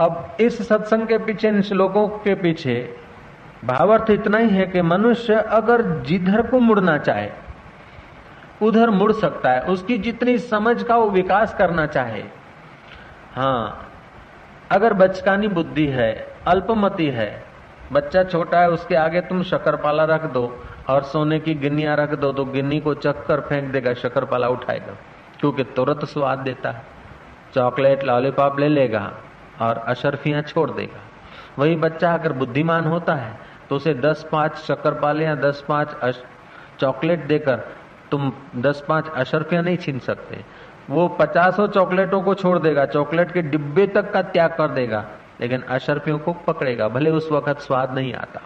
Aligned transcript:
अब 0.00 0.36
इस 0.40 0.66
सत्संग 0.68 1.06
के 1.06 1.18
पीछे, 1.18 1.48
इन 1.48 1.62
श्लोकों 1.62 2.06
के 2.08 2.34
पीछे 2.34 2.74
भावार्थ 3.64 4.10
इतना 4.10 4.38
ही 4.38 4.48
है 4.48 4.66
कि 4.66 4.82
मनुष्य 4.82 5.34
अगर 5.50 5.82
जिधर 6.02 6.42
को 6.42 6.58
मुड़ना 6.60 6.96
चाहे, 6.98 7.28
उधर 8.62 8.90
मुड़ 8.90 9.12
सकता 9.12 9.50
है। 9.50 9.60
उसकी 9.66 9.98
जितनी 9.98 10.38
समझ 10.38 10.82
का 10.82 10.96
वो 10.96 11.10
विकास 11.10 11.54
करना 11.54 11.86
चाहे। 11.88 12.22
हाँ 13.34 13.86
अगर 14.70 14.92
बचकानी 14.94 15.48
बुद्धि 15.50 15.86
है, 15.88 16.12
अल्पमति 16.46 17.06
है, 17.10 17.30
बच्चा 17.92 18.22
छोटा 18.24 18.60
है, 18.60 18.70
उसके 18.70 18.94
आगे 18.94 19.20
तुम 19.20 19.42
शक्करपाला 19.44 20.04
रख 20.06 20.24
दो 20.32 20.44
और 20.88 21.02
सोने 21.04 21.38
की 21.40 21.54
गिन्निया 21.56 21.94
रख 21.94 22.14
दो 22.14 22.32
तो 22.32 22.44
गिन्नी 22.46 22.80
को 22.80 22.94
चक्कर 22.96 23.40
फेंक 23.40 23.72
देगा 23.72 23.94
शक्करपाला 23.94 24.48
उठाएगा, 24.48 24.96
क्योंकि 25.40 25.64
तुरंत 25.76 26.04
स्वाद 26.04 26.38
देता 26.38 26.70
है। 26.70 26.82
चॉकलेट, 27.54 28.04
लॉलीपॉप 28.04 28.60
ले 28.60 28.68
लेगा। 28.68 29.10
और 29.60 29.78
अशरफियाँ 29.78 30.42
छोड़ 30.42 30.70
देगा। 30.70 31.00
वही 31.58 31.76
बच्चा 31.76 32.12
अगर 32.14 32.32
बुद्धिमान 32.34 32.84
होता 32.84 33.14
है 33.14 33.38
तो 33.68 33.76
उसे 33.76 33.94
दस 33.94 34.26
पाँच 34.32 34.56
शक्कर 34.58 34.94
पाले 34.94 35.24
या 35.24 35.34
दस 35.36 35.64
पाँच 35.68 35.96
चॉकलेट 36.80 37.26
देकर 37.26 37.56
तुम 38.10 38.32
दस 38.56 38.82
पाँच 38.88 39.08
अशरफियाँ 39.08 39.62
नहीं 39.62 39.76
छीन 39.76 39.98
सकते। 39.98 40.44
वो 40.90 41.06
पचासों 41.10 41.66
चॉकलेटों 41.68 42.20
को 42.22 42.34
छोड़ 42.34 42.58
देगा, 42.58 42.84
चॉकलेट 42.86 43.32
के 43.32 43.42
डिब्बे 43.42 43.86
तक 43.86 44.10
का 44.12 44.22
त्याग 44.24 44.50
कर 44.50 44.68
देगा, 44.68 45.04
लेकिन 45.40 45.62
अशरफियों 45.68 46.18
को 46.18 46.32
पकड़ेगा, 46.46 46.88
भले 46.88 47.10
उस 47.10 47.28
वक्त 47.32 47.60
स्वाद 47.60 47.94
नहीं 47.94 48.12
आता। 48.14 48.40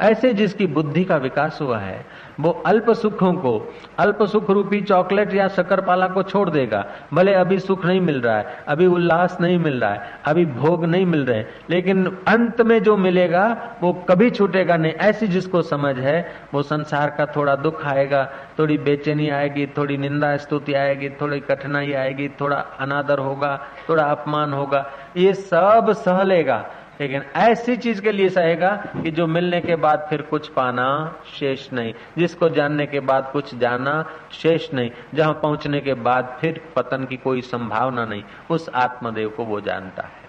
ऐसे 0.00 0.32
जिसकी 0.34 0.66
बुद्धि 0.66 1.04
का 1.04 1.16
विकास 1.16 1.58
हुआ 1.62 1.78
है, 1.78 2.04
वो 2.40 2.50
अल्प 2.66 2.90
सुखों 2.90 3.32
को, 3.32 3.72
अल्प 3.98 4.22
सुख 4.22 4.50
रूपी 4.50 4.80
चॉकलेट 4.80 5.34
या 5.34 5.48
शकरपाला 5.48 6.06
को 6.06 6.22
छोड़ 6.22 6.48
देगा। 6.50 6.84
भले 7.14 7.34
अभी 7.34 7.58
सुख 7.58 7.84
नहीं 7.84 8.00
मिल 8.00 8.20
रहा 8.20 8.36
है, 8.36 8.56
अभी 8.68 8.86
उल्लास 8.86 9.36
नहीं 9.40 9.58
मिल 9.58 9.80
रहा 9.80 9.90
है, 9.90 10.10
अभी 10.26 10.44
भोग 10.46 10.84
नहीं 10.84 11.06
मिल 11.06 11.24
रहे, 11.24 11.44
लेकिन 11.70 12.06
अंत 12.28 12.60
में 12.60 12.82
जो 12.82 12.96
मिलेगा, 12.96 13.76
वो 13.82 13.92
कभी 13.92 14.30
छूटेगा 14.30 14.76
नहीं। 14.76 14.92
ऐसी 14.92 15.28
जिसको 15.28 15.62
समझ 15.62 15.98
है, 15.98 16.32
वो 16.54 16.62
संसार 16.62 17.10
का 17.10 17.26
थोड़ा 17.26 17.56
दुख 17.56 17.84
आएगा, 17.86 18.28
थोड़ी 18.58 18.78
बेचैनी 18.78 19.28
आएगी, 19.28 19.66
थोड़ी 19.66 19.96
निंदा 19.96 20.36
स्तुति 20.36 20.74
आएगी, 20.74 21.08
थोड़ी 21.08 21.40
कठिनाई 21.40 21.92
आएगी, 21.92 22.28
थोड़ा 22.40 22.56
अनादर 22.56 23.18
होगा, 23.18 23.60
थोड़ा 23.88 24.04
अपमान 24.04 24.52
होगा, 24.52 24.90
ये 25.16 25.34
सब 25.34 25.92
सह 25.92 26.22
लेगा। 26.22 26.64
लेकिन 27.00 27.22
ऐसी 27.36 27.76
चीज़ 27.76 28.02
के 28.02 28.12
लिए 28.12 28.28
सहेगा 28.28 28.70
कि 29.02 29.10
जो 29.10 29.26
मिलने 29.26 29.60
के 29.60 29.76
बाद 29.76 30.06
फिर 30.10 30.22
कुछ 30.22 30.48
पाना 30.48 31.16
शेष 31.38 31.72
नहीं, 31.72 31.94
जिसको 32.18 32.48
जानने 32.48 32.86
के 32.86 33.00
बाद 33.00 33.30
कुछ 33.32 33.54
जाना 33.54 34.10
शेष 34.32 34.74
नहीं, 34.74 34.90
जहाँ 35.14 35.34
पहुँचने 35.34 35.80
के 35.80 35.94
बाद 35.94 36.38
फिर 36.40 36.60
पतन 36.76 37.04
की 37.04 37.16
कोई 37.16 37.40
संभावना 37.40 38.04
नहीं, 38.04 38.22
उस 38.50 38.70
आत्मदेव 38.74 39.28
को 39.28 39.44
वो 39.44 39.60
जानता 39.60 40.02
है। 40.02 40.22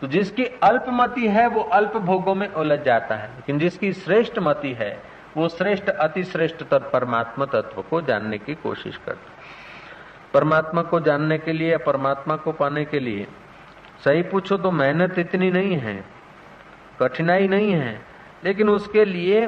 तो 0.00 0.06
जिसकी 0.06 0.44
अल्पमति 0.44 1.28
है, 1.28 1.46
वो 1.46 1.60
अल्प 1.60 1.96
भोगों 1.96 2.34
में 2.34 2.48
उलझ 2.48 2.80
जाता 2.80 3.14
है। 3.14 3.28
लेकिन 3.28 3.58
जिसकी 3.58 3.92
श्रेष्ठ 3.92 4.38
मति 4.38 4.72
है, 4.72 5.02
वो 5.36 5.48
श्रेष्ठ 5.48 5.84
अति 5.84 6.24
श्रेष्ठ 6.24 6.62
परमात्मा 6.72 7.44
तत्व 7.44 7.82
को 7.82 8.00
जानने 8.00 8.38
की 8.38 8.54
कोशिश 8.54 8.96
करता 8.96 9.32
परमात्मा 10.34 10.82
को 10.82 11.00
जानने 11.00 11.38
के 11.38 11.52
लिए 11.52 11.76
परमात्मा 11.76 12.36
को 12.36 12.52
पाने 12.52 12.84
के 12.84 12.98
लिए 12.98 13.26
सही 14.00 14.22
पूछो 14.22 14.56
तो 14.56 14.70
मेहनत 14.70 15.18
इतनी 15.18 15.50
नहीं 15.50 15.76
है, 15.76 16.04
कठिनाई 17.00 17.48
नहीं 17.48 17.72
है, 17.72 18.00
लेकिन 18.44 18.68
उसके 18.68 19.04
लिए 19.04 19.46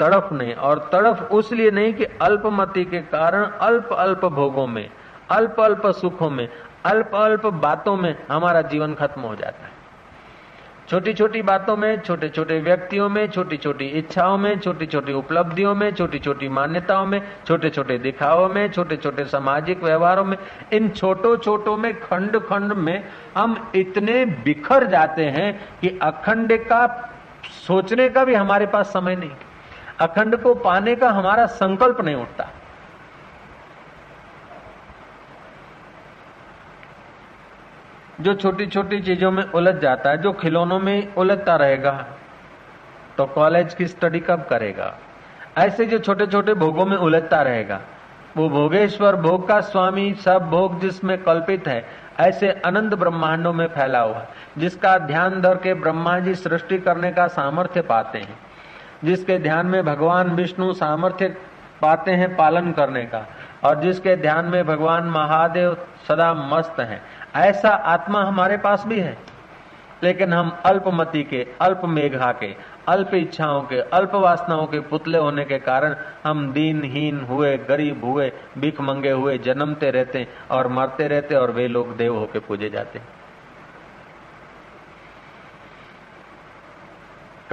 तड़फ 0.00 0.28
नहीं, 0.32 0.54
और 0.54 0.78
तड़फ 0.92 1.32
उस 1.32 1.52
लिए 1.52 1.70
नहीं 1.70 1.94
कि 1.94 2.04
अल्पमति 2.22 2.84
के 2.84 3.00
कारण 3.02 3.44
अल्प 3.44 3.92
अल्प 3.92 4.24
भोगों 4.26 4.66
में, 4.66 4.88
अल्प 5.30 5.60
अल्प 5.60 5.86
सुखों 5.96 6.30
में, 6.30 6.48
अल्प 6.84 7.14
अल्प 7.14 7.46
बातों 7.46 7.96
में 7.96 8.14
हमारा 8.28 8.62
जीवन 8.64 8.94
खत्म 8.94 9.20
हो 9.20 9.34
जाता 9.36 9.66
है। 9.66 9.72
छोटी 10.88 11.12
छोटी 11.12 11.40
बातों 11.42 11.76
में 11.76 12.00
छोटे 12.00 12.28
छोटे 12.28 12.58
व्यक्तियों 12.60 13.08
में 13.08 13.26
छोटी 13.30 13.56
छोटी 13.56 13.86
इच्छाओं 13.98 14.36
में 14.38 14.58
छोटी 14.58 14.86
छोटी 14.86 15.12
उपलब्धियों 15.12 15.74
में 15.74 15.90
छोटी 15.94 16.18
छोटी 16.18 16.48
मान्यताओं 16.48 17.06
में 17.06 17.20
छोटे 17.46 17.70
छोटे 17.70 17.98
दिखावों 17.98 18.48
में 18.48 18.70
छोटे 18.72 18.96
छोटे 18.96 19.24
सामाजिक 19.24 19.82
व्यवहारों 19.82 20.24
में, 20.24 20.36
इन 20.72 20.88
छोटो 20.88 21.36
छोटों 21.36 21.76
में 21.76 21.92
खंड 22.00 22.38
खंड 22.38 22.72
में 22.72 23.04
हम 23.36 23.70
इतने 23.74 24.24
बिखर 24.44 24.86
जाते 24.86 25.24
हैं 25.24 25.52
कि 25.80 25.98
अखंड 26.02 26.56
का 26.66 26.86
सोचने 27.66 28.08
का 28.08 28.24
भी 28.24 28.34
हमारे 28.34 28.66
पास 28.66 28.86
समय 28.86 29.16
नहीं। 29.16 29.30
अखंड 30.00 30.36
को 30.36 30.54
पाने 30.54 30.96
का 30.96 31.10
हमारा 31.10 31.46
संकल्प 31.46 32.00
नहीं 32.00 32.16
उठता। 32.16 32.48
जो 38.20 38.34
छोटी 38.34 38.66
छोटी 38.66 39.00
चीज़ों 39.00 39.30
में 39.30 39.42
उलझ 39.44 39.74
जाता 39.74 40.10
है, 40.10 40.18
जो 40.18 40.32
खिलौनों 40.32 40.78
में 40.78 41.14
उलझता 41.14 41.56
रहेगा 41.56 41.92
तो 43.18 43.24
कॉलेज 43.26 43.74
की 43.74 43.86
स्टडी 43.86 44.20
कब 44.20 44.46
करेगा? 44.50 44.94
ऐसे 45.58 45.84
जो 45.86 45.98
छोटे 45.98 46.26
छोटे 46.26 46.54
भोगों 46.54 46.84
में 46.86 46.96
उलझता 46.96 47.40
रहेगा। 47.42 47.80
वो 48.36 48.48
भोगेश्वर 48.48 49.16
भोग 49.16 49.46
का 49.48 49.60
स्वामी, 49.60 50.12
सब 50.14 50.48
भोग 50.50 50.80
जिसमें 50.80 51.16
कल्पित 51.22 51.68
है, 51.68 51.84
ऐसे 52.20 52.48
अनंत 52.64 52.94
ब्रह्मांडों 52.94 53.52
में 53.52 53.66
फैला 53.66 54.00
हुआ, 54.00 54.26
जिसका 54.58 54.96
ध्यान 54.98 55.40
धर 55.40 55.56
के 55.56 55.74
ब्रह्मा 55.74 56.18
जी 56.18 56.34
सृष्टि 56.34 56.78
करने 56.78 57.10
का 57.12 57.26
सामर्थ्य 57.28 57.82
पाते 57.82 58.18
हैं, 58.18 58.38
जिसके 59.04 59.38
ध्यान 59.38 59.66
में 59.66 59.84
भगवान 59.84 60.30
विष्णु 60.30 60.72
सामर्थ्य 60.74 61.28
पाते 61.82 62.12
हैं 62.12 62.34
पालन 62.36 62.72
करने 62.72 63.04
का, 63.04 63.26
और 63.64 63.80
जिसके 63.80 64.16
ध्यान 64.16 64.44
में 64.44 64.64
भगवान 64.66 65.04
महादेव 65.08 65.76
सदा 66.08 66.32
मस्त 66.34 66.80
हैं। 66.80 67.00
ऐसा 67.38 67.68
आत्मा 67.68 68.24
हमारे 68.24 68.56
पास 68.56 68.84
भी 68.86 69.00
है। 69.00 69.18
लेकिन 70.02 70.32
हम 70.32 70.58
अल्पमति 70.66 71.22
के, 71.22 71.46
अल्प 71.60 71.80
मेघा 71.84 72.32
के, 72.32 72.56
अल्प 72.88 73.14
इच्छाओं 73.14 73.62
के, 73.62 73.80
अल्प 73.80 74.14
वासनाओं 74.14 74.66
के 74.66 74.80
पुतले 74.80 75.18
होने 75.18 75.44
के 75.44 75.58
कारण 75.58 75.96
हम 76.24 76.52
दीनहीन 76.52 77.20
हुए, 77.20 77.58
गरीब 77.58 78.04
हुए, 78.04 78.32
भीख 78.58 78.80
मंगे 78.80 79.10
हुए, 79.10 79.38
जन्मते 79.38 79.90
रहते 79.90 80.28
और 80.50 80.68
मरते 80.68 81.08
रहते 81.08 81.34
और 81.34 81.50
वे 81.50 81.68
लोग 81.68 81.96
देव 81.96 82.16
होके 82.16 82.38
पूजे 82.38 82.70
जाते। 82.70 83.00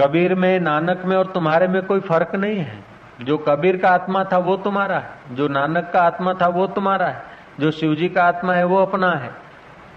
कबीर 0.00 0.34
में, 0.34 0.60
नानक 0.60 1.02
में 1.04 1.16
और 1.16 1.26
तुम्हारे 1.26 1.68
में 1.68 1.82
कोई 1.82 2.00
फ़र्क 2.00 2.34
नहीं 2.34 2.56
है। 2.56 2.84
जो 3.20 3.38
कबीर 3.38 3.76
का 3.76 3.88
आत्मा 3.88 4.24
था 4.24 4.38
वो 4.38 4.56
तुम्हारा 4.56 4.98
है, 4.98 5.10
जो 5.30 5.48
नानक 5.48 5.90
का 5.92 6.02
आत्मा 6.02 6.34
था 6.34 6.46
वो 6.46 6.66
तुम्हारा 6.66 7.06
है, 7.06 7.22
जो 7.60 7.70
शिव 7.70 7.94
जी 7.94 8.08
का 8.08 8.24
आत्मा 8.24 8.54
है 8.54 8.64
वो 8.64 8.76
अपना 8.76 9.10
है। 9.12 9.45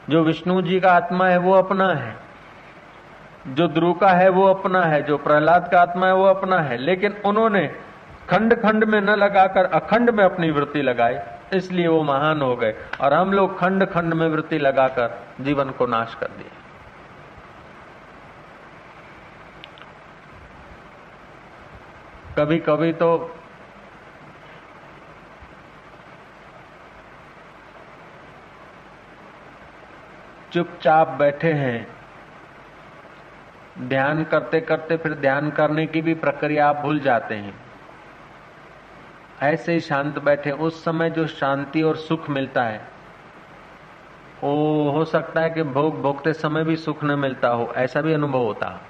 जो 0.09 0.23
विष्णु 0.23 0.61
जी 0.61 0.79
का 0.79 0.91
आत्मा 0.91 1.27
है, 1.27 1.37
वो 1.37 1.53
अपना 1.53 1.93
है। 1.93 2.15
जो 3.47 3.67
ध्रुव 3.67 3.93
का 3.93 4.09
है, 4.09 4.29
वो 4.29 4.45
अपना 4.45 4.81
है। 4.81 5.03
जो 5.03 5.17
प्रहलाद 5.17 5.69
का 5.71 5.81
आत्मा 5.81 6.07
है, 6.07 6.13
वो 6.13 6.25
अपना 6.25 6.59
है। 6.59 6.77
लेकिन 6.77 7.17
उन्होंने 7.25 7.67
खंड 8.29 8.53
खंड 8.53 8.83
में 8.83 9.01
न 9.01 9.09
लगाकर 9.09 9.65
अखंड 9.65 10.09
में 10.09 10.23
अपनी 10.23 10.51
वृत्ति 10.51 10.81
लगाई, 10.81 11.17
इसलिए 11.53 11.87
वो 11.87 12.03
महान 12.03 12.41
हो 12.41 12.55
गए। 12.55 12.75
और 13.01 13.13
हम 13.13 13.33
लोग 13.33 13.59
खंड 13.59 13.85
खंड 13.85 14.13
में 14.13 14.27
वृत्ति 14.27 14.57
लगाकर 14.57 15.19
जीवन 15.41 15.69
को 15.69 15.85
नाश 15.85 16.15
कर 16.15 16.27
दिया 16.27 16.55
कभी 22.37 22.57
कभी 22.59 22.93
तो 22.93 23.35
चुपचाप 30.51 31.07
बैठे 31.07 31.53
हैं। 31.53 31.87
ध्यान 33.79 34.23
करते 34.23 34.61
करते 34.61 34.97
फिर 34.97 35.13
ध्यान 35.13 35.49
करने 35.49 35.85
की 35.85 36.01
भी 36.01 36.13
प्रक्रिया 36.13 36.69
आप 36.69 36.75
भूल 36.75 36.99
जाते 36.99 37.35
हैं। 37.35 37.53
ऐसे 39.41 39.73
ही 39.73 39.79
शांत 39.79 40.19
बैठे, 40.19 40.51
उस 40.51 40.85
समय 40.85 41.09
जो 41.09 41.27
शांति 41.27 41.81
और 41.81 41.95
सुख 41.95 42.29
मिलता 42.29 42.63
है। 42.63 42.81
वो 44.43 44.89
हो 44.89 45.05
सकता 45.05 45.41
है 45.41 45.49
कि 45.49 45.63
भोग 45.63 46.01
भोगते 46.01 46.33
समय 46.33 46.63
भी 46.63 46.75
सुख 46.75 47.03
न 47.03 47.19
मिलता 47.19 47.47
हो, 47.47 47.73
ऐसा 47.75 48.01
भी 48.01 48.13
अनुभव 48.13 48.39
होता। 48.39 48.67
है 48.67 48.89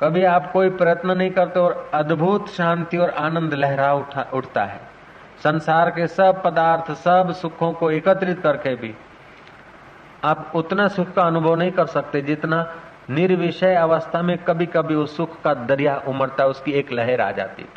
कभी 0.00 0.24
आप 0.24 0.52
कोई 0.52 0.70
प्रयत्न 0.70 1.10
नहीं 1.10 1.30
करते 1.30 1.60
और 1.60 1.90
अद्भुत 1.94 2.48
शांति 2.48 2.96
और 2.96 3.10
आनंद 3.10 3.54
लहरा 3.54 3.94
उठा, 3.94 4.30
उठता 4.34 4.64
है। 4.64 4.95
संसार 5.44 5.90
के 5.90 6.06
सब 6.06 6.42
पदार्थ, 6.42 6.90
सब 6.92 7.32
सुखों 7.32 7.72
को 7.72 7.90
एकत्रित 7.90 8.40
करके 8.40 8.74
भी 8.76 8.94
आप 10.24 10.52
उतना 10.54 10.88
सुख 10.88 11.12
का 11.12 11.22
अनुभव 11.22 11.54
नहीं 11.54 11.70
कर 11.70 11.86
सकते 11.86 12.20
जितना 12.22 12.74
निर्विषय 13.10 13.74
अवस्था 13.74 14.22
में 14.22 14.36
कभी 14.38 14.66
कभी 14.66 14.94
उस 14.94 15.16
सुख 15.16 15.40
का 15.42 15.54
दरिया 15.54 15.96
उमड़ता, 16.08 16.46
उसकी 16.46 16.72
एक 16.72 16.92
लहर 16.92 17.20
आ 17.20 17.30
जाती 17.30 17.62
थी 17.62 17.68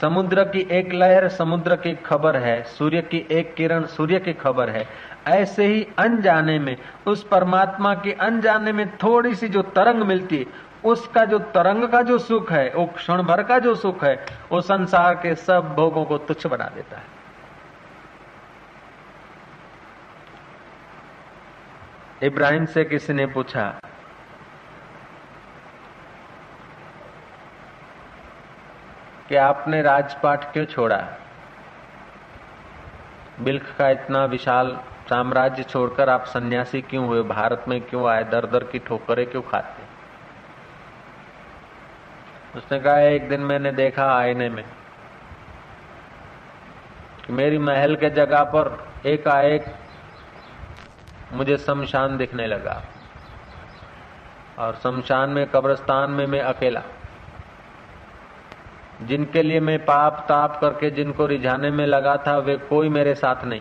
समुद्र 0.00 0.44
की 0.44 0.66
एक 0.70 0.92
लहर 0.92 1.28
समुद्र 1.28 1.76
की 1.76 1.94
खबर 1.94 2.36
है, 2.36 2.62
सूर्य 2.62 3.00
की 3.02 3.26
एक 3.30 3.54
किरण 3.54 3.84
सूर्य 3.86 4.18
की 4.18 4.32
खबर 4.32 4.70
है। 4.70 4.86
ऐसे 5.26 5.66
ही 5.66 5.86
अनजाने 5.98 6.58
में, 6.58 6.76
उस 7.06 7.26
परमात्मा 7.28 7.94
के 7.94 8.12
अनजाने 8.12 8.72
में 8.72 8.86
थोड़ी 8.96 9.34
सी 9.34 9.48
जो 9.48 9.62
तरंग 9.62 10.02
मिलती 10.02 10.38
है 10.38 10.44
उसका 10.84 11.24
जो 11.24 11.38
तरंग 11.38 11.88
का 11.88 12.02
जो 12.02 12.18
सुख 12.18 12.52
है, 12.52 12.72
वो 12.74 12.86
क्षण 12.86 13.22
भर 13.22 13.42
का 13.42 13.58
जो 13.58 13.74
सुख 13.74 14.04
है, 14.04 14.26
वो 14.52 14.60
संसार 14.60 15.14
के 15.14 15.34
सब 15.34 15.74
भोगों 15.74 16.04
को 16.04 16.18
तुच्छ 16.18 16.46
बना 16.46 16.64
देता 16.64 16.96
है। 16.96 17.18
इब्राहिम 22.22 22.66
से 22.66 22.84
किसी 22.84 23.12
ने 23.12 23.26
पूछा, 23.26 23.80
कि 29.28 29.36
आपने 29.36 29.82
राजपाट 29.82 30.52
क्यों 30.52 30.64
छोड़ा? 30.64 31.08
बिल्ख 33.40 33.74
का 33.78 33.88
इतना 33.88 34.24
विशाल 34.24 34.80
साम्राज्य 35.10 35.62
छोड़कर 35.62 36.08
आप 36.08 36.24
सन्यासी 36.24 36.82
क्यों 36.82 37.06
हुए? 37.06 37.22
भारत 37.22 37.64
में 37.68 37.80
क्यों 37.80 38.08
आए? 38.08 38.24
दर 38.24 38.46
दर 38.46 38.64
की 38.64 38.78
ठोकरें 38.78 39.30
क्यों 39.30 39.42
खाते? 39.42 39.87
उसने 42.56 42.80
कहा, 42.80 43.00
एक 43.00 43.28
दिन 43.28 43.40
मैंने 43.40 43.72
देखा 43.72 44.12
आईने 44.18 44.48
में 44.48 44.64
कि 47.26 47.32
मेरी 47.32 47.58
महल 47.58 47.96
के 47.96 48.10
जगह 48.10 48.42
पर 48.42 48.88
एक 49.06 49.28
आएक 49.28 49.64
मुझे 51.32 51.56
शमशान 51.56 52.16
दिखने 52.16 52.46
लगा 52.46 52.82
और 54.58 54.74
शमशान 54.74 55.30
में 55.30 55.46
कब्रस्तान 55.46 56.10
में 56.10 56.26
मैं 56.26 56.40
अकेला। 56.40 56.82
जिनके 59.02 59.42
लिए 59.42 59.60
मैं 59.60 59.84
पाप 59.84 60.26
ताप 60.28 60.58
करके 60.60 60.90
जिनको 60.90 61.26
रिझाने 61.26 61.70
में 61.70 61.86
लगा 61.86 62.16
था, 62.16 62.38
वे 62.38 62.56
कोई 62.56 62.88
मेरे 62.88 63.14
साथ 63.14 63.44
नहीं। 63.44 63.60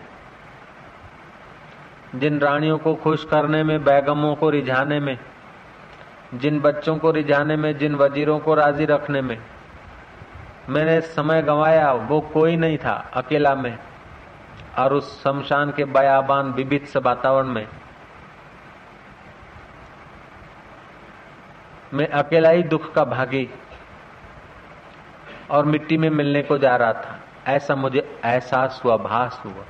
जिन 2.15 2.39
रानियों 2.39 2.77
को 2.77 2.95
खुश 2.95 3.23
करने 3.23 3.63
में, 3.63 3.83
बैगमों 3.83 4.35
को 4.35 4.49
रिझाने 4.49 4.99
में 4.99 5.19
जिन 6.33 6.59
बच्चों 6.59 6.97
को 6.97 7.11
रिझाने 7.11 7.55
में, 7.55 7.77
जिन 7.77 7.95
वजीरों 7.95 8.39
को 8.39 8.55
राज़ी 8.55 8.85
रखने 8.85 9.21
में। 9.21 9.37
मैंने 10.69 11.01
समय 11.01 11.41
गंवाया, 11.41 11.91
वो 11.91 12.21
कोई 12.21 12.55
नहीं 12.55 12.77
था 12.77 13.11
अकेला 13.13 13.55
में। 13.55 13.77
और 14.79 14.93
उस 14.93 15.23
शमशान 15.23 15.71
के 15.71 15.85
बयाबान 15.85 16.51
विभित 16.51 16.97
वातावरण 16.97 17.47
में। 17.47 17.67
मैं 21.93 22.07
अकेला 22.07 22.49
ही 22.49 22.63
दुख 22.63 22.93
का 22.93 23.03
भागी 23.03 23.49
और 25.51 25.65
मिट्टी 25.65 25.97
में 25.97 26.09
मिलने 26.09 26.41
को 26.41 26.57
जा 26.57 26.75
रहा 26.75 26.93
था। 26.93 27.19
ऐसा 27.47 27.75
मुझे 27.75 28.21
एहसास 28.25 28.81
हुआ, 28.85 28.97
भास 28.97 29.41
हुआ। 29.45 29.63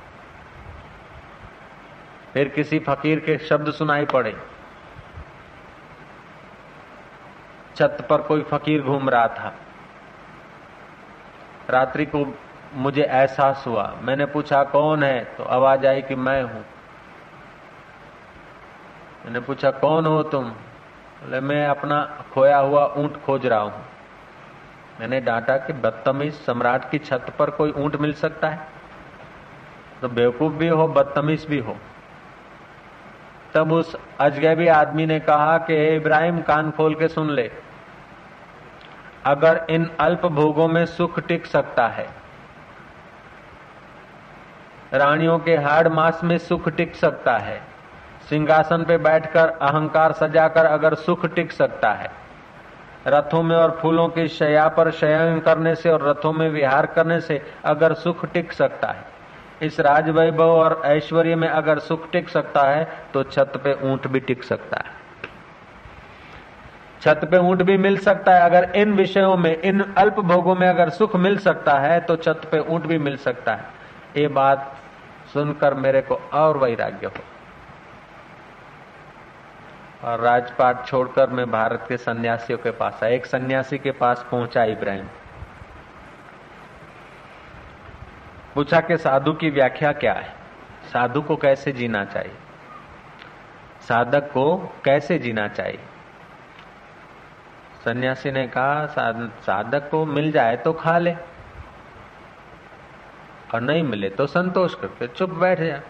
फिर 2.34 2.48
किसी 2.48 2.78
फकीर 2.78 3.20
के 3.20 3.38
शब्द 3.38 3.70
सुनाई 3.70 4.04
पड़े। 4.04 4.57
छत 7.78 8.06
पर 8.10 8.20
कोई 8.20 8.42
फकीर 8.42 8.82
घूम 8.82 9.10
रहा 9.10 9.28
था। 9.28 9.54
रात्रि 11.70 12.06
को 12.06 12.34
मुझे 12.74 13.02
एहसास 13.02 13.64
हुआ। 13.66 13.96
मैंने 14.02 14.26
पूछा, 14.26 14.64
कौन 14.64 15.02
है? 15.02 15.24
तो 15.24 15.44
आवाज़ 15.44 15.86
आई 15.86 16.02
कि 16.02 16.14
मैं 16.14 16.42
हूँ। 16.42 16.64
मैंने 19.24 19.40
पूछा, 19.40 19.70
कौन 19.70 20.06
हो 20.06 20.22
तुम? 20.22 20.44
बोले, 20.44 21.40
मैं 21.40 21.66
अपना 21.66 22.24
खोया 22.32 22.58
हुआ 22.58 22.94
ऊँट 22.96 23.22
खोज 23.22 23.46
रहा 23.46 23.60
हूँ। 23.60 23.84
मैंने 25.00 25.20
डांटा 25.20 25.56
कि, 25.56 25.72
बदतमीज 25.72 26.34
सम्राट 26.34 26.90
की 26.90 26.98
छत 26.98 27.26
पर 27.38 27.50
कोई 27.50 27.70
ऊँट 27.70 27.96
मिल 27.96 28.12
सकता 28.12 28.48
है? 28.48 28.58
तो 30.00 30.08
बेवकूफ़ 30.08 30.52
भी 30.52 30.68
हो, 30.68 30.88
बदतमीज 30.88 31.46
भी 31.46 31.58
हो। 31.58 31.76
तब 33.54 33.72
उस 33.72 33.96
अजगैबी 34.20 34.66
आदमी 34.66 35.06
ने 35.06 35.20
कहा 35.20 35.58
कि 35.58 35.96
इब्राहिम, 35.96 36.42
कान 36.42 36.70
खोल 36.70 36.94
के 36.94 37.08
सुन 37.08 37.30
ले। 37.30 37.67
अगर 39.28 39.66
इन 39.70 39.90
अल्प 40.00 40.26
भोगों 40.26 40.68
में 40.68 40.84
सुख 40.86 41.20
टिक 41.20 41.46
सकता 41.46 41.86
है। 41.88 42.06
रानियों 44.94 45.38
के 45.38 45.56
हाड़ 45.56 45.88
मास 45.88 46.20
में 46.24 46.38
सुख 46.38 46.68
टिक 46.68 46.94
सकता 46.96 47.36
है। 47.38 47.60
सिंहासन 48.28 48.84
पे 48.84 48.96
बैठकर 48.98 49.48
अहंकार 49.48 50.12
सजाकर 50.12 50.66
अगर 50.66 50.94
सुख 50.94 51.26
टिक 51.26 51.52
सकता 51.52 51.92
है। 51.92 52.10
रथों 53.06 53.42
में 53.42 53.56
और 53.56 53.78
फूलों 53.82 54.08
की 54.08 54.26
शया 54.28 54.68
पर 54.68 54.90
शयन 54.90 55.38
करने 55.40 55.74
से 55.74 55.90
और 55.90 56.08
रथों 56.08 56.32
में 56.32 56.48
विहार 56.50 56.86
करने 56.86 57.20
से 57.20 57.40
अगर 57.64 57.94
सुख 57.94 58.24
टिक 58.26 58.52
सकता 58.52 58.88
है। 58.88 59.04
इस 59.62 59.80
राजवैभव 59.80 60.50
और 60.50 60.82
ऐश्वर्य 60.84 61.34
में 61.34 61.48
अगर 61.48 61.78
सुख 61.78 62.10
टिक 62.10 62.28
सकता 62.28 62.62
है 62.62 62.84
तो 63.14 63.22
छत 63.22 63.52
पे 63.64 63.72
ऊँट 63.82 64.06
भी 64.06 64.20
टिक 64.20 64.44
सकता 64.44 64.82
है। 64.86 64.96
छत 67.00 67.20
पे 67.30 67.38
ऊँट 67.38 67.62
भी 67.62 67.76
मिल 67.76 67.98
सकता 67.98 68.34
है। 68.34 68.40
अगर 68.40 68.72
इन 68.76 68.92
विषयों 68.92 69.36
में, 69.36 69.60
इन 69.60 69.94
अल्प 69.98 70.14
भोगों 70.14 70.54
में 70.54 70.68
अगर 70.68 70.88
सुख 70.90 71.16
मिल 71.16 71.38
सकता 71.38 71.78
है 71.78 72.00
तो 72.00 72.16
छत 72.16 72.48
पे 72.52 72.58
ऊँट 72.58 72.86
भी 72.86 72.98
मिल 72.98 73.16
सकता 73.16 73.54
है। 73.54 73.64
ये 74.16 74.28
बात 74.28 74.76
सुनकर 75.32 75.74
मेरे 75.74 76.00
को 76.00 76.14
और 76.14 76.58
वैराग्य 76.58 77.06
हो। 77.06 77.24
और 80.04 80.20
राजपाट 80.20 80.86
छोड़कर 80.86 81.30
मैं 81.30 81.50
भारत 81.50 81.84
के 81.88 81.96
सन्यासियों 81.96 82.58
के 82.58 82.70
पास 82.70 83.00
आया। 83.02 83.14
एक 83.14 83.26
सन्यासी 83.26 83.78
के 83.78 83.90
पास 83.90 84.26
पहुँचा 84.30 84.64
इब्राहिम। 84.64 85.06
पूछा 88.54 88.80
कि 88.80 88.96
साधु 88.96 89.32
की 89.32 89.50
व्याख्या 89.50 89.92
क्या 89.92 90.12
है? 90.12 90.32
साधु 90.92 91.22
को 91.22 91.36
कैसे 91.36 91.72
जीना 91.72 92.04
चाहिए? 92.04 92.34
साधक 93.80 94.30
को 94.32 94.56
कैसे 94.84 95.18
जीना 95.18 95.48
चाहिए? 95.48 95.78
सन्यासी 97.84 98.30
ने 98.30 98.46
कहा 98.48 98.86
साधक 99.42 99.88
को 99.90 100.04
मिल 100.06 100.30
जाए 100.32 100.56
तो 100.56 100.72
खा 100.72 100.98
ले 100.98 101.14
और 103.54 103.60
नहीं 103.60 103.82
मिले 103.82 104.08
तो 104.10 104.26
संतोष 104.26 104.74
करके 104.74 105.06
चुप 105.08 105.30
बैठ 105.30 105.60
जा। 105.60 105.80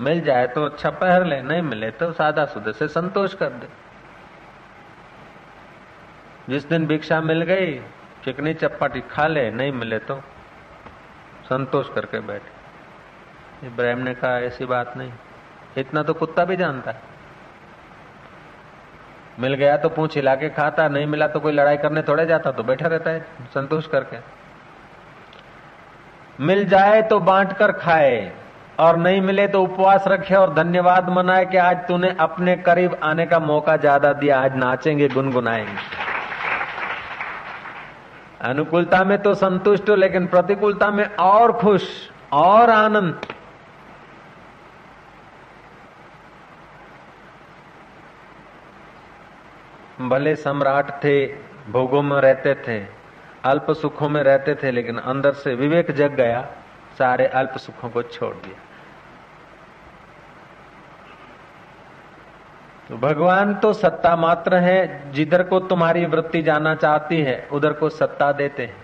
मिल 0.00 0.20
जाए 0.20 0.46
तो 0.46 0.64
अच्छा 0.64 0.90
पहर 0.90 1.24
ले, 1.24 1.40
नहीं 1.42 1.62
मिले 1.62 1.90
तो 1.90 2.12
सादा 2.12 2.44
सुधे 2.44 2.72
से 2.72 2.88
संतोष 2.88 3.34
कर 3.34 3.48
दे। 3.50 3.68
जिस 6.48 6.68
दिन 6.68 6.86
भिक्षा 6.86 7.20
मिल 7.20 7.42
गई, 7.42 7.78
चिकनी 8.24 8.54
चपाटी 8.54 9.00
खा 9.10 9.26
ले, 9.26 9.50
नहीं 9.50 9.72
मिले 9.72 9.98
तो 9.98 10.20
संतोष 11.44 11.88
करके 11.94 12.20
बैठे। 12.20 13.66
इब्राहिम 13.66 13.98
ने 13.98 14.14
कहा, 14.14 14.38
ऐसी 14.38 14.64
बात 14.64 14.96
नहीं। 14.96 15.12
इतना 15.78 16.02
तो 16.02 16.14
कुत्ता 16.14 16.44
भी 16.44 16.56
जानता 16.56 16.90
है। 16.90 17.09
मिल 19.40 19.54
गया 19.54 19.76
तो 19.76 19.88
पूछ 19.88 20.14
हिला 20.16 20.34
के 20.34 20.48
खाता, 20.50 20.88
नहीं 20.88 21.06
मिला 21.06 21.26
तो 21.26 21.40
कोई 21.40 21.52
लड़ाई 21.52 21.76
करने 21.76 22.02
थोड़े 22.02 22.26
जाता 22.26 22.50
तो 22.50 22.62
बैठा 22.62 22.86
रहता 22.86 23.10
है, 23.10 23.20
संतोष 23.54 23.86
करके। 23.86 24.16
मिल 26.38 26.64
जाए 26.64 27.00
तो 27.02 27.18
बांट 27.20 27.52
कर 27.52 27.72
खाए, 27.74 28.32
और 28.80 28.96
नहीं 28.96 29.20
मिले 29.20 29.46
तो 29.48 29.62
उपवास 29.62 30.04
रखे 30.08 30.34
और 30.34 30.54
धन्यवाद 30.54 31.08
मनाए 31.08 31.44
कि 31.46 31.56
आज 31.58 31.86
तूने 31.88 32.14
अपने 32.20 32.56
करीब 32.58 32.98
आने 33.02 33.26
का 33.26 33.38
मौका 33.40 33.76
ज़्यादा 33.76 34.12
दिया, 34.12 34.40
आज 34.40 34.56
नाचेंगे, 34.56 35.08
गुनगुनाएँगे। 35.08 35.76
अनुकूलता 38.42 39.02
में 39.04 39.18
तो 39.22 39.34
संतुष्ट 39.36 39.90
हो, 39.90 39.94
लेकिन 39.96 40.26
प्रतिकूलता 40.26 40.90
में 40.90 41.04
और 41.06 41.52
खुश, 41.54 41.88
और 42.32 42.70
आनंद। 42.70 43.26
भले 50.08 50.36
सम्राट 50.36 50.90
थे, 50.90 51.26
भोगों 51.70 52.02
में 52.02 52.20
रहते 52.20 52.54
थे, 52.54 52.86
अल्प 53.44 53.70
सुखों 53.70 54.08
में 54.08 54.22
रहते 54.22 54.54
थे, 54.54 54.70
लेकिन 54.70 54.98
अंदर 54.98 55.32
से 55.32 55.54
विवेक 55.54 55.90
जग 55.90 56.12
गया, 56.12 56.48
सारे 56.98 57.26
अल्प 57.26 57.56
सुखों 57.56 57.90
को 57.90 58.02
छोड़ 58.02 58.34
दिया। 58.34 58.58
तो 62.88 62.96
भगवान 62.96 63.54
तो 63.54 63.72
सत्ता 63.72 64.16
मात्र 64.16 64.54
है, 64.54 65.12
जिधर 65.12 65.42
को 65.42 65.60
तुम्हारी 65.60 66.04
वृत्ति 66.04 66.42
जाना 66.42 66.74
चाहती 66.74 67.20
है, 67.20 67.48
उधर 67.52 67.72
को 67.72 67.88
सत्ता 67.88 68.32
देते 68.32 68.66
हैं। 68.66 68.76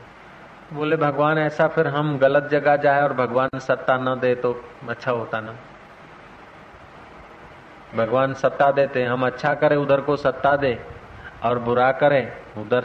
बोले, 0.73 0.97
भगवान, 0.97 1.39
ऐसा 1.39 1.69
फिर 1.69 1.87
हम 1.87 2.19
गलत 2.19 2.49
जगह 2.51 2.77
जाए 2.77 3.03
और 3.03 3.13
भगवान 3.13 3.59
सत्ता 3.59 3.97
न 3.97 4.21
दे 4.21 4.35
तो 4.35 4.65
अच्छा 4.89 5.11
होता 5.11 5.41
ना? 5.41 5.55
भगवान 7.97 8.35
सत्ता 8.35 8.71
देते 8.71 9.05
हम 9.05 9.27
अच्छा 9.27 9.55
करें, 9.55 9.77
उधर 9.77 10.01
को 10.01 10.17
सत्ता 10.17 10.57
दे। 10.57 10.96
और 11.47 11.59
बुरा 11.59 11.93
करें, 11.93 12.33
उधर 12.59 12.85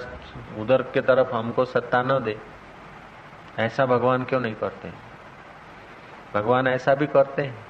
उधर 0.59 0.81
के 0.81 1.01
तरफ़ 1.01 1.31
हमको 1.31 1.65
सत्ता 1.65 2.01
न 2.01 2.23
दे। 2.23 2.37
ऐसा 3.59 3.85
भगवान 3.85 4.23
क्यों 4.23 4.39
नहीं 4.39 4.55
करते? 4.55 4.91
भगवान 6.33 6.67
ऐसा 6.67 6.95
भी 6.95 7.07
करते 7.07 7.41
हैं। 7.41 7.65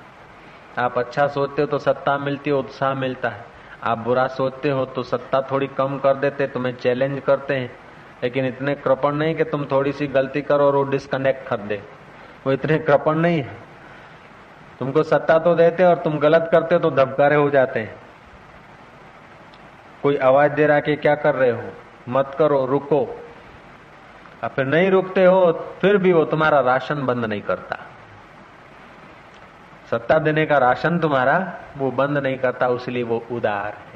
आप 0.78 0.98
अच्छा 0.98 1.28
सोचते 1.28 1.62
हो 1.62 1.68
तो 1.68 1.80
सत्ता 1.80 2.18
मिलती 2.18 2.50
है, 2.50 2.56
उत्साह 2.56 2.94
मिलता 2.94 3.30
है। 3.30 3.46
आप 3.84 3.98
बुरा 3.98 4.28
सोचते 4.28 4.70
हो 4.70 4.86
तो 4.86 5.04
सत्ता 5.04 5.42
थोड़ी 5.42 5.68
कम 5.68 6.00
कर 6.00 6.14
देते, 6.14 6.48
तुम्हें 6.48 6.76
चैलेंज 6.76 7.22
करते 7.28 7.56
हैं। 7.56 7.76
लेकिन 8.24 8.46
इतने 8.46 8.76
कृपण 8.76 9.16
नहीं 9.16 9.36
कि 9.36 9.44
तुम 9.44 9.66
थोड़ी 9.66 9.92
सी 9.92 10.08
गलती 10.08 10.42
करो 10.42 10.66
और 10.66 10.76
वो 10.76 10.84
डिस्कनेक्ट 10.84 11.48
कर 11.48 11.58
दे। 11.58 11.84
वो 12.48 12.54
इतने 12.54 12.80
कृपण 12.80 13.16
नहीं 13.16 13.42
है। 13.42 13.58
तुमको 14.80 15.04
सत्ता 15.04 15.40
तो 15.40 15.56
देते 15.56 15.84
और 15.84 15.96
तुम 15.96 16.20
गलत 16.20 16.50
करते 16.52 16.76
हो 16.76 16.82
तो 16.82 16.92
धबकारे 16.92 17.36
हो 17.36 17.50
जाते 17.50 17.80
हैं। 17.80 18.01
कोई 20.04 20.18
आवाज़ 20.18 20.52
दे 20.52 20.68
रहा 20.68 20.80
कि 20.80 20.96
क्या 20.96 21.16
कर 21.16 21.36
रहे 21.36 21.52
हो? 21.52 21.64
मत 22.10 22.36
करो, 22.40 22.66
रुको। 22.66 23.20
और 24.44 24.50
फिर 24.50 24.66
नहीं 24.66 24.92
रुकते 24.92 25.26
हो, 25.26 25.52
फिर 25.82 25.98
भी 25.98 26.14
वो 26.14 26.26
तुम्हारा 26.26 26.60
राशन 26.60 27.06
बंद 27.06 27.26
नहीं 27.26 27.42
करता। 27.42 27.78
सत्ता 29.92 30.20
देने 30.20 30.46
का 30.46 30.58
राशन 30.58 31.00
तुम्हारा 31.00 31.54
वो 31.78 31.92
बंद 31.92 32.18
नहीं 32.18 32.38
करता, 32.38 32.68
उसलिए 32.68 33.04
वो 33.04 33.24
उदार 33.32 33.66
है। 33.66 33.92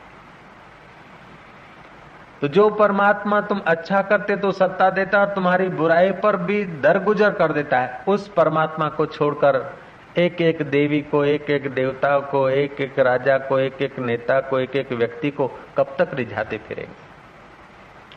तो 2.42 2.48
जो 2.48 2.70
परमात्मा 2.70 3.42
तुम 3.42 3.62
अच्छा 3.68 4.02
करते 4.02 4.36
तो 4.36 4.52
सत्ता 4.52 4.90
देता, 4.90 5.20
और 5.20 5.26
तुम्हारी 5.26 5.70
बुराई 5.70 6.12
पर 6.12 6.38
भी 6.38 6.66
दरगुजर 6.66 7.32
कर 7.32 7.52
देता 7.52 7.80
है, 7.80 8.04
उस 8.08 8.28
परमात्मा 8.28 8.90
को 8.90 9.06
छोड़कर 9.06 9.85
एक 10.18 10.42
एक 10.42 10.62
देवी 10.62 11.02
को 11.02 11.26
एक 11.26 11.50
एक 11.50 11.74
देवता 11.74 12.20
को 12.20 12.50
एक 12.50 12.82
एक 12.82 13.00
राजा 13.00 13.38
को 13.38 13.60
एक 13.60 13.82
एक 13.82 14.00
नेता 14.00 14.40
को 14.40 14.60
एक 14.60 14.76
एक 14.76 14.92
व्यक्ति 14.92 15.32
को 15.32 15.48
कब 15.48 15.96
तक 16.00 16.10
रिझाते 16.14 16.58
फिरेंगे? 16.58 17.06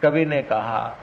कवि 0.03 0.25
ने 0.25 0.43
कहा, 0.43 0.97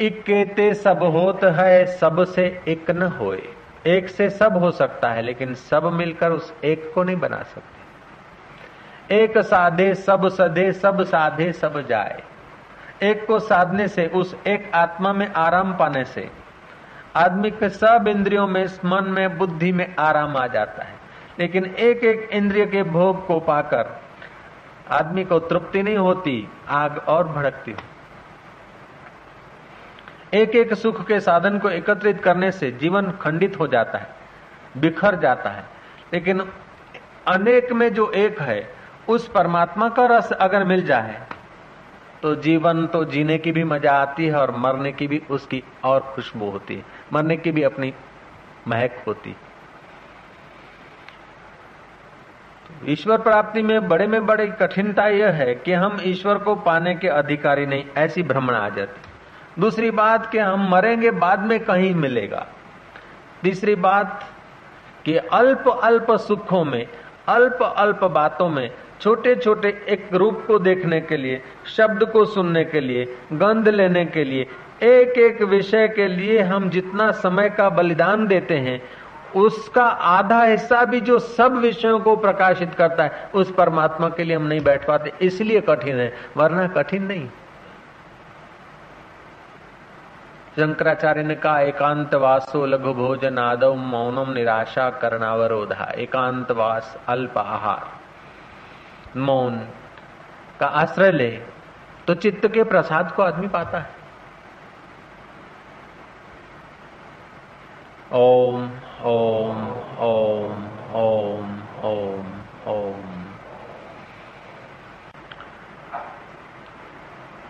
इकेते 0.00 0.74
सब 0.74 1.02
होत 1.02 1.44
है, 1.44 1.86
सबसे 1.86 2.62
एक 2.68 2.90
न 2.90 3.02
होए। 3.02 3.42
एक 3.86 4.08
से 4.08 4.30
सब 4.30 4.56
हो 4.56 4.70
सकता 4.70 5.10
है, 5.10 5.22
लेकिन 5.22 5.54
सब 5.54 5.84
मिलकर 5.84 6.30
उस 6.30 6.54
एक 6.64 6.92
को 6.94 7.02
नहीं 7.02 7.16
बना 7.16 7.42
सकते। 7.42 9.14
एक 9.16 9.38
साधे 9.38 9.94
सब 9.94 10.28
सधे, 10.28 10.72
सब 10.72 11.02
साधे 11.02 11.52
सब 11.52 11.86
जाए। 11.86 12.22
एक 13.02 13.26
को 13.26 13.38
साधने 13.40 13.88
से, 13.88 14.06
उस 14.06 14.36
एक 14.46 14.70
आत्मा 14.74 15.12
में 15.12 15.32
आराम 15.32 15.76
पाने 15.76 16.04
से 16.04 16.43
आदमी 17.16 17.50
के 17.50 17.68
सब 17.68 18.04
इंद्रियों 18.08 18.46
में, 18.46 18.66
मन 18.84 19.04
में, 19.04 19.38
बुद्धि 19.38 19.72
में 19.72 19.94
आराम 19.98 20.36
आ 20.36 20.46
जाता 20.46 20.84
है। 20.84 20.94
लेकिन 21.38 21.64
एक 21.64 22.04
एक 22.04 22.28
इंद्रिय 22.32 22.66
के 22.66 22.82
भोग 22.82 23.26
को 23.26 23.40
पाकर 23.40 24.00
आदमी 24.90 25.24
को 25.24 25.38
तृप्ति 25.38 25.82
नहीं 25.82 25.96
होती, 25.96 26.48
आग 26.68 26.98
और 27.08 27.28
भड़कती 27.28 27.74
एक 30.34 30.50
एक 30.50 30.74
सुख 30.74 31.06
के 31.06 31.20
साधन 31.20 31.58
को 31.58 31.70
एकत्रित 31.70 32.22
करने 32.22 32.50
से 32.50 32.70
जीवन 32.70 33.10
खंडित 33.10 33.58
हो 33.60 33.66
जाता 33.66 33.98
है, 33.98 34.08
बिखर 34.76 35.16
जाता 35.16 35.50
है। 35.50 35.64
लेकिन 36.12 36.40
अनेक 37.28 37.72
में 37.72 37.94
जो 37.94 38.10
एक 38.10 38.40
है, 38.40 38.74
उस 39.08 39.28
परमात्मा 39.28 39.88
का 39.88 40.06
रस 40.06 40.32
अगर 40.32 40.64
मिल 40.64 40.86
जाए 40.86 41.26
तो 42.24 42.34
जीवन 42.34 42.86
तो 42.86 43.04
जीने 43.04 43.36
की 43.38 43.52
भी 43.52 43.62
मज़ा 43.64 43.92
आती 43.92 44.26
है 44.26 44.36
और 44.36 44.50
मरने 44.56 44.92
की 44.92 45.06
भी 45.06 45.20
उसकी 45.30 45.62
और 45.84 46.00
खुशबू 46.14 46.50
होती 46.50 46.74
है। 46.74 46.84
मरने 47.12 47.36
की 47.36 47.50
भी 47.52 47.62
अपनी 47.62 47.92
महक 48.68 49.02
होती 49.06 49.34
ईश्वर 52.88 53.20
प्राप्ति 53.20 53.62
में 53.62 53.88
बड़े 53.88 54.06
में 54.06 54.24
बड़ी 54.26 54.46
कठिनता 54.60 55.06
यह 55.08 55.32
है 55.32 55.54
कि 55.54 55.72
हम 55.72 55.98
ईश्वर 56.04 56.38
को 56.38 56.54
पाने 56.54 56.94
के 56.94 57.08
अधिकारी 57.08 57.66
नहीं, 57.66 57.84
ऐसी 57.96 58.22
भ्रमण 58.22 58.54
आ 58.54 58.68
जाती 58.68 59.60
दूसरी 59.60 59.90
बात 59.90 60.30
कि 60.30 60.38
हम 60.38 60.68
मरेंगे 60.70 61.10
बाद 61.10 61.40
में 61.40 61.58
कहीं 61.60 61.94
मिलेगा। 61.94 62.46
तीसरी 63.42 63.74
बात 63.74 64.24
कि 65.04 65.16
अल्प 65.16 65.68
अल्प 65.84 66.10
सुखों 66.18 66.64
में 66.64 66.86
अल्प 67.28 67.62
अल्प 67.76 68.04
बातों 68.04 68.48
में 68.48 68.70
छोटे 69.04 69.34
छोटे 69.34 69.68
एक 69.88 70.08
रूप 70.12 70.44
को 70.46 70.58
देखने 70.58 71.00
के 71.00 71.16
लिए, 71.16 71.40
शब्द 71.66 72.04
को 72.04 72.24
सुनने 72.24 72.64
के 72.64 72.80
लिए, 72.80 73.04
गंध 73.32 73.68
लेने 73.68 74.04
के 74.04 74.24
लिए 74.24 74.46
एक 74.82 75.18
एक 75.18 75.42
विषय 75.42 75.88
के 75.88 76.06
लिए 76.08 76.40
हम 76.42 76.68
जितना 76.70 77.10
समय 77.10 77.48
का 77.50 77.68
बलिदान 77.70 78.26
देते 78.26 78.56
हैं, 78.56 78.80
उसका 79.36 79.84
आधा 79.84 80.42
हिस्सा 80.42 80.84
भी 80.84 81.00
जो 81.00 81.18
सब 81.18 81.56
विषयों 81.56 81.98
को 82.00 82.14
प्रकाशित 82.16 82.74
करता 82.74 83.04
है, 83.04 83.30
उस 83.34 83.52
परमात्मा 83.52 84.08
के 84.08 84.24
लिए 84.24 84.36
हम 84.36 84.42
नहीं 84.42 84.60
बैठ 84.60 84.86
पाते, 84.86 85.12
इसलिए 85.20 85.60
कठिन 85.60 85.96
है, 85.96 86.12
वरना 86.36 86.66
कठिन 86.66 87.02
नहीं। 87.02 87.26
शंकराचार्य 90.56 91.22
ने 91.22 91.34
कहा, 91.34 91.60
एकांत 91.60 92.14
वासो 92.14 92.64
लघु 92.66 92.92
भोजन 92.94 93.38
आदव 93.38 93.74
मौनम 93.74 94.32
निराशा 94.32 94.88
करणावरोधा 94.90 95.92
एकांतवास 95.96 96.96
अल्प 97.08 97.38
आहार। 97.38 97.93
मौन 99.16 99.56
का 100.60 100.66
आश्रय 100.66 101.12
ले 101.12 101.30
तो 102.06 102.14
चित्त 102.14 102.46
के 102.48 102.64
प्रसाद 102.64 103.12
को 103.12 103.22
आदमी 103.22 103.48
पाता 103.48 103.78
है। 103.78 104.02
ओम 108.12 108.70
ओम 109.02 109.68
ओम 109.98 110.64
ओम 110.94 111.62
ओम 111.84 112.26
ओम। 112.66 113.02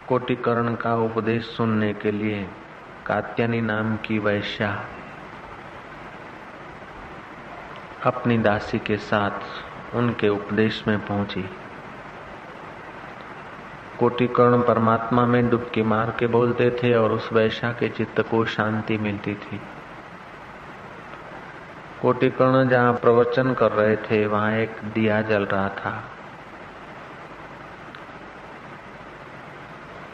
कोटिकरण 0.09 0.75
का 0.75 0.95
उपदेश 0.95 1.45
सुनने 1.47 1.93
के 1.95 2.11
लिए 2.11 2.49
कात्यानी 3.07 3.61
नाम 3.61 3.97
की 3.97 4.19
वैश्या 4.19 4.85
अपनी 8.05 8.39
दासी 8.39 8.79
के 8.79 8.97
साथ 8.97 9.64
उनके 9.95 10.29
उपदेश 10.29 10.85
में 10.89 11.07
पहुँची। 11.07 11.51
कोटिकर्ण 14.01 14.63
परमात्मा 14.63 15.27
में 15.27 15.51
डुबकी 15.51 15.83
मार 15.83 16.17
के 16.19 16.27
बोलते 16.27 16.71
थे 16.71 16.95
और 16.95 17.13
उस 17.13 17.33
वैशा 17.33 17.73
के 17.73 17.89
चित्त 17.89 18.21
को 18.21 18.45
शांति 18.45 18.99
मिलती 18.99 19.35
थी। 19.35 19.61
कोटिकर्ण 22.03 22.69
जहाँ 22.69 22.93
प्रवचन 22.93 23.55
कर 23.55 23.73
रहे 23.73 23.97
थे, 23.97 24.27
वहाँ 24.27 24.53
एक 24.53 24.77
दिया 24.95 25.23
जल 25.23 25.45
रहा 25.45 25.69
था। 25.69 26.05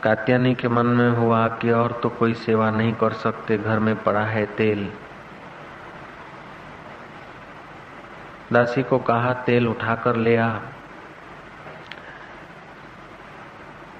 कात्यानी 0.02 0.54
के 0.54 0.68
मन 0.68 0.86
में 0.86 1.10
हुआ 1.10 1.48
कि 1.48 1.70
और 1.70 2.00
तो 2.02 2.08
कोई 2.08 2.34
सेवा 2.34 2.70
नहीं 2.70 2.92
कर 2.92 3.12
सकते, 3.12 3.58
घर 3.58 3.78
में 3.78 4.02
पड़ा 4.02 4.20
है 4.20 4.46
तेल। 4.46 4.92
दासी 8.52 8.82
को 8.82 8.98
कहा, 8.98 9.32
तेल 9.32 9.68
उठाकर 9.68 10.16
ले 10.16 10.36
आ। 10.36 10.58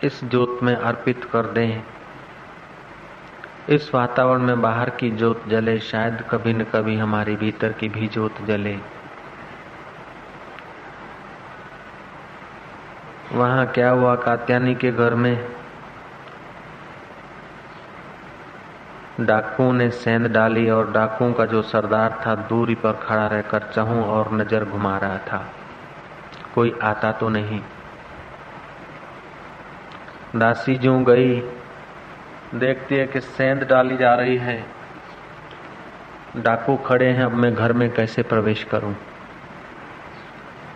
इस 0.03 0.25
जोत 0.25 0.61
में 0.63 0.77
अर्पित 0.77 1.25
कर 1.33 1.47
दें। 1.47 1.83
इस 3.69 3.95
वातावरण 3.95 4.43
में 4.43 4.61
बाहर 4.61 4.91
की 4.91 5.11
जोत 5.11 5.49
जले, 5.49 5.79
शायद 5.79 6.25
कभी 6.31 6.53
न 6.53 6.65
कभी 6.65 6.97
हमारी 6.97 7.37
भीतर 7.37 7.73
की 7.73 7.89
भी 7.89 8.09
जोत 8.09 8.43
जले। 8.43 8.79
वहाँ 13.33 13.67
क्या 13.67 13.91
हुआ 13.91 14.17
कात्यानी 14.17 14.75
के 14.75 14.93
घर 14.93 15.15
में 15.15 15.60
डाकुओं 19.21 19.73
ने 19.73 19.91
सेंध 19.91 20.27
डाली 20.27 20.71
और 20.71 20.91
डाकुओं 20.93 21.33
का 21.33 21.47
जो 21.47 21.63
सरदार 21.63 22.23
था 22.27 22.35
दूरी 22.35 22.75
पर 22.75 22.93
खड़ा 22.93 23.27
रहकर 23.27 23.59
चहू 23.75 24.03
और 24.03 24.33
नज़र 24.33 24.65
घुमा 24.65 24.99
रहा 24.99 25.19
था। 25.19 25.47
कोई 26.55 26.79
आता 26.83 27.13
तो 27.13 27.29
नहीं। 27.29 27.61
दासी 30.37 30.77
जो 30.77 30.99
गई, 30.99 31.41
देखती 32.55 32.95
है 32.95 33.07
कि 33.07 33.21
सेंध 33.21 33.63
डाली 33.63 33.97
जा 33.97 34.15
रही 34.15 34.37
है। 34.37 34.65
डाकू 36.37 36.77
खड़े 36.77 37.07
हैं, 37.07 37.25
अब 37.25 37.33
मैं 37.33 37.55
घर 37.55 37.73
में 37.73 37.91
कैसे 37.91 38.23
प्रवेश 38.23 38.65
करूँ? 38.65 38.97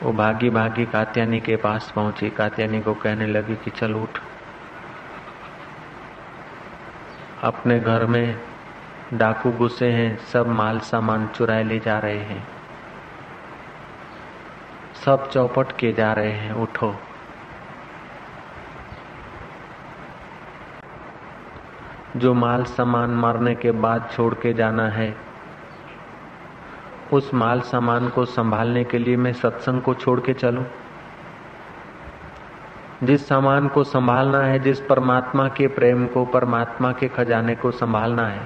वो 0.02 0.12
भागी 0.12 0.50
भागी 0.50 0.86
कात्यानी 0.86 1.40
के 1.40 1.56
पास 1.56 1.92
पहुँची। 1.96 2.30
कात्यानी 2.30 2.80
को 2.80 2.94
कहने 2.94 3.26
लगी 3.26 3.54
कि 3.54 3.70
चल 3.70 3.94
उठ। 3.94 4.18
अपने 7.44 7.80
घर 7.80 8.06
में 8.06 8.40
डाकू 9.14 9.52
घुसे 9.52 9.90
हैं, 9.92 10.18
सब 10.18 10.46
माल 10.46 10.78
सामान 10.78 11.26
चुराए 11.26 11.64
ले 11.64 11.78
जा 11.78 11.98
रहे 11.98 12.18
हैं। 12.18 12.48
सब 15.04 15.30
चौपट 15.30 15.72
किए 15.72 15.92
जा 15.92 16.12
रहे 16.12 16.32
हैं, 16.32 16.52
उठो। 16.52 16.94
जो 22.16 22.34
माल 22.34 22.64
सामान 22.64 23.10
मरने 23.10 23.54
के 23.54 23.70
बाद 23.70 24.10
छोड़ 24.12 24.34
के 24.34 24.52
जाना 24.52 24.88
है, 24.88 25.16
उस 27.12 27.34
माल 27.34 27.60
सामान 27.60 28.08
को 28.08 28.24
संभालने 28.24 28.84
के 28.84 28.98
लिए 28.98 29.16
मैं 29.16 29.32
सत्संग 29.32 29.82
को 29.82 29.94
छोड़ 29.94 30.20
के 30.20 30.34
चलूँ। 30.34 30.64
जिस 33.06 33.28
सामान 33.28 33.68
को 33.68 33.84
संभालना 33.84 34.38
है, 34.38 34.58
जिस 34.58 34.80
परमात्मा 34.80 35.48
के 35.48 35.66
प्रेम 35.66 36.06
को, 36.06 36.24
परमात्मा 36.24 36.92
के 36.92 37.08
खजाने 37.08 37.54
को 37.54 37.70
संभालना 37.70 38.26
है, 38.26 38.40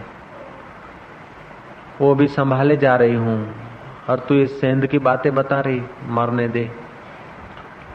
वो 2.00 2.14
भी 2.14 2.28
संभाले 2.28 2.76
जा 2.76 2.96
रही 2.96 3.14
हूँ। 3.14 3.54
और 4.10 4.18
तू 4.18 4.34
इस 4.34 4.60
सेंध 4.60 4.86
की 4.86 4.98
बातें 4.98 5.34
बता 5.34 5.60
रही, 5.60 5.82
मरने 6.08 6.48
दे। 6.48 6.70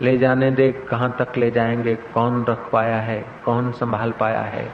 ले 0.01 0.17
जाने 0.17 0.51
दे, 0.51 0.71
कहाँ 0.71 1.15
तक 1.19 1.37
ले 1.37 1.51
जाएँगे, 1.51 1.95
कौन 1.95 2.45
रख 2.45 2.69
पाया 2.71 2.97
है, 2.97 3.25
कौन 3.45 3.71
संभाल 3.71 4.11
पाया 4.11 4.41
है, 4.41 4.71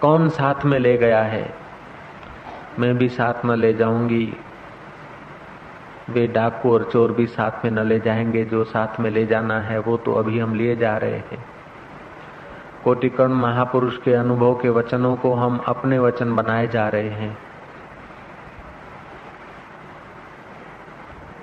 कौन 0.00 0.28
साथ 0.28 0.64
में 0.64 0.78
ले 0.78 0.96
गया 0.96 1.22
है। 1.22 1.54
मैं 2.78 2.98
भी 2.98 3.08
साथ 3.08 3.44
में 3.44 3.56
ले 3.56 3.72
जाऊँगी 3.72 4.36
वे 6.10 6.26
डाकू 6.26 6.72
और 6.72 6.90
चोर 6.92 7.12
भी 7.12 7.26
साथ 7.26 7.64
में 7.64 7.70
न 7.70 7.78
ले 7.78 8.00
जाएँगे, 8.00 8.44
जो 8.44 8.64
साथ 8.64 9.00
में 9.00 9.10
ले 9.10 9.26
जाना 9.26 9.60
है, 9.60 9.78
वो 9.78 9.96
तो 9.96 10.12
अभी 10.12 10.38
हम 10.38 10.54
लिए 10.54 10.76
जा 10.76 10.96
रहे 10.96 11.16
हैं। 11.16 11.44
कोटिकर्ण 12.84 13.32
महापुरुष 13.32 13.98
के 13.98 14.14
अनुभव 14.14 14.54
के 14.54 14.68
वचनों 14.68 15.16
को 15.16 15.34
हम 15.34 15.58
अपने 15.58 15.98
वचन 15.98 16.36
बनाए 16.36 16.66
जा 16.66 16.88
रहे 16.88 17.08
हैं। 17.08 17.38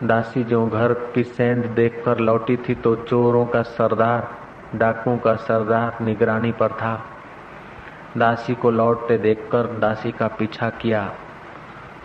दासी 0.04 0.44
जो 0.44 0.68
घर 0.68 0.94
की 0.94 1.24
सेंध 1.24 1.66
देखकर 1.66 2.18
लौटी 2.18 2.58
थी 2.58 2.76
तो 2.76 2.96
चोरों 2.96 3.46
का 3.46 3.62
सरदार, 3.62 4.32
डाकुओं 4.76 5.18
का 5.18 5.36
सरदार, 5.36 5.98
निगरानी 6.02 6.52
पर 6.52 6.68
था। 6.68 7.04
दासी 8.18 8.56
को 8.56 8.72
लौटते 8.72 9.18
देखकर 9.18 9.80
दासी 9.80 10.12
का 10.12 10.28
पीछा 10.28 10.70
किया। 10.70 11.12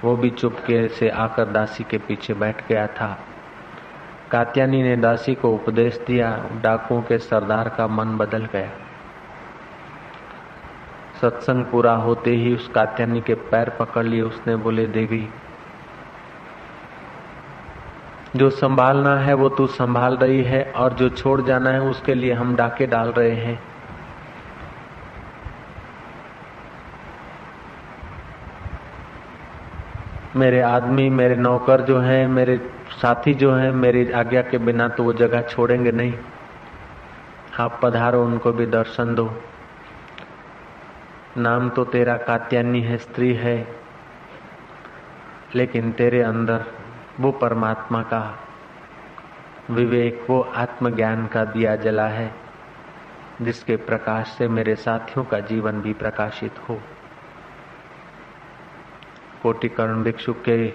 वो 0.05 0.17
भी 0.17 0.31
चुपके 0.31 0.89
से 0.89 1.09
आकर 1.09 1.45
दासी 1.45 1.85
के 1.85 1.99
पीछे 1.99 2.35
बैठ 2.35 2.69
गया 2.69 2.87
था। 2.87 3.19
कात्यानी 4.31 4.83
ने 4.83 4.97
दासी 4.97 5.35
को 5.35 5.51
उपदेश 5.51 6.01
दिया। 6.07 6.45
डाकुओं 6.63 7.03
के 7.03 7.19
सरदार 7.19 7.69
का 7.69 7.87
मन 7.87 8.17
बदल 8.17 8.45
गया। 8.45 8.71
सत्संग 11.21 11.65
पूरा 11.65 11.95
होते 11.95 12.31
ही 12.31 12.55
उस 12.55 12.69
कात्यानी 12.69 13.21
के 13.21 13.35
पैर 13.35 13.71
पकड़ 13.71 14.05
लिए 14.05 14.23
उसने 14.23 14.57
बोले, 14.57 14.87
देवी, 14.87 15.29
जो 18.37 18.51
संभालना 18.51 19.17
है 19.17 19.35
वो 19.35 19.49
तू 19.49 19.67
संभाल 19.67 20.17
रही 20.17 20.43
है 20.43 20.73
और 20.77 20.93
जो 20.93 21.09
छोड़ 21.09 21.41
जाना 21.43 21.71
है 21.71 21.81
उसके 21.81 22.15
लिए 22.15 22.33
हम 22.33 22.57
डाके 22.57 22.87
डाल 22.87 23.09
रहे 23.09 23.31
हैं। 23.31 23.68
मेरे 30.37 30.61
आदमी, 30.61 31.11
मेरे 31.11 31.37
नौकर 31.37 31.81
जो 31.81 31.99
हैं, 31.99 32.29
मेरे 32.29 32.71
साथी 33.03 33.35
जो 33.35 33.55
हैं, 33.55 33.73
मेरी 33.73 34.13
आज्ञा 34.13 34.43
के 34.43 34.59
बिना 34.59 34.89
तो 34.89 35.05
वो 35.05 35.13
जगह 35.13 35.43
छोड़ेंगे 35.43 35.93
नहीं। 35.93 36.15
आप 37.61 37.81
पधारो, 37.83 38.25
उनको 38.25 38.53
भी 38.53 38.67
दर्शन 38.67 39.15
दो। 39.15 39.43
नाम 41.37 41.71
तो 41.71 41.85
तेरा 41.85 42.17
कात्यानी 42.17 42.81
है, 42.81 42.97
स्त्री 42.97 43.35
है, 43.35 43.69
लेकिन 45.55 45.93
तेरे 45.93 46.23
अंदर 46.23 46.65
वो 47.21 47.33
परमात्मा 47.33 48.03
का 48.03 48.39
विवेक, 49.71 50.27
वो 50.31 50.41
आत्मज्ञान 50.41 51.27
का 51.27 51.45
दिया 51.45 51.77
जला 51.77 52.07
है, 52.07 52.35
जिसके 53.43 53.77
प्रकाश 53.77 54.27
से 54.27 54.49
मेरे 54.49 54.75
साथियों 54.75 55.25
का 55.25 55.41
जीवन 55.41 55.81
भी 55.81 55.93
प्रकाशित 55.93 56.53
हो। 56.69 56.81
कोटिकर्ण 59.43 60.03
भिक्षु 60.03 60.33
के 60.33 60.69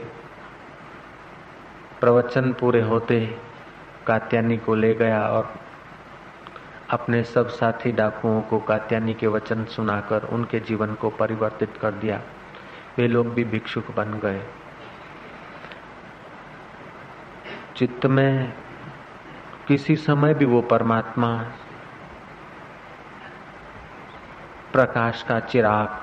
प्रवचन 2.00 2.54
पूरे 2.54 2.82
होते 2.82 3.38
कात्यानी 4.08 4.58
को 4.58 4.76
ले 4.76 4.94
गया 4.94 5.22
और 5.28 5.54
अपने 6.90 7.24
सब 7.24 7.48
साथी 7.48 7.92
डाकुओं 7.92 8.42
को 8.42 8.60
कात्यानी 8.60 9.14
के 9.14 9.28
वचन 9.28 9.66
सुनाकर 9.66 10.24
उनके 10.24 10.60
जीवन 10.60 10.94
को 10.94 11.10
परिवर्तित 11.10 11.78
कर 11.82 11.92
दिया। 11.92 12.22
वे 12.98 13.08
लोग 13.08 13.34
भी 13.34 13.44
भिक्षुक 13.44 13.92
बन 13.96 14.14
गए। 14.14 14.42
चित्त 17.76 18.06
में 18.06 18.54
किसी 19.68 19.96
समय 19.96 20.34
भी 20.34 20.46
वो 20.46 20.62
परमात्मा 20.62 21.38
प्रकाश 24.74 25.24
का 25.24 25.40
चिराग 25.40 26.03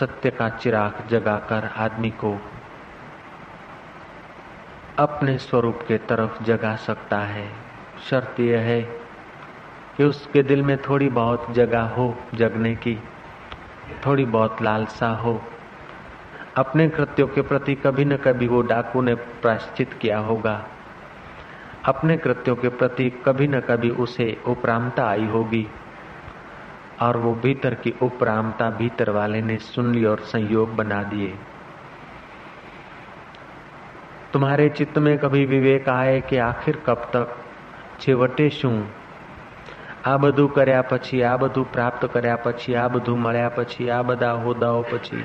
सत्य 0.00 0.30
का 0.30 0.48
चिराग 0.48 1.08
जगाकर 1.08 1.70
आदमी 1.76 2.10
को 2.10 2.40
अपने 4.98 5.38
स्वरूप 5.38 5.78
के 5.88 5.98
तरफ़ 5.98 6.42
जगा 6.42 6.76
सकता 6.76 7.18
है। 7.18 7.52
शर्त 8.10 8.40
यह 8.40 8.60
है 8.60 8.82
कि 9.96 10.04
उसके 10.04 10.42
दिल 10.42 10.62
में 10.62 10.76
थोड़ी 10.78 11.08
बहुत 11.08 11.46
जगह 11.50 11.80
हो 11.80 12.14
जगने 12.34 12.74
की, 12.74 12.98
थोड़ी 14.06 14.24
बहुत 14.24 14.62
लालसा 14.62 15.08
हो। 15.08 15.42
अपने 16.56 16.88
कृत्यों 16.88 17.28
के 17.28 17.40
प्रति 17.40 17.74
कभी 17.74 18.04
न 18.04 18.16
कभी 18.16 18.48
वो 18.48 18.62
डाकू 18.62 19.00
ने 19.00 19.14
प्राश्चित 19.14 19.92
किया 19.92 20.18
होगा। 20.18 20.66
अपने 21.84 22.16
कृत्यों 22.16 22.56
के 22.56 22.68
प्रति 22.68 23.10
कभी 23.10 23.48
न 23.48 23.60
कभी 23.60 23.90
उसे 23.90 24.42
उपरामता 24.46 25.08
आई 25.08 25.26
होगी। 25.26 25.68
और 27.01 27.17
वो 27.17 27.33
भीतर 27.43 27.73
की 27.75 27.93
उपरामता 28.01 28.69
भीतर 28.71 29.09
वाले 29.09 29.41
ने 29.41 29.57
सुन 29.65 29.93
ली 29.95 30.03
और 30.05 30.19
संयोग 30.27 30.75
बना 30.75 31.03
दिए 31.03 31.33
तुम्हारे 34.33 34.69
चित्त 34.71 34.97
में 34.97 35.17
कभी 35.17 35.45
विवेक 35.45 35.89
आए 35.91 36.19
कि 36.21 36.37
आखिर 36.41 36.77
कब 36.87 37.07
तक 37.13 37.39
છેવટે 37.99 38.49
શું 38.49 38.77
આ 40.05 40.17
બધું 40.17 40.47
કર્યા 40.49 40.83
પછી 40.83 41.23
આ 41.23 41.37
બધું 41.37 41.67
પ્રાપ્ત 41.71 42.05
કર્યા 42.05 42.37
પછી 42.37 42.75
આ 42.75 42.87
બધું 42.87 43.19
મળ્યા 43.19 43.49
પછી 43.49 43.89
આ 43.89 44.01
બધા 44.01 44.31
હોદ્દાઓ 44.37 44.81
પછી 44.91 45.23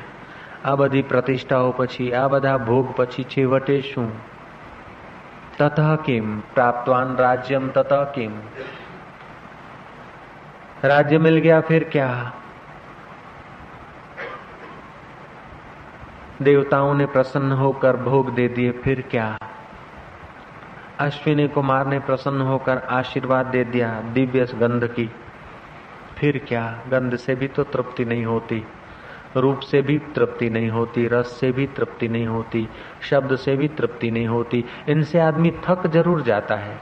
આ 0.64 0.75
બધી 0.75 1.03
પ્રતિષ્ઠાઓ 1.03 1.71
પછી 1.73 2.11
આ 2.14 2.27
બધા 2.29 2.59
ભોગ 2.64 2.93
પછી 2.97 3.25
છેવટે 3.33 3.79
શું 3.81 4.11
તતઃ 5.59 5.97
કિમ 6.05 6.27
प्राप्तवान 6.55 7.17
राज्यम 7.17 7.64
ततः 7.71 8.05
किम 8.12 8.35
राज्य 10.84 11.17
मिल 11.17 11.38
गया, 11.38 11.62
फिर 11.62 11.84
क्या? 11.84 12.34
देवताओं 16.41 16.93
ने 16.93 17.06
प्रसन्न 17.06 17.52
होकर 17.52 17.96
भोग 17.96 18.34
दे 18.34 18.48
दिए, 18.48 18.72
फिर 18.72 19.02
क्या? 19.02 19.38
अश्विनी 21.00 21.48
कुमार 21.48 21.88
ने 21.88 22.00
प्रसन्न 22.00 22.41
होकर 22.41 22.78
आशीर्वाद 22.78 23.46
दे 23.46 23.63
दिया, 23.63 24.02
दिव्य 24.13 24.46
गंध 24.46 24.88
की। 24.88 25.10
फिर 26.17 26.38
क्या? 26.48 26.84
गंध 26.89 27.15
से 27.15 27.36
भी 27.36 27.48
तो 27.48 27.63
तृप्ति 27.63 28.06
नहीं 28.06 28.26
होती, 28.26 28.65
रूप 29.38 29.60
से 29.60 29.82
भी 29.82 29.98
तृप्ति 29.98 30.50
नहीं 30.50 30.69
होती, 30.69 31.08
रस 31.08 31.38
से 31.39 31.52
भी 31.52 31.67
तृप्ति 31.67 32.08
नहीं 32.08 32.28
होती, 32.28 32.67
शब्द 33.10 33.36
से 33.36 33.56
भी 33.56 33.67
तृप्ति 33.67 34.12
नहीं 34.12 34.28
होती। 34.28 34.65
इनसे 34.89 35.19
आदमी 35.19 35.52
थक 35.65 35.88
ज़रूर 35.88 36.22
जाता 36.22 36.56
है। 36.56 36.78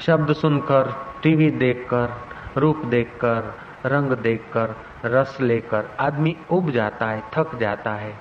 शब्द 0.00 0.32
सुनकर, 0.32 0.94
टीवी 1.22 1.50
देखकर 1.50 2.28
रूप 2.58 2.84
देखकर, 2.84 3.54
रंग 3.86 4.12
देखकर, 4.12 4.76
रस 5.04 5.36
लेकर 5.40 5.90
आदमी 6.00 6.36
उब 6.50 6.70
जाता 6.70 7.06
है, 7.06 7.22
थक 7.36 7.54
जाता 7.54 7.92
है। 7.92 8.14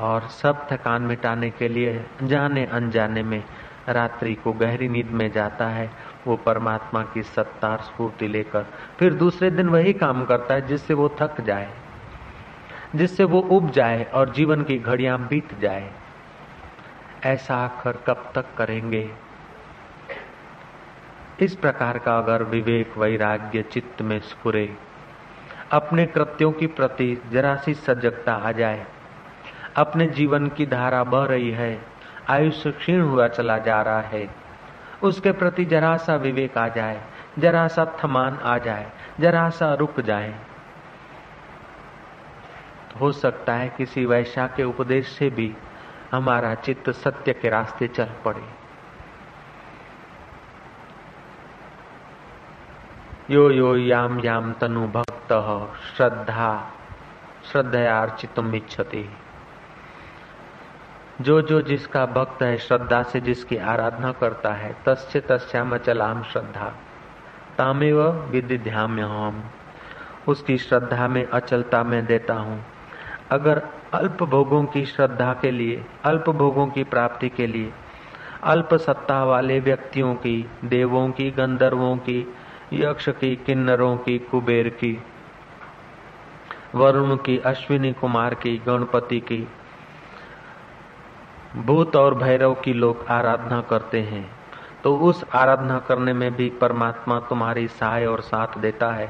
और 0.00 0.22
सब 0.22 0.66
थकान 0.70 1.02
मिटाने 1.02 1.50
के 1.50 1.68
लिए 1.68 2.04
जाने 2.22 2.64
अनजाने 2.66 3.22
में 3.22 3.42
रात्रि 3.88 4.34
को 4.34 4.52
गहरी 4.52 4.88
नींद 4.88 5.10
में 5.10 5.30
जाता 5.32 5.66
है। 5.66 5.90
वो 6.26 6.36
परमात्मा 6.36 7.02
की 7.04 7.22
सत्तार 7.22 7.80
स्फूर्ति 7.80 8.28
लेकर 8.28 8.66
फिर 8.98 9.14
दूसरे 9.14 9.50
दिन 9.50 9.68
वही 9.68 9.92
काम 9.92 10.24
करता 10.24 10.54
है 10.54 10.66
जिससे 10.66 10.94
वो 10.94 11.08
थक 11.20 11.40
जाए, 11.40 11.68
जिससे 12.94 13.24
वो 13.24 13.40
उब 13.50 13.70
जाए 13.70 14.04
और 14.04 14.32
जीवन 14.32 14.62
की 14.62 14.78
घड़ियाँ 14.78 15.18
बीत 15.28 15.58
जाए। 15.60 15.90
ऐसा 17.24 17.56
आखिर 17.56 17.98
कब 18.06 18.32
तक 18.34 18.44
करेंगे? 18.58 19.10
इस 21.42 21.54
प्रकार 21.56 21.98
का 21.98 22.18
अगर 22.18 22.42
विवेक, 22.42 22.98
वैराग्य, 22.98 23.62
चित्त 23.62 24.02
में 24.02 24.20
स्फुरे, 24.20 24.76
अपने 25.72 26.06
कृत्यों 26.06 26.52
की 26.52 26.66
प्रति 26.66 27.22
जरा 27.32 27.56
सी 27.56 27.74
सजगता 27.74 28.34
आ 28.34 28.52
जाए, 28.52 28.86
अपने 29.76 30.06
जीवन 30.06 30.48
की 30.48 30.66
धारा 30.66 31.04
बह 31.04 31.24
रही 31.24 31.50
है, 31.50 31.82
आयुष्य 32.28 32.72
क्षीण 32.72 33.00
हुआ 33.00 33.28
चला 33.28 33.58
जा 33.58 33.82
रहा 33.82 34.00
है, 34.00 34.28
उसके 35.02 35.32
प्रति 35.32 35.64
जरा 35.64 35.96
सा 35.96 36.14
विवेक 36.14 36.58
आ 36.58 36.68
जाए, 36.68 37.02
जरा 37.38 37.68
सा 37.68 37.96
थमान 38.04 38.38
आ 38.42 38.58
जाए, 38.58 38.92
जरा 39.20 39.50
सा 39.50 39.74
रुक 39.74 40.00
जाए। 40.00 40.34
हो 43.00 43.12
सकता 43.12 43.54
है 43.54 43.68
किसी 43.68 44.06
वैश्या 44.06 44.46
के 44.46 44.64
उपदेश 44.64 45.08
से 45.08 45.30
भी 45.30 45.54
हमारा 46.12 46.54
चित्त 46.54 46.90
सत्य 46.90 47.32
के 47.32 47.48
रास्ते 47.48 47.88
चल 47.88 48.08
पड़े। 48.24 48.63
यो 53.30 53.50
यो 53.50 53.76
याम 53.76 54.20
याम 54.20 54.52
तनु 54.52 54.88
भक्त 54.88 55.32
श्रद्धा 55.96 56.72
श्रद्धयार्चितुम 57.52 58.54
इच्छति। 58.54 59.08
जो 61.20 61.42
जो 61.42 61.62
जिसका 61.62 62.06
भक्त 62.06 62.42
है 62.42 62.56
श्रद्धा 62.56 63.02
से 63.02 63.20
जिसकी 63.20 63.56
आराधना 63.56 64.12
करता 64.12 64.52
है, 64.52 64.76
तस्य 64.86 65.20
तस्याम 65.20 65.76
चलाम 65.76 66.22
श्रद्धा। 66.22 66.72
तामेव 67.58 68.02
विदिध्याम्य 68.02 69.02
हम 69.02 69.44
उसकी 70.28 70.58
श्रद्धा 70.58 71.08
में 71.08 71.26
अचलता 71.26 71.82
में 71.82 72.06
देता 72.06 72.34
हूँ। 72.34 72.64
अगर 73.30 73.62
अल्प 73.92 74.22
भोगों 74.22 74.64
की 74.64 74.86
श्रद्धा 74.86 75.32
के 75.34 75.50
लिए, 75.50 75.84
अल्प 76.04 76.30
भोगों 76.30 76.66
की 76.66 76.84
प्राप्ति 76.84 77.28
के 77.28 77.46
लिए, 77.46 77.72
अल्प 78.42 78.74
सत्ता 78.74 79.24
वाले 79.24 79.60
व्यक्तियों 79.60 80.14
की, 80.14 80.50
देवों 80.64 81.08
की, 81.10 81.30
गंधर्वों 81.30 81.96
की 81.96 82.34
यक्ष 82.72 83.08
की, 83.10 83.34
किन्नरों 83.36 83.96
की, 83.96 84.18
कुबेर 84.20 84.68
की, 84.68 84.98
वरुण 86.74 87.16
की, 87.16 87.38
अश्विनी 87.38 87.92
कुमार 87.92 88.34
की, 88.34 88.56
गणपति 88.58 89.20
की। 89.20 89.46
भूत 91.56 91.96
और 91.96 92.14
भैरव 92.14 92.54
की 92.54 92.72
लोग 92.72 93.04
आराधना 93.08 93.60
करते 93.60 94.00
हैं। 94.02 94.28
तो 94.84 94.96
उस 94.98 95.24
आराधना 95.34 95.78
करने 95.78 96.12
में 96.12 96.34
भी 96.36 96.48
परमात्मा 96.50 97.18
तुम्हारी 97.20 97.66
सहाय 97.68 98.06
और 98.06 98.20
साथ 98.20 98.58
देता 98.58 98.90
है। 98.90 99.06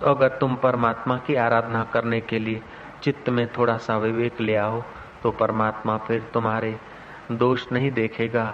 तो 0.00 0.06
अगर 0.06 0.28
तुम 0.28 0.54
परमात्मा 0.54 1.16
की 1.18 1.34
आराधना 1.34 1.82
करने 1.84 2.20
के 2.20 2.38
लिए 2.38 2.60
चित्त 3.02 3.28
में 3.28 3.46
थोड़ा 3.48 3.76
सा 3.76 3.96
विवेक 3.96 4.40
ले 4.40 4.56
आओ 4.56 4.82
तो 5.22 5.30
परमात्मा 5.30 5.96
फिर 5.98 6.22
तुम्हारे 6.34 6.76
दोष 7.32 7.64
नहीं 7.72 7.90
देखेगा, 7.90 8.44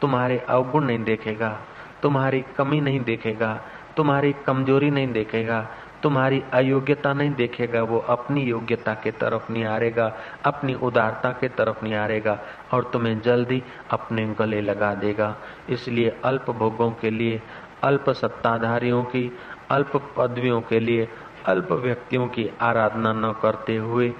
तुम्हारे 0.00 0.38
अवगुण 0.38 0.84
नहीं 0.84 1.04
देखेगा, 1.04 1.58
तुम्हारी 2.02 2.44
कमी 2.56 2.80
नहीं 2.80 3.00
देखेगा 3.00 3.60
तुम्हारी 3.96 4.32
कमज़ोरी 4.46 4.90
नहीं 4.90 5.12
देखेगा, 5.12 5.68
तुम्हारी 6.02 6.42
अयोग्यता 6.52 7.12
नहीं 7.12 7.30
देखेगा, 7.30 7.82
वो 7.82 7.98
अपनी 7.98 8.42
योग्यता 8.42 8.94
के 8.94 9.10
तरफ़ 9.10 9.52
निहारेगा 9.52 10.12
अपनी 10.44 10.74
उदारता 10.74 11.30
के 11.30 11.48
तरफ़ 11.48 11.84
निहारेगा 11.84 12.38
और 12.72 12.90
तुम्हें 12.92 13.20
जल्दी 13.20 13.62
अपने 13.90 14.26
गले 14.38 14.60
लगा 14.60 14.94
देगा। 14.94 15.36
इसलिए 15.70 16.16
अल्प 16.24 16.50
भोगों 16.50 16.90
के 16.90 17.10
लिए, 17.10 17.40
अल्प 17.82 18.10
सत्ताधारियों 18.10 19.02
की, 19.04 19.30
अल्प 19.70 19.96
पदवियों 20.16 20.60
के 20.60 20.80
लिए, 20.80 21.08
अल्प 21.46 21.72
व्यक्तियों 21.72 22.26
की 22.28 22.50
आराधना 22.60 23.12
न 23.12 23.32
करते 23.42 23.76
हुए, 23.76 24.12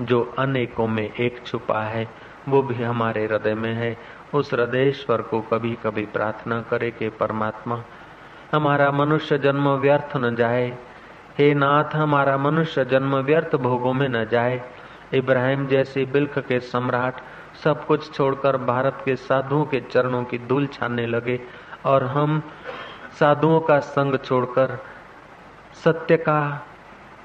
जो 0.00 0.34
अनेकों 0.38 0.86
में 0.86 1.14
एक 1.14 1.46
छुपा 1.46 1.82
है, 1.82 2.08
वो 2.48 2.62
भी 2.62 2.82
हमारे 2.82 3.24
हृदय 3.24 3.54
में 3.54 3.74
है। 3.74 3.96
उस 4.34 4.52
हृदयेश्वर 4.54 5.22
को 5.22 5.40
कभी 5.40 5.76
कभी 5.84 6.04
प्रार्थना 6.06 6.60
करे 6.62 6.90
कि 6.90 7.08
परमात्मा 7.08 7.84
हमारा 8.52 8.90
मनुष्य 8.90 9.38
जन्म 9.38 9.68
व्यर्थ 9.68 10.16
न 10.16 10.34
जाए। 10.34 10.78
हे 11.38 11.54
नाथ, 11.54 11.84
हमारा 11.94 12.36
मनुष्य 12.36 12.84
जन्म 12.84 13.16
व्यर्थ 13.16 13.56
भोगों 13.56 13.92
में 13.92 14.08
न 14.08 14.24
जाए। 14.24 14.62
इब्राहिम 15.14 15.66
जैसे 15.66 16.04
बिल्क 16.04 16.38
के 16.38 16.60
सम्राट 16.60 17.14
सब 17.64 17.86
कुछ 17.86 18.12
छोड़कर 18.12 18.56
भारत 18.56 19.02
के 19.04 19.16
साधुओं 19.16 19.64
के 19.64 19.80
चरणों 19.80 20.24
की 20.24 20.38
धूल 20.38 20.66
छानने 20.66 21.06
लगे 21.06 21.40
और 21.84 22.04
हम 22.04 22.42
साधुओं 23.20 23.60
का 23.60 23.78
संग 23.78 24.18
छोड़कर 24.18 24.78
सत्य 25.84 26.16
का 26.16 26.66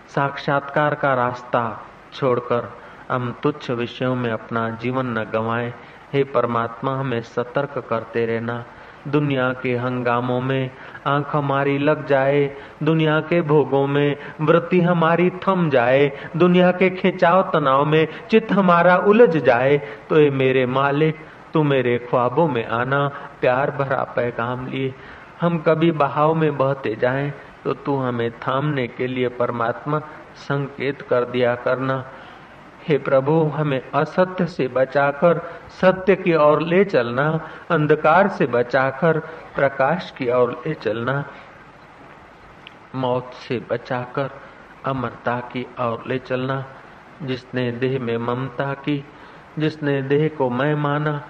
साक्षात्कार 0.07 0.95
का 0.95 1.13
रास्ता 1.13 1.85
छोड़कर 2.13 2.77
हम 3.11 3.35
तुच्छ 3.43 3.71
विषयों 3.71 4.15
में 4.15 4.31
अपना 4.31 4.69
जीवन 4.69 5.05
न 5.05 5.23
गंवाएँ। 5.23 5.73
हे 6.13 6.23
परमात्मा, 6.23 6.95
हमें 6.95 7.21
सतर्क 7.21 7.87
करते 7.89 8.25
रहना। 8.25 8.65
दुनिया 9.07 9.51
के 9.53 9.75
हंगामों 9.75 10.39
में 10.41 10.69
आँख 11.07 11.35
हमारी 11.35 11.77
लग 11.77 12.05
जाए, 12.07 12.49
दुनिया 12.83 13.19
के 13.21 13.41
भोगों 13.41 13.85
में 13.87 14.15
वृत्ति 14.41 14.79
हमारी 14.81 15.29
थम 15.47 15.69
जाए, 15.69 16.11
दुनिया 16.37 16.71
के 16.71 16.89
खिंचाव 16.89 17.41
तनाव 17.53 17.85
में 17.85 18.07
चित्त 18.29 18.51
हमारा 18.51 18.97
उलझ 18.97 19.37
जाए 19.37 19.77
तो 20.09 20.19
ये 20.19 20.29
मेरे 20.31 20.65
मालिक, 20.65 21.15
तू 21.53 21.63
मेरे 21.63 21.97
ख्वाबों 22.09 22.47
में 22.47 22.65
आना, 22.65 23.07
प्यार 23.41 23.71
भरा 23.71 24.03
पैगाम 24.15 24.67
लिए। 24.67 24.93
हम 25.41 25.57
कभी 25.57 25.91
बहाव 25.91 26.33
में 26.33 26.57
बहते 26.57 26.95
जाएँ 26.95 27.31
तो 27.63 27.73
तू 27.75 27.95
हमें 27.97 28.29
थामने 28.39 28.87
के 28.87 29.07
लिए 29.07 29.27
परमात्मा 29.29 29.99
संकेत 30.37 31.01
कर 31.01 31.25
दिया 31.25 31.55
करना। 31.55 32.03
हे 32.87 32.97
प्रभु, 32.97 33.43
हमें 33.43 33.91
असत्य 33.91 34.45
से 34.45 34.67
बचाकर, 34.67 35.37
सत्य 35.81 36.15
की 36.15 36.35
ओर 36.35 36.61
ले 36.61 36.85
चलना, 36.85 37.49
अंधकार 37.71 38.27
से 38.27 38.45
बचाकर, 38.45 39.19
प्रकाश 39.55 40.13
की 40.17 40.29
ओर 40.29 40.63
ले 40.67 40.73
चलना, 40.73 41.25
मौत 42.95 43.31
से 43.33 43.65
बचाकर, 43.69 44.29
अमरता 44.85 45.39
की 45.39 45.67
ओर 45.79 46.03
ले 46.07 46.19
चलना, 46.19 46.65
जिसने 47.23 47.71
देह 47.71 47.99
में 47.99 48.17
ममता 48.17 48.73
की, 48.73 49.05
जिसने 49.59 50.01
देह 50.01 50.27
को 50.37 50.49
मैं 50.49 50.75
माना, 50.75 51.27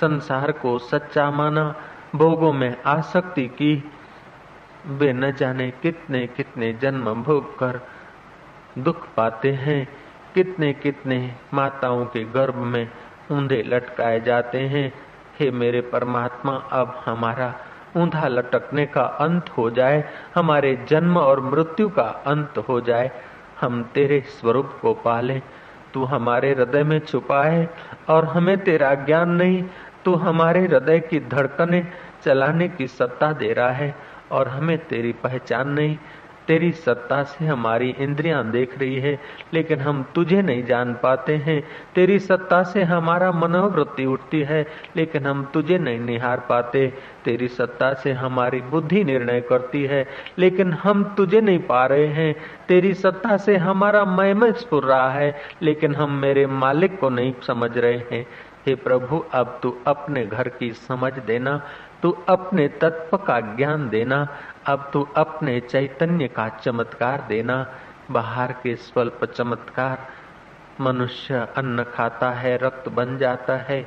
संसार 0.00 0.52
को 0.52 0.78
सच्चा 0.78 1.30
माना, 1.30 1.74
भोगों 2.14 2.52
में 2.52 2.82
आसक्ति 2.82 3.46
की, 3.46 3.90
वे 4.86 5.12
न 5.12 5.32
जाने 5.32 5.70
कितने 5.70 6.26
कितने 6.26 6.72
जन्म 6.72 7.22
भोग 7.22 7.58
कर 7.58 7.80
दुख 8.78 9.08
पाते 9.16 9.52
हैं। 9.52 9.99
कितने 10.34 10.72
कितने 10.72 11.34
माताओं 11.54 12.04
के 12.04 12.24
गर्भ 12.24 12.54
में 12.54 12.88
ऊंधे 13.30 13.62
लटकाए 13.66 14.20
जाते 14.20 14.58
हैं। 14.58 14.92
हे 15.40 15.50
मेरे 15.50 15.80
परमात्मा, 15.80 16.52
अब 16.52 17.02
हमारा 17.06 17.54
ऊंधा 17.96 18.28
लटकने 18.28 18.86
का 18.86 19.02
अंत 19.02 19.50
हो 19.50 19.70
जाए, 19.70 20.04
हमारे 20.34 20.84
जन्म 20.88 21.18
और 21.18 21.40
मृत्यु 21.40 21.88
का 21.88 22.02
अंत 22.02 22.58
हो 22.58 22.80
जाए। 22.80 23.10
हम 23.60 23.82
तेरे 23.82 24.20
स्वरूप 24.20 24.78
को 24.82 24.94
पाले, 24.94 25.42
तू 25.94 26.04
हमारे 26.04 26.52
हृदय 26.52 26.82
में 26.82 26.98
छुपा 26.98 27.42
है 27.42 27.70
और 28.08 28.24
हमें 28.24 28.58
तेरा 28.58 28.94
ज्ञान 28.94 29.30
नहीं, 29.30 29.64
तू 30.04 30.14
हमारे 30.14 30.60
हृदय 30.60 31.00
की 31.00 31.20
धड़कने 31.20 31.86
चलाने 32.24 32.68
की 32.68 32.86
सत्ता 32.86 33.32
दे 33.32 33.52
रहा 33.52 33.70
है, 33.70 33.94
और 34.32 34.48
हमें 34.48 34.78
तेरी 34.78 35.12
पहचान 35.12 35.68
नहीं। 35.68 35.96
तेरी 36.46 36.72
सत्ता 36.72 37.22
से 37.22 37.46
हमारी 37.46 37.94
इंद्रियाँ 37.98 38.50
देख 38.50 38.78
रही 38.78 38.94
है, 38.94 39.20
लेकिन 39.54 39.78
हम 39.78 40.04
तुझे 40.14 40.42
नहीं 40.42 40.64
जान 40.64 40.94
पाते 40.94 41.36
हैं। 41.36 41.62
तेरी 41.94 42.18
सत्ता 42.18 42.62
से 42.62 42.82
हमारा 42.82 43.32
मनोवृत्ति 43.32 44.04
उठती 44.04 44.40
है, 44.40 44.66
लेकिन 44.96 45.26
हम 45.26 45.44
तुझे 45.54 45.78
नहीं 45.78 46.00
निहार 46.00 46.40
पाते। 46.40 46.92
तेरी 47.24 47.48
सत्ता 47.48 47.92
से 47.94 48.12
हमारी 48.12 48.60
बुद्धि 48.60 49.04
निर्णय 49.04 49.40
करती 49.40 49.82
है, 49.82 50.06
लेकिन 50.38 50.72
हम 50.72 51.04
तुझे 51.16 51.40
नहीं 51.40 51.58
पा 51.58 51.86
रहे 51.86 52.06
हैं। 52.06 52.34
तेरी 52.68 52.94
सत्ता 52.94 53.36
से 53.36 53.56
हमारा 53.56 54.04
मैं 54.04 54.52
स्फुर 54.52 54.84
रहा 54.84 55.10
है, 55.10 55.40
लेकिन 55.62 55.94
हम 55.94 56.12
मेरे 56.12 56.46
मालिक 56.46 57.00
को 57.00 57.08
नहीं 57.08 57.34
समझ 57.46 57.78
रहे 57.78 58.02
हैं। 58.12 58.26
हे 58.66 58.74
प्रभु, 58.74 59.24
अब 59.32 59.60
तू 59.62 59.76
अपने 59.86 60.26
घर 60.26 60.48
की 60.48 60.72
समझ 60.72 61.12
देना, 61.12 61.62
तू 62.02 62.10
अपने 62.28 62.68
तत्व 62.68 63.16
का 63.16 63.40
ज्ञान 63.40 63.88
देना 63.88 64.28
अब 64.66 64.90
तू 64.92 65.08
अपने 65.16 65.60
चैतन्य 65.60 66.28
का 66.28 66.48
चमत्कार 66.48 67.24
देना। 67.28 67.66
बाहर 68.10 68.52
के 68.52 68.76
स्वल्प 68.76 69.24
चमत्कार, 69.24 70.08
मनुष्य 70.80 71.34
अन्न 71.56 71.82
खाता 71.82 72.30
है, 72.30 72.56
रक्त 72.56 72.88
बन 72.88 73.18
जाता 73.18 73.56
है, 73.56 73.82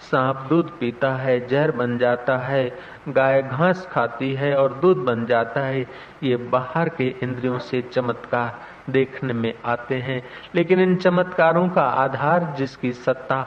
सांप 0.00 0.36
दूध 0.48 0.78
पीता 0.78 1.10
है, 1.10 1.46
जहर 1.46 1.70
बन 1.70 1.98
जाता 1.98 2.38
है, 2.38 2.78
गाय 3.08 3.42
घास 3.42 3.88
खाती 3.92 4.34
है 4.34 4.56
और 4.56 4.74
दूध 4.74 4.96
बन 4.96 5.26
जाता 5.26 5.60
है। 5.60 5.86
ये 6.22 6.36
बाहर 6.36 6.88
के 6.88 7.14
इंद्रियों 7.22 7.58
से 7.58 7.82
चमत्कार 7.82 8.58
देखने 8.92 9.32
में 9.32 9.54
आते 9.64 9.94
हैं। 9.94 10.22
लेकिन 10.54 10.80
इन 10.80 10.96
चमत्कारों 10.96 11.68
का 11.68 11.82
आधार 11.82 12.54
जिसकी 12.58 12.92
सत्ता 12.92 13.46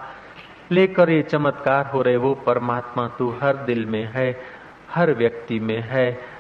लेकर 0.72 1.10
ये 1.10 1.22
चमत्कार 1.22 1.86
हो 1.86 2.02
रहे, 2.02 2.16
वो 2.16 2.34
परमात्मा 2.34 3.08
तू 3.08 3.36
हर 3.42 3.56
दिल 3.56 3.86
में 3.86 4.06
है, 4.06 4.40
हर 4.94 5.12
व्यक्ति 5.12 5.60
में 5.60 5.80
है। 5.80 6.39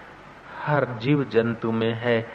हर 0.59 0.85
जीव 0.85 1.23
जंतु 1.23 1.71
में 1.71 1.93
है। 1.93 2.29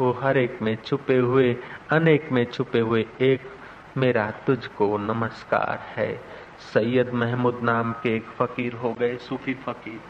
वो 0.00 0.12
हर 0.12 0.36
एक 0.36 0.62
में 0.62 0.78
छुपे 0.84 1.16
हुए, 1.16 1.56
अनेक 1.90 2.32
में 2.32 2.44
छुपे 2.44 2.80
हुए, 2.80 3.06
एक 3.20 3.50
मेरा 3.96 4.30
तुझको 4.30 4.98
नमस्कार 4.98 5.78
है। 5.78 6.20
सैयद 6.58 7.12
महमूद 7.12 7.60
नाम 7.62 7.92
के 7.92 8.16
एक 8.16 8.24
फकीर 8.24 8.72
हो 8.72 8.92
गए, 8.92 9.16
सूफी 9.16 9.54
फकीर। 9.54 10.00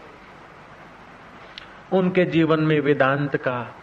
उनके 1.96 2.24
जीवन 2.24 2.60
में 2.60 2.80
वेदांत 2.80 3.36
का 3.36 3.74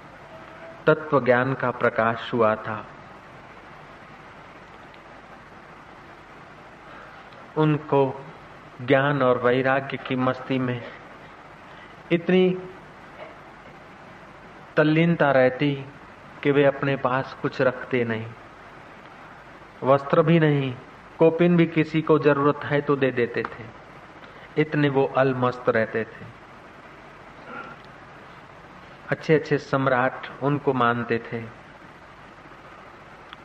तत्व 0.87 1.25
ज्ञान 1.25 1.53
का 1.53 1.71
प्रकाश 1.71 2.33
हुआ 2.33 2.55
था। 2.55 2.87
उनको 7.57 8.25
ज्ञान 8.81 9.21
और 9.21 9.37
वैराग्य 9.37 9.97
की 9.97 10.15
मस्ती 10.15 10.59
में 10.59 10.83
इतनी 12.11 12.57
तल्लीनता 14.77 15.31
रहती 15.31 15.85
कि 16.43 16.51
वे 16.51 16.63
अपने 16.63 16.95
पास 16.95 17.37
कुछ 17.41 17.61
रखते 17.61 18.03
नहीं। 18.03 18.25
वस्त्र 19.83 20.21
भी 20.21 20.39
नहीं, 20.39 20.75
कोपिन 21.19 21.57
भी 21.57 21.65
किसी 21.65 22.01
को 22.01 22.19
ज़रूरत 22.19 22.59
है 22.63 22.81
तो 22.81 22.95
दे 22.95 23.11
देते 23.11 23.43
थे। 23.43 23.63
इतने 24.61 24.89
वो 24.89 25.05
अलमस्त 25.05 25.69
रहते 25.69 26.03
थे। 26.03 26.25
अच्छे 29.09 29.35
अच्छे 29.35 29.57
सम्राट 29.57 30.27
उनको 30.43 30.73
मानते 30.73 31.17
थे। 31.17 31.65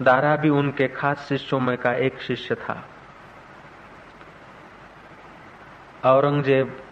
दारा 0.03 0.37
भी 0.37 0.49
उनके 0.49 0.89
खास 0.89 1.27
शिष्यों 1.29 1.61
में 1.61 1.79
का 1.79 1.93
एक 1.93 2.21
शिष्य 2.21 2.55
था। 2.55 2.85
औरंगज़ेब 6.05 6.83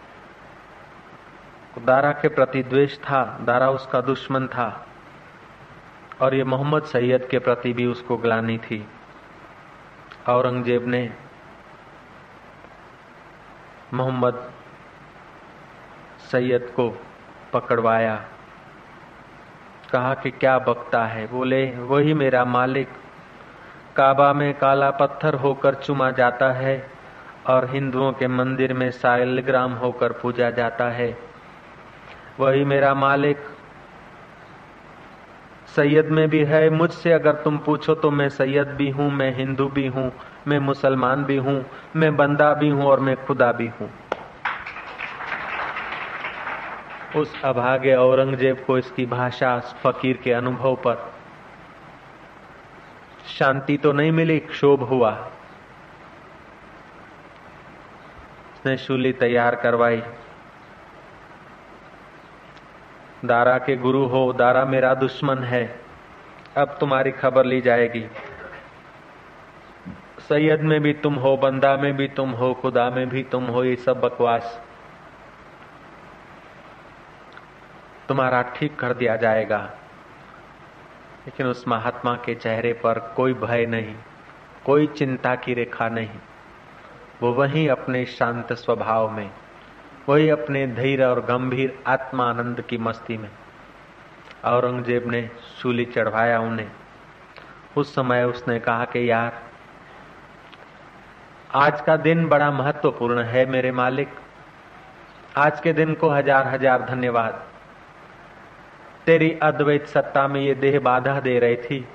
दारा 1.85 2.11
के 2.11 2.27
प्रति 2.27 2.63
द्वेष 2.63 2.97
था, 2.97 3.39
दारा 3.41 3.69
उसका 3.69 4.01
दुश्मन 4.01 4.47
था। 4.47 4.85
और 6.21 6.35
ये 6.35 6.43
मोहम्मद 6.43 6.83
सैयद 6.83 7.27
के 7.31 7.39
प्रति 7.39 7.73
भी 7.73 7.85
उसको 7.85 8.17
ग्लानी 8.17 8.57
थी। 8.57 8.87
औरंगज़ेब 10.29 10.87
ने 10.87 11.13
मोहम्मद 13.93 14.51
सैयद 16.31 16.73
को 16.75 17.01
पकड़वाया। 17.53 18.25
कहा 19.91 20.13
कि 20.13 20.31
क्या 20.31 20.59
बकता 20.59 21.05
है, 21.05 21.27
बोले, 21.27 21.71
वही 21.77 22.13
मेरा 22.13 22.45
मालिक। 22.45 22.89
काबा 23.95 24.33
में 24.33 24.53
काला 24.53 24.91
पत्थर 24.91 25.33
होकर 25.33 25.73
चुमा 25.73 26.11
जाता 26.11 26.51
है 26.51 26.91
और 27.47 27.69
हिंदुओं 27.69 28.13
के 28.13 28.27
मंदिर 28.27 28.73
में 28.73 28.91
साइलग्राम 28.91 29.73
होकर 29.73 30.11
पूजा 30.11 30.49
जाता 30.49 30.85
है। 30.85 31.28
वही 32.39 32.63
मेरा 32.65 32.93
मालिक। 32.93 33.37
सैयद 35.75 36.09
में 36.09 36.27
भी 36.29 36.43
है, 36.43 36.69
मुझसे 36.69 37.11
अगर 37.11 37.33
तुम 37.33 37.57
पूछो 37.57 37.95
तो 37.95 38.11
मैं 38.11 38.29
सैयद 38.29 38.67
भी 38.67 38.89
हूँ, 38.89 39.11
मैं 39.11 39.35
हिंदू 39.35 39.67
भी 39.67 39.87
हूँ, 39.87 40.11
मैं 40.47 40.59
मुसलमान 40.59 41.23
भी 41.23 41.37
हूँ, 41.37 41.65
मैं 41.95 42.15
बंदा 42.17 42.53
भी 42.53 42.69
हूँ 42.69 42.83
और 42.83 42.99
मैं 42.99 43.15
खुदा 43.25 43.51
भी 43.51 43.67
हूँ। 43.67 43.89
उस 47.15 47.41
अभागे 47.43 47.95
औरंगज़ेब 47.95 48.63
को 48.67 48.77
इसकी 48.77 49.05
भाषा 49.05 49.59
फकीर 49.83 50.17
के 50.17 50.31
अनुभव 50.31 50.75
पर 50.75 51.11
शांति 53.27 53.77
तो 53.77 53.91
नहीं 53.91 54.11
मिली, 54.11 54.39
क्षोभ 54.39 54.83
हुआ। 54.83 55.11
उसने 58.53 58.77
शूली 58.77 59.11
तैयार 59.13 59.55
करवाई। 59.55 60.01
दारा 63.25 63.57
के 63.57 63.77
गुरु 63.77 64.05
हो, 64.05 64.33
दारा 64.33 64.65
मेरा 64.65 64.93
दुश्मन 64.93 65.37
है। 65.39 65.79
अब 66.57 66.77
तुम्हारी 66.79 67.11
खबर 67.11 67.45
ली 67.45 67.61
जाएगी। 67.61 68.07
सैयद 70.19 70.61
में 70.61 70.81
भी 70.81 70.93
तुम 70.93 71.15
हो, 71.15 71.37
बंदा 71.37 71.77
में 71.77 71.97
भी 71.97 72.07
तुम 72.07 72.31
हो, 72.31 72.53
खुदा 72.53 72.89
में 72.89 73.09
भी 73.09 73.23
तुम 73.23 73.45
हो, 73.45 73.63
ये 73.63 73.75
सब 73.75 73.99
बकवास। 73.99 74.61
तुम्हारा 78.07 78.41
ठीक 78.41 78.79
कर 78.79 78.93
दिया 78.93 79.15
जाएगा। 79.15 79.71
लेकिन 81.25 81.47
उस 81.47 81.67
महात्मा 81.67 82.13
के 82.25 82.35
चेहरे 82.35 82.73
पर 82.73 82.99
कोई 82.99 83.33
भय 83.33 83.65
नहीं, 83.65 83.95
कोई 84.65 84.87
चिंता 84.87 85.35
की 85.35 85.53
रेखा 85.53 85.89
नहीं। 85.89 86.09
वो 87.21 87.33
वही 87.33 87.67
अपने 87.67 88.05
शांत 88.05 88.53
स्वभाव 88.53 89.09
में। 89.11 89.31
वही 90.09 90.29
अपने 90.29 90.67
धैर्य 90.67 91.05
और 91.05 91.21
गंभीर 91.21 91.79
आत्मानंद 91.87 92.61
की 92.61 92.77
मस्ती 92.77 93.17
में। 93.17 93.29
औरंगज़ेब 94.45 95.11
ने 95.11 95.29
शूली 95.61 95.85
चढ़वाया 95.85 96.39
उन्हें। 96.39 96.71
उस 97.77 97.95
समय 97.95 98.23
उसने 98.23 98.59
कहा 98.59 98.85
कि, 98.85 99.11
यार, 99.11 99.41
आज 101.55 101.81
का 101.81 101.97
दिन 101.97 102.27
बड़ा 102.27 102.51
महत्वपूर्ण 102.51 103.19
है 103.19 103.45
मेरे 103.45 103.71
मालिक। 103.71 104.09
आज 105.37 105.59
के 105.59 105.73
दिन 105.73 105.93
को 105.93 106.09
हज़ार 106.09 106.47
हज़ार 106.47 106.81
धन्यवाद। 106.81 107.43
तेरी 109.05 109.39
अद्वैत 109.43 109.87
सत्ता 109.87 110.27
में 110.27 110.41
ये 110.41 110.53
देह 110.55 110.79
बाधा 110.79 111.19
दे 111.19 111.39
रही 111.39 111.55
थी। 111.55 111.87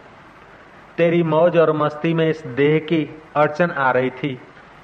तेरी 0.97 1.23
मौज 1.23 1.57
और 1.57 1.73
मस्ती 1.73 2.15
में 2.15 2.31
इस 2.31 2.47
देह 2.47 2.79
की 2.79 3.23
अड़चन 3.37 3.71
आ 3.71 3.91
रही 3.91 4.11
थी। 4.11 4.41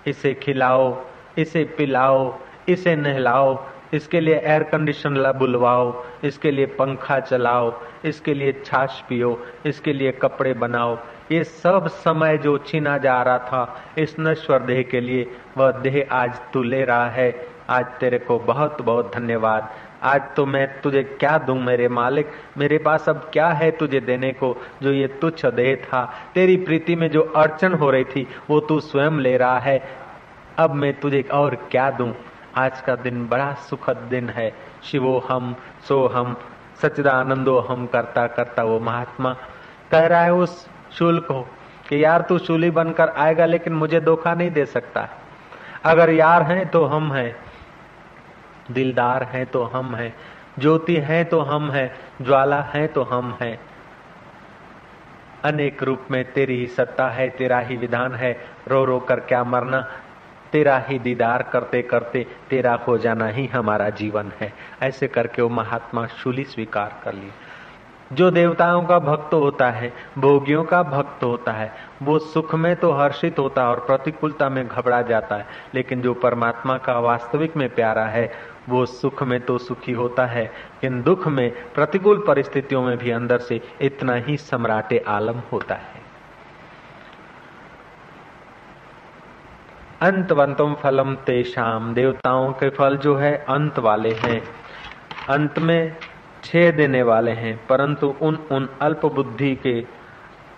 इसे 0.06 0.34
खिलाओ, 0.34 1.04
इसे 1.38 1.64
पिलाओ 1.64 2.38
इसे 2.68 2.96
नहलाओ, 2.96 3.66
इसके 3.94 4.20
लिए 4.20 4.34
एयर 4.34 4.62
कंडीशन 4.62 5.32
बुलवाओ, 5.38 6.04
इसके 6.24 6.50
लिए 6.50 6.66
पंखा 6.66 7.20
चलाओ, 7.20 7.80
इसके 8.04 8.34
लिए 8.34 8.62
छाछ 8.64 9.00
पियो, 9.00 9.42
इसके 9.66 9.92
लिए 9.92 10.12
कपड़े 10.12 10.52
बनाओ। 10.52 10.98
ये 11.32 11.44
सब 11.44 11.86
समय 11.86 12.38
जो 12.38 12.58
छीना 12.58 12.98
जा 12.98 13.22
रहा 13.22 13.38
था, 13.38 13.82
इस 13.98 14.16
नश्वर 14.20 14.58
देह 14.58 14.82
के 14.82 15.00
लिए, 15.00 15.30
वह 15.58 15.70
देह 15.70 16.06
आज 16.12 16.40
तू 16.52 16.62
ले 16.62 16.84
रहा 16.84 17.10
है। 17.10 17.46
आज 17.70 17.84
तेरे 17.84 18.18
को 18.18 18.38
बहुत 18.38 18.82
बहुत 18.82 19.14
धन्यवाद। 19.14 19.68
आज 20.02 20.22
तो 20.36 20.46
मैं 20.46 20.80
तुझे 20.80 21.02
क्या 21.02 21.38
दूँ 21.38 21.62
मेरे 21.62 21.88
मालिक? 21.88 22.28
मेरे 22.58 22.78
पास 22.78 23.08
अब 23.08 23.30
क्या 23.32 23.48
है 23.48 23.70
तुझे 23.70 24.00
देने 24.00 24.32
को, 24.32 24.56
जो 24.82 24.92
ये 24.92 25.06
तुच्छ 25.06 25.46
देह 25.46 25.76
था? 25.76 26.14
तेरी 26.34 26.56
प्रीति 26.56 26.96
में 26.96 27.10
जो 27.10 27.20
अड़चन 27.20 27.74
हो 27.74 27.90
रही 27.90 28.04
थी, 28.04 28.28
वो 28.50 28.60
तू 28.60 28.80
स्वयं 28.80 29.10
ले 29.10 29.36
रहा 29.36 29.58
है। 29.58 29.82
अब 30.58 30.74
मैं 30.74 31.00
तुझे 31.00 31.24
और 31.32 31.54
क्या 31.54 31.90
दूँ? 31.90 32.12
आज 32.56 32.80
का 32.80 32.94
दिन 32.96 33.26
बड़ा 33.28 33.52
सुखद 33.52 33.96
दिन 33.96 34.28
है। 34.28 34.52
शिवो 34.82 35.18
हम, 35.30 35.54
सो 35.88 36.06
हम 36.06 36.36
सचिदानंदो 36.82 37.58
हम 37.58 37.86
करता 37.86 38.26
करता 38.26 38.62
वो 38.62 38.78
महात्मा। 38.80 39.36
कह 39.90 40.06
रहा 40.06 40.22
है 40.22 40.32
उस 40.32 40.68
शूल 40.92 41.20
को 41.20 41.40
कि 41.88 42.04
यार 42.04 42.22
तू 42.22 42.38
शूली 42.38 42.70
बनकर 42.70 43.08
आएगा, 43.08 43.46
लेकिन 43.46 43.72
मुझे 43.72 44.00
धोखा 44.00 44.34
नहीं 44.34 44.50
दे 44.50 44.66
सकता। 44.66 45.08
अगर 45.84 46.10
यार 46.10 46.42
हैं 46.42 46.68
तो 46.68 46.84
हम 46.84 47.12
हैं, 47.12 47.36
दिलदार 48.70 49.22
हैं 49.22 49.46
तो 49.46 49.64
हम 49.64 49.94
हैं, 49.94 50.14
ज्योति 50.58 50.96
है 50.96 51.24
तो 51.24 51.40
हम 51.40 51.70
हैं, 51.70 51.90
ज्वाला 52.22 52.60
है 52.60 52.86
तो 52.86 53.02
हम 53.02 53.36
हैं। 53.42 53.60
अनेक 55.44 55.82
रूप 55.82 56.00
में 56.10 56.32
तेरी 56.32 56.56
ही 56.56 56.66
सत्ता 56.66 57.08
है, 57.08 57.28
तेरा 57.28 57.58
ही 57.58 57.76
विधान 57.76 58.14
है, 58.14 58.40
रो 58.68 58.84
रो 58.84 58.98
कर 59.00 59.20
क्या 59.20 59.44
मरना। 59.44 59.86
तेरा 60.52 60.78
ही 60.78 60.98
दीदार 60.98 61.42
करते 61.42 61.82
करते 61.82 62.26
तेरा 62.50 62.74
हो 62.74 62.98
जाना 62.98 63.26
ही 63.26 63.46
हमारा 63.46 63.88
जीवन 63.88 64.32
है। 64.40 64.52
ऐसे 64.82 65.08
करके 65.08 65.42
वो 65.42 65.48
महात्मा 65.48 66.06
शूली 66.06 66.44
स्वीकार 66.44 67.00
कर 67.04 67.14
लिए। 67.14 67.30
जो 68.12 68.30
देवताओं 68.30 68.84
का 68.84 68.98
भक्त 68.98 69.34
होता 69.34 69.70
है, 69.70 69.92
भोगियों 70.18 70.64
का 70.64 70.82
भक्त 70.82 71.24
होता 71.24 71.52
है, 71.52 71.72
वो 72.02 72.18
सुख 72.18 72.54
में 72.54 72.76
तो 72.76 72.92
हर्षित 72.92 73.38
होता 73.38 73.62
है 73.62 73.68
और 73.68 73.76
प्रतिकूलता 73.76 74.48
में 74.48 74.68
घबरा 74.68 75.02
जाता 75.02 75.36
है, 75.36 75.46
लेकिन 75.74 76.00
जो 76.00 76.14
परमात्मा 76.14 76.78
का 76.78 76.98
वास्तविक 76.98 77.56
में 77.56 77.74
प्यारा 77.74 78.04
है, 78.04 78.32
वो 78.68 78.86
सुख 78.86 79.22
में 79.22 79.40
तो 79.40 79.58
सुखी 79.58 79.92
होता 79.92 80.26
है, 80.26 80.44
लेकिन 80.44 81.02
दुख 81.02 81.28
में, 81.28 81.52
प्रतिकूल 81.74 82.24
परिस्थितियों 82.26 82.82
में 82.82 82.98
भी 82.98 83.10
अंदर 83.10 83.38
से 83.38 83.60
इतना 83.80 84.14
ही 84.14 84.36
सम्राटे 84.36 85.04
आलम 85.08 85.42
होता 85.52 85.74
है। 85.74 85.99
अंतवंतम 90.02 90.74
फलम 90.74 91.14
तेषाम। 91.14 91.94
देवताओं 91.94 92.52
के 92.52 92.70
फल 92.70 92.96
जो 92.96 93.16
है, 93.16 93.44
अंत 93.48 93.78
वाले 93.78 94.12
हैं। 94.12 94.42
अंत 95.28 95.58
में 95.58 95.96
छे 96.44 96.72
देने 96.72 97.02
वाले 97.02 97.30
हैं, 97.30 97.66
परंतु 97.66 98.14
उन 98.22 98.38
उन 98.52 98.68
अल्प 98.80 99.06
बुद्धि 99.06 99.54
के, 99.56 99.86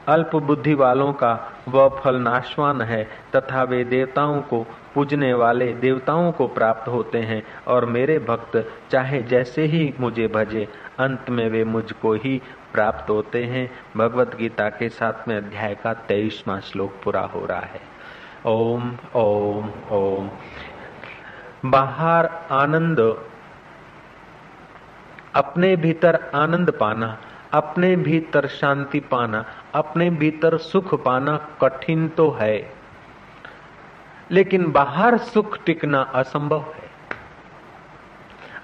अल्प 0.09 0.37
बुद्धि 0.37 0.75
वालों 0.75 1.13
का 1.13 1.53
वह 1.69 1.89
फल 1.89 2.17
नाशवान 2.17 2.81
है, 2.81 3.09
तथा 3.37 3.63
वे 3.63 3.85
देवताओं 3.85 4.41
को 4.41 4.67
पूजने 4.95 5.35
वाले 5.35 5.73
देवताओं 5.73 6.33
को 6.33 6.47
प्राप्त 6.47 6.89
होते 6.89 7.19
हैं, 7.19 7.43
और 7.69 7.85
मेरे 7.85 8.19
भक्त 8.19 8.73
चाहे 8.91 9.23
जैसे 9.23 9.63
ही 9.63 9.95
मुझे 10.01 10.29
भजे, 10.29 10.69
अंत 10.99 11.31
में 11.31 11.49
वे 11.49 11.65
मुझको 11.65 12.13
ही 12.13 12.43
प्राप्त 12.73 13.11
होते 13.11 13.45
हैं। 13.45 13.71
भगवत 13.97 14.37
गीता 14.37 14.69
के 14.69 14.89
साथ 14.89 15.29
में 15.29 15.37
अध्याय 15.37 15.75
का 15.75 15.95
तेईसवा 15.95 16.61
श्लोक 16.61 16.93
पूरा 17.05 17.21
हो 17.21 17.47
रहा 17.47 17.61
है। 17.61 17.92
ओम 18.47 18.97
ओम 19.17 19.71
ओम। 19.91 20.31
बाहर 21.71 22.27
आनंद। 22.51 23.27
अपने 25.35 25.77
भीतर 25.77 26.31
आनंद 26.35 26.71
पाना, 26.71 27.19
अपने 27.53 27.97
भीतर 27.97 28.47
शांति 28.47 29.01
पाना, 29.01 29.45
अपने 29.75 30.11
भीतर 30.11 30.59
सुख 30.59 31.05
पाना 31.05 31.49
कठिन 31.61 32.09
तो 32.09 32.31
है। 32.31 32.73
लेकिन 34.31 34.73
बाहर 34.73 35.19
सुख 35.19 35.59
टिकना 35.65 36.01
असंभव 36.01 36.61
है। 36.61 36.91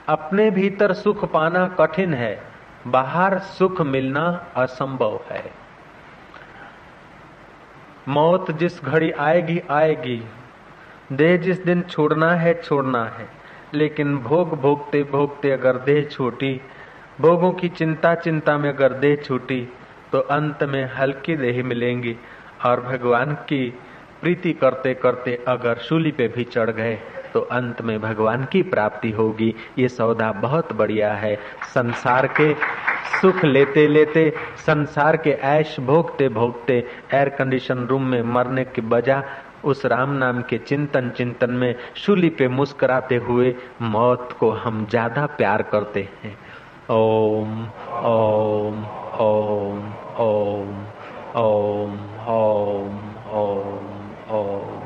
अपने 0.08 0.50
भीतर 0.50 0.92
सुख 0.92 1.24
पाना 1.24 1.68
कठिन 1.68 2.14
है, 2.14 2.42
बाहर 2.86 3.38
सुख 3.38 3.80
मिलना 3.80 4.46
असंभव 4.56 5.20
है। 5.30 5.67
मौत 8.08 8.50
जिस 8.50 8.80
घड़ी 8.84 9.10
आएगी 9.10 9.60
आएगी। 9.70 10.22
देह 11.12 11.36
जिस 11.36 11.64
दिन 11.64 11.82
छोड़ना 11.82 12.30
है 12.32 12.54
छोड़ना 12.62 13.04
है। 13.18 13.26
लेकिन 13.74 14.16
भोग 14.18 14.54
भोगते 14.60 15.02
भोगते 15.04 15.50
अगर 15.50 15.76
देह 15.78 16.02
छूटी, 16.04 16.60
भोगों 17.20 17.52
की 17.52 17.68
चिंता 17.68 18.14
चिंता 18.14 18.56
में 18.58 18.68
अगर 18.68 18.92
देह 18.94 19.16
छूटी 19.16 19.60
तो 20.12 20.18
अंत 20.20 20.62
में 20.64 20.84
हल्की 20.94 21.36
देह 21.36 21.62
मिलेंगी। 21.64 22.16
और 22.64 22.80
भगवान 22.80 23.34
की 23.48 23.68
प्रीति 24.20 24.52
करते 24.52 24.94
करते 24.94 25.38
अगर 25.48 25.78
शूली 25.78 26.10
पे 26.10 26.28
भी 26.28 26.44
चढ़ 26.44 26.70
गए 26.70 26.98
तो 27.34 27.40
अंत 27.40 27.82
में 27.82 28.00
भगवान 28.00 28.44
की 28.44 28.62
प्राप्ति 28.62 29.10
होगी। 29.10 29.54
ये 29.78 29.88
सौदा 29.88 30.30
बहुत 30.32 30.72
बढ़िया 30.72 31.12
है। 31.14 31.34
संसार 31.74 32.26
के 32.40 32.52
सुख 33.20 33.44
लेते 33.44 33.86
लेते 33.88 34.32
संसार 34.56 35.16
के 35.16 35.30
ऐश 35.30 35.80
भोगते 35.80 36.28
भोगते 36.28 36.78
एयर 37.14 37.28
कंडीशन 37.28 37.86
रूम 37.86 38.02
में 38.02 38.22
मरने 38.22 38.64
के 38.64 38.82
बजा 38.82 39.22
उस 39.64 39.84
राम 39.86 40.10
नाम 40.10 40.42
के 40.42 40.58
चिंतन 40.58 41.10
चिंतन 41.10 41.50
में 41.50 41.74
शूली 41.94 42.28
पे 42.30 42.48
मुस्कुराते 42.48 43.16
हुए 43.16 43.54
मौत 43.82 44.36
को 44.40 44.50
हम 44.50 44.86
ज़्यादा 44.86 45.26
प्यार 45.26 45.62
करते 45.62 46.08
हैं। 46.24 46.36
ओम 46.90 47.62
ओम 48.04 48.84
ओम 49.20 49.80
ओम 50.18 50.70
ओम 51.36 51.98
ओम 52.28 52.98
ओम 53.30 54.30
ओम। 54.30 54.80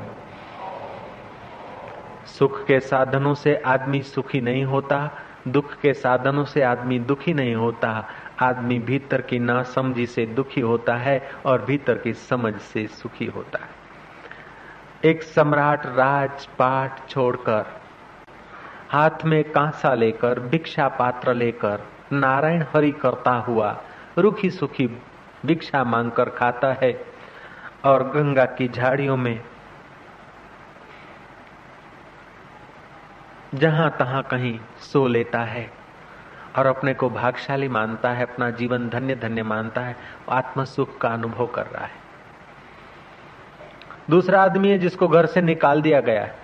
सुख 2.28 2.64
के 2.66 2.80
साधनों 2.80 3.34
से 3.34 3.54
आदमी 3.66 4.02
सुखी 4.02 4.40
नहीं 4.40 4.64
होता। 4.64 4.98
दुख 5.48 5.74
के 5.74 5.92
साधनों 5.94 6.44
से 6.44 6.62
आदमी 6.62 6.98
दुखी 6.98 7.34
नहीं 7.34 7.54
होता। 7.54 8.08
आदमी 8.40 8.78
भीतर 8.78 9.20
की 9.20 9.38
नासमझी 9.38 10.06
से 10.06 10.26
दुखी 10.26 10.60
होता 10.60 10.96
है 10.96 11.20
और 11.46 11.64
भीतर 11.64 11.98
की 11.98 12.12
समझ 12.12 12.54
से 12.54 12.86
सुखी 12.86 13.26
होता 13.26 13.58
है। 13.58 15.10
एक 15.10 15.22
सम्राट 15.22 15.86
राजपाट 15.86 17.08
छोड़कर, 17.08 17.64
हाथ 18.88 19.24
में 19.24 19.42
कांसा 19.44 19.94
लेकर, 19.94 20.40
भिक्षा 20.40 20.88
पात्र 20.88 21.34
लेकर, 21.34 21.80
नारायण 22.12 22.64
हरि 22.74 22.90
करता 22.92 23.30
हुआ 23.30 23.76
रुखी 24.18 24.50
सुखी 24.50 24.86
भिक्षा 25.46 25.84
मांगकर 25.84 26.28
खाता 26.30 26.72
है 26.72 26.92
और 27.84 28.02
गंगा 28.10 28.44
की 28.44 28.68
झाड़ियों 28.68 29.16
में 29.16 29.40
जहाँ 33.54 33.90
तहां 33.98 34.22
कहीं 34.22 34.58
सो 34.80 35.06
लेता 35.06 35.38
है 35.38 35.70
और 36.58 36.66
अपने 36.66 36.94
को 36.94 37.08
भागशाली 37.10 37.68
मानता 37.68 38.10
है, 38.10 38.22
अपना 38.22 38.50
जीवन 38.50 38.88
धन्य 38.88 39.14
धन्य 39.14 39.42
मानता 39.42 39.80
है 39.80 39.96
आत्म 40.30 40.64
सुख 40.64 40.96
का 40.98 41.08
अनुभव 41.08 41.46
कर 41.46 41.66
रहा 41.66 41.84
है। 41.84 42.00
दूसरा 44.10 44.42
आदमी 44.42 44.68
है 44.68 44.78
जिसको 44.78 45.08
घर 45.08 45.26
से 45.26 45.40
निकाल 45.40 45.82
दिया 45.82 46.00
गया 46.00 46.22
है। 46.22 46.34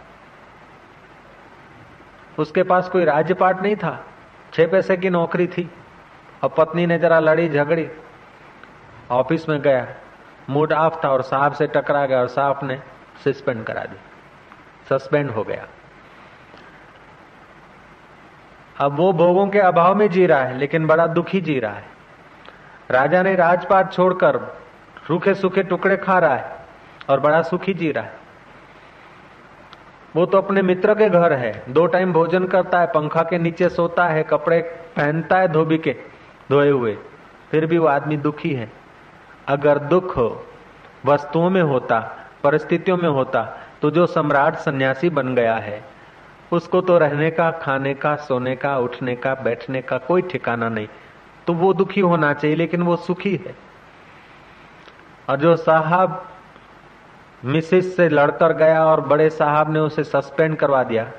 उसके 2.39 2.63
पास 2.63 2.89
कोई 2.89 3.05
राज्यपाट 3.05 3.63
नहीं 3.63 3.77
था, 3.77 4.05
छह 4.53 4.67
पैसे 4.67 4.97
की 4.97 5.11
नौकरी 5.11 5.47
थी, 5.47 5.71
और 6.43 6.55
पत्नी 6.59 6.87
ने 6.87 6.99
जरा 6.99 7.19
लड़ी 7.21 7.49
झगड़ी, 7.49 7.89
ऑफ़िस 9.11 9.49
में 9.49 9.61
गया, 9.63 9.87
मूड 10.51 10.73
ऑफ़ 10.73 11.05
था 11.05 11.09
और 11.09 11.23
साहब 11.23 11.53
से 11.53 11.67
टकरा 11.67 12.07
गया 12.07 12.21
और 12.21 12.29
साहब 12.29 12.61
ने 12.63 12.81
सस्पेंड 13.25 13.65
करा 13.65 13.85
दी, 13.85 13.97
सस्पेंड 14.89 15.31
हो 15.31 15.45
गया। 15.45 15.67
अब 18.79 18.97
वो 18.97 19.13
भोगों 19.13 19.47
के 19.49 19.59
अभाव 19.59 19.95
में 19.95 20.09
जी 20.11 20.27
रहा 20.27 20.43
है, 20.43 20.57
लेकिन 20.59 20.87
बड़ा 20.87 21.07
दुखी 21.07 21.41
जी 21.41 21.59
रहा 21.61 21.73
है। 21.73 21.85
राजा 22.91 23.23
ने 23.23 23.35
राजपाट 23.35 23.93
छोड़कर 23.93 24.37
रूखे 25.11 25.35
सूखे 25.35 25.63
टुकड़े 25.63 25.97
खा 25.97 26.19
रहा 26.19 26.35
है 26.35 26.57
और 27.11 27.21
बड़ा 27.21 27.43
सुखी 27.43 27.75
जी 27.75 27.91
रहा 27.93 28.05
है। 28.05 28.17
वो 30.17 30.27
तो 30.27 30.39
अपने 30.39 30.63
मित्र 30.63 30.95
के 30.95 31.09
घर 31.09 31.33
है, 31.33 31.53
दो 31.69 31.87
टाइम 31.87 32.13
भोजन 32.13 32.47
करता 32.47 32.81
है, 32.81 32.87
पंखा 32.87 33.23
के 33.23 33.39
नीचे 33.39 33.69
सोता 33.69 34.07
है, 34.07 34.23
कपड़े 34.23 34.61
पहनता 34.97 35.39
है, 35.39 35.49
धोबी 35.49 35.79
के 35.79 35.97
धोए 36.51 36.71
हुए। 36.71 36.97
फिर 37.51 37.67
भी 37.67 37.79
वो 37.79 37.87
आदमी 37.87 38.17
दुखी 38.17 38.53
है। 38.55 38.71
अगर 39.49 39.79
दुख 39.79 40.19
वस्तुओं 41.07 41.51
में 41.51 41.63
होता, 41.63 41.99
परिस्थितियों 42.45 42.97
में 42.97 43.09
होता 43.09 43.43
तो 43.83 43.91
जो 43.91 44.07
सम्राट 44.07 44.57
सन्यासी 44.57 45.11
बन 45.11 45.35
गया 45.35 45.55
है 45.57 45.83
उसको 46.53 46.81
तो 46.81 46.99
रहने 46.99 47.31
का, 47.31 47.51
खाने 47.51 47.95
का, 47.95 48.17
सोने 48.17 48.57
का, 48.57 48.79
उठने 48.79 49.17
का, 49.17 49.35
बैठने 49.35 49.83
का 49.83 49.99
कोई 49.99 50.23
ठिकाना 50.23 50.69
नहीं। 50.69 50.89
तो 51.47 51.53
वो 51.53 51.75
दुखी 51.75 52.01
होना 52.01 52.33
चाहिए, 52.33 52.57
लेकिन 52.57 52.83
वो 52.83 52.97
सुखी 52.97 53.37
है। 53.37 53.55
और 55.29 55.37
जो 55.37 55.57
साहब 55.57 56.29
मिसिस 57.45 57.97
से 57.97 58.09
लड़कर 58.09 58.53
गया 58.53 58.85
और 58.85 59.01
बड़े 59.01 59.31
साहब 59.31 59.73
ने 59.73 59.81
उसे 59.81 60.05
सस्पेंड 60.05 60.57
करवा 60.57 60.83
दिया, 60.83 61.13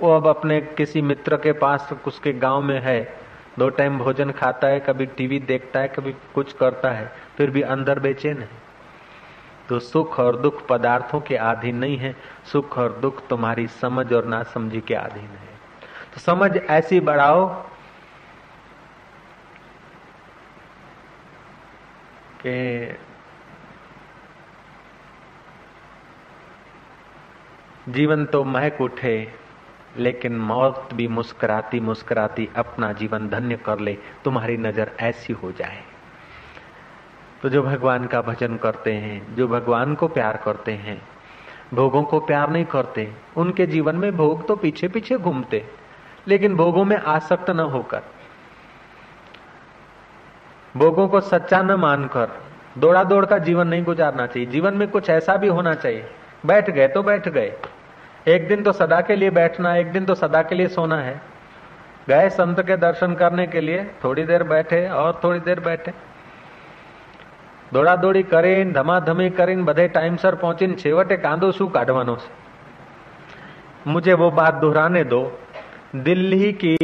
वो 0.00 0.16
अब 0.16 0.26
अपने 0.26 0.60
किसी 0.60 1.02
मित्र 1.02 1.36
के 1.36 1.52
पास, 1.52 1.90
उसके 2.06 2.32
गाँव 2.32 2.62
में 2.62 2.80
है। 2.80 3.16
दो 3.58 3.68
टाइम 3.68 3.98
भोजन 3.98 4.30
खाता 4.30 4.68
है, 4.68 4.80
कभी 4.80 5.06
टीवी 5.06 5.38
देखता 5.38 5.80
है, 5.80 5.88
कभी 5.88 6.12
कुछ 6.34 6.52
करता 6.52 6.90
है, 6.90 7.12
फिर 7.36 7.50
भी 7.50 7.62
अंदर 7.62 7.98
बेचैन 7.98 8.38
है। 8.38 8.61
तो 9.72 9.78
सुख 9.80 10.18
और 10.20 10.36
दुख 10.36 10.66
पदार्थों 10.66 11.20
के 11.20 11.36
अधीन 11.36 11.76
नहीं 11.76 11.96
है। 11.96 12.14
सुख 12.44 12.76
और 12.78 12.92
दुख 12.92 13.26
तुम्हारी 13.28 13.66
समझ 13.66 14.12
और 14.12 14.24
नासमझी 14.24 14.80
के 14.80 14.94
अधीन 14.94 15.24
है। 15.24 15.54
तो 16.14 16.20
समझ 16.20 16.56
ऐसी 16.56 16.98
बढ़ाओ 17.00 17.46
कि 22.42 22.98
जीवन 27.88 28.24
तो 28.26 28.42
महक 28.44 28.80
उठे, 28.80 29.32
लेकिन 29.96 30.36
मौत 30.40 30.88
भी 30.94 31.08
मुस्कुराती 31.08 31.80
मुस्कुराती 31.80 32.48
अपना 32.56 32.92
जीवन 32.92 33.28
धन्य 33.28 33.56
कर 33.56 33.80
ले। 33.80 33.96
तुम्हारी 34.24 34.56
नज़र 34.56 34.92
ऐसी 35.00 35.32
हो 35.32 35.52
जाए। 35.52 35.82
तो 37.42 37.48
जो 37.48 37.62
भगवान 37.62 38.06
का 38.06 38.20
भजन 38.22 38.56
करते 38.56 38.92
हैं, 38.92 39.34
जो 39.36 39.46
भगवान 39.48 39.94
को 39.94 40.08
प्यार 40.08 40.36
करते 40.36 40.72
हैं, 40.72 41.00
भोगों 41.74 42.02
को 42.02 42.20
प्यार 42.20 42.50
नहीं 42.50 42.64
करते, 42.64 43.08
उनके 43.36 43.66
जीवन 43.66 43.96
में 43.96 44.16
भोग 44.16 44.46
तो 44.48 44.56
पीछे 44.56 44.88
पीछे 44.88 45.16
घूमते, 45.16 45.64
लेकिन 46.28 46.56
भोगों 46.56 46.84
में 46.84 46.96
आसक्त 46.96 47.50
न 47.50 47.60
होकर, 47.60 48.02
भोगों 50.74 51.08
को 51.08 51.20
सच्चा 51.20 51.62
न 51.62 51.72
मानकर 51.76 52.30
दौड़ा 52.78 53.02
दौड़ 53.04 53.24
का 53.26 53.38
जीवन 53.38 53.68
नहीं 53.68 53.82
गुजारना 53.84 54.26
चाहिए। 54.26 54.48
जीवन 54.48 54.74
में 54.74 54.88
कुछ 54.88 55.10
ऐसा 55.10 55.36
भी 55.36 55.48
होना 55.48 55.74
चाहिए, 55.74 56.04
बैठ 56.46 56.70
गए 56.70 56.88
तो 56.88 57.02
बैठ 57.02 57.28
गए। 57.28 57.52
एक 58.28 58.46
दिन 58.48 58.62
तो 58.62 58.72
सदा 58.72 59.00
के 59.00 59.16
लिए 59.16 59.30
बैठना, 59.30 59.74
एक 59.76 59.92
दिन 59.92 60.04
तो 60.04 60.14
सदा 60.14 60.42
के 60.42 60.54
लिए 60.54 60.68
सोना 60.68 60.96
है। 60.96 61.20
गए 62.08 62.28
संत 62.30 62.60
के 62.60 62.76
दर्शन 62.76 63.14
करने 63.14 63.46
के 63.46 63.60
लिए, 63.60 63.84
थोड़ी 64.04 64.24
देर 64.24 64.42
बैठे 64.44 64.88
और 64.88 65.20
थोड़ी 65.24 65.40
देर 65.40 65.60
बैठे। 65.60 65.92
દોડાદોડી 67.73 68.23
કરીને 68.23 68.71
ધમાધમી 68.73 69.29
કરીને 69.29 69.63
બધે 69.63 69.87
टाइमसर 69.89 70.35
પહોંચીને 70.35 70.75
છેવટે 70.75 71.15
કાંદો 71.17 71.51
શું 71.51 71.69
કાઢવાનો 71.69 72.15
છે 72.15 72.29
मुझे 73.85 74.13
वो 74.13 74.29
बात 74.31 74.55
दोहराने 74.61 75.03
दो 75.05 75.21
दिल्ली 75.97 76.51
की 76.53 76.75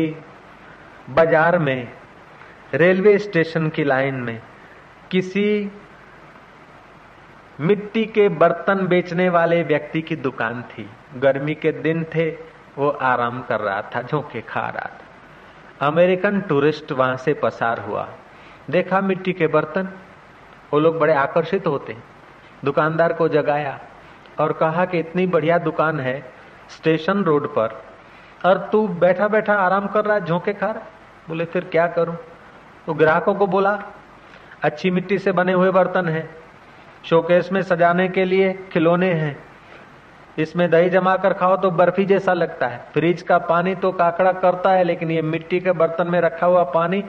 बाजार 1.10 1.58
में 1.60 1.82
रेलवे 2.74 3.18
स्टेशन 3.20 3.70
की 3.70 3.84
लाइन 3.84 4.16
में 4.22 4.38
किसी 5.12 5.48
मिट्टी 7.60 8.06
के 8.08 8.28
बर्तन 8.36 8.86
बेचने 8.88 9.28
वाले 9.30 9.62
व्यक्ति 9.64 10.02
की 10.02 10.16
दुकान 10.18 10.62
थी 10.70 10.86
गर्मी 11.18 11.56
के 11.56 11.72
दिन 11.82 12.04
थे 12.16 12.30
वो 12.78 12.90
आराम 13.10 13.42
कर 13.42 13.60
रहा 13.60 13.82
था 13.96 14.02
झोंके 14.04 14.42
खा 14.48 14.68
रहा 14.70 14.88
था 14.92 15.88
अमेरिकन 15.88 16.40
टूरिस्ट 16.42 16.92
वहां 16.94 17.18
से 17.18 17.34
पसार 17.40 17.80
हुआ 17.80 18.08
देखा 18.70 19.02
मिट्टी 19.02 19.34
के 19.34 19.48
बर्तन 19.50 19.90
वो 20.73 20.79
लोग 20.81 20.99
बड़े 20.99 21.15
आकर्षित 21.15 21.67
होते 21.67 21.93
हैं। 21.93 22.03
दुकानदार 22.65 23.13
को 23.13 23.29
जगाया 23.29 23.79
और 24.41 24.53
कहा 24.53 24.85
कि 24.85 24.99
इतनी 24.99 25.27
बढ़िया 25.27 25.59
दुकान 25.59 26.01
है 26.01 26.19
स्टेशन 26.71 27.23
रोड 27.25 27.47
पर, 27.49 27.81
और 28.47 28.59
तू 28.73 28.87
बैठा 28.89 29.29
बैठा 29.29 29.55
आराम 29.57 29.87
कर 29.87 30.05
रहा 30.05 30.17
है, 30.17 30.25
झोंके 30.25 30.53
खा 30.53 30.67
रहा 30.67 30.87
बोले, 31.29 31.45
फिर 31.45 31.65
क्या 31.65 31.87
करूँ? 31.89 32.17
तो 32.87 32.95
ग्राहकों 32.95 33.35
को 33.35 33.47
बोला, 33.47 33.79
अच्छी 34.63 34.91
मिट्टी 34.91 35.19
से 35.19 35.33
बने 35.33 35.53
हुए 35.53 35.71
बर्तन 35.71 36.09
है। 36.09 36.29
शोकेस 37.05 37.49
में 37.53 37.61
सजाने 37.63 38.09
के 38.09 38.25
लिए 38.25 38.53
खिलौने 38.73 39.13
हैं। 39.13 39.37
इसमें 40.39 40.69
दही 40.71 40.91
जमा 40.91 41.17
कर 41.17 41.33
खाओ 41.33 41.57
तो 41.57 41.71
बर्फ़ी 41.71 42.05
जैसा 42.05 42.33
लगता 42.33 42.67
है। 42.67 42.79
फ्रिज 42.95 43.23
का 43.23 43.39
पानी 43.41 43.75
तो 43.75 43.91
काकड़ा 43.93 44.33
करता 44.35 44.71
है, 44.71 44.85
लेकिन 44.85 45.11
ये 45.11 45.23
मिट्टी 45.23 45.61
के 45.61 45.73
बर्तन 45.73 46.11
में 46.11 46.21
रखा 46.21 46.47
हुआ 46.47 46.63
पानी 46.65 47.03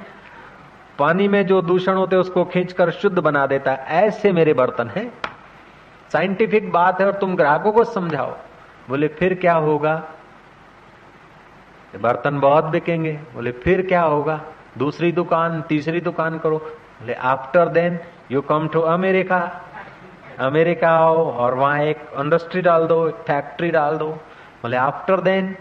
पानी 0.99 1.27
में 1.27 1.45
जो 1.47 1.61
दूषण 1.61 1.93
होते 1.93 2.15
उसको 2.15 2.45
खींचकर 2.45 2.91
शुद्ध 2.91 3.19
बना 3.19 3.45
देता 3.47 3.71
है। 3.71 3.85
ऐसे 4.07 4.31
मेरे 4.31 4.53
बर्तन 4.53 4.89
है। 4.89 5.11
साइंटिफिक 6.13 6.71
बात 6.71 6.99
है 7.01 7.07
और 7.07 7.13
तुम 7.13 7.35
ग्राहकों 7.35 7.71
को 7.71 7.83
समझाओ। 7.83 8.35
बोले, 8.89 9.07
फिर 9.07 9.33
क्या 9.33 9.53
होगा? 9.53 10.03
बर्तन 12.01 12.39
बहुत 12.39 12.63
बिकेंगे। 12.63 13.11
बोले, 13.11 13.51
फिर 13.51 13.85
क्या 13.87 14.01
होगा? 14.01 14.41
दूसरी 14.77 15.11
दुकान, 15.11 15.61
तीसरी 15.61 16.01
दुकान 16.01 16.37
करो। 16.39 16.57
बोले 16.57 17.13
after 17.13 17.67
then 17.67 17.99
you 18.31 18.41
come 18.41 18.67
to 18.67 18.81
America 18.81 19.65
America 20.39 20.89
आओ 20.89 21.31
और 21.31 21.53
वहाँ 21.53 21.79
एक 21.79 21.99
इंडस्ट्री 22.19 22.61
डाल 22.61 22.85
दो, 22.87 23.07
एक 23.07 23.15
फैक्ट्री 23.15 23.69
डाल 23.71 23.97
दो। 23.97 24.09
बोले 24.61 24.77
आफ्टर 24.77 25.21
देन 25.21 25.55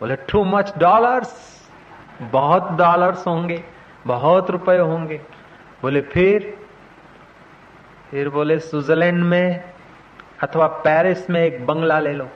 बोले 0.00 0.16
टू 0.16 0.44
मच 0.44 0.72
डॉलर्स 0.78 1.34
बहुत 2.22 2.70
डॉलर्स 2.72 3.26
होंगे। 3.26 3.64
बहुत 4.06 4.50
रुपए 4.50 4.78
होंगे। 4.78 5.20
बोले, 5.82 6.00
फिर? 6.00 6.58
फिर 8.10 8.28
बोले, 8.28 8.58
स्विट्जरलैंड 8.58 9.24
में 9.24 9.64
अथवा 10.42 10.66
पेरिस 10.66 11.30
में 11.30 11.44
एक 11.44 11.66
बंगला 11.66 11.98
ले 11.98 12.12
लो 12.12 12.28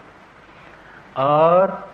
और 1.17 1.91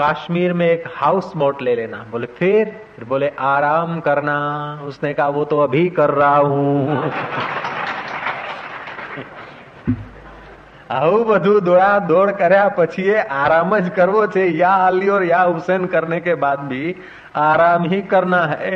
कश्मीर 0.00 0.52
में 0.52 0.66
एक 0.66 0.84
हाउस 0.96 1.36
बोट 1.36 1.62
ले 1.62 1.74
लेना। 1.74 2.06
बोले, 2.10 2.26
फिर? 2.26 2.86
फिर 2.96 3.04
बोले, 3.04 3.28
आराम 3.38 4.00
करना। 4.00 4.36
उसने 4.84 5.14
कहा, 5.14 5.28
वो 5.28 5.44
तो 5.44 5.58
अभी 5.58 5.88
कर 5.88 6.10
रहा 6.10 6.36
हूँ। 6.36 7.10
આવું 10.89 11.21
બધું 11.27 11.59
દોડા 11.61 11.89
દોડ 12.07 12.29
કર્યા 12.33 12.63
પછી 12.77 13.03
આરામ 13.33 13.71
જ 13.77 13.91
કરવો 13.91 14.23
છે 14.27 14.43
યા 14.53 14.73
અલી 14.87 15.09
और 15.09 15.23
या 15.25 15.41
हुसैन 15.49 15.85
करने 15.87 16.19
के 16.21 16.33
बाद 16.37 16.59
भी 16.65 16.83
आराम 17.41 17.83
ही 17.85 18.01
करना 18.05 18.41
है 18.53 18.71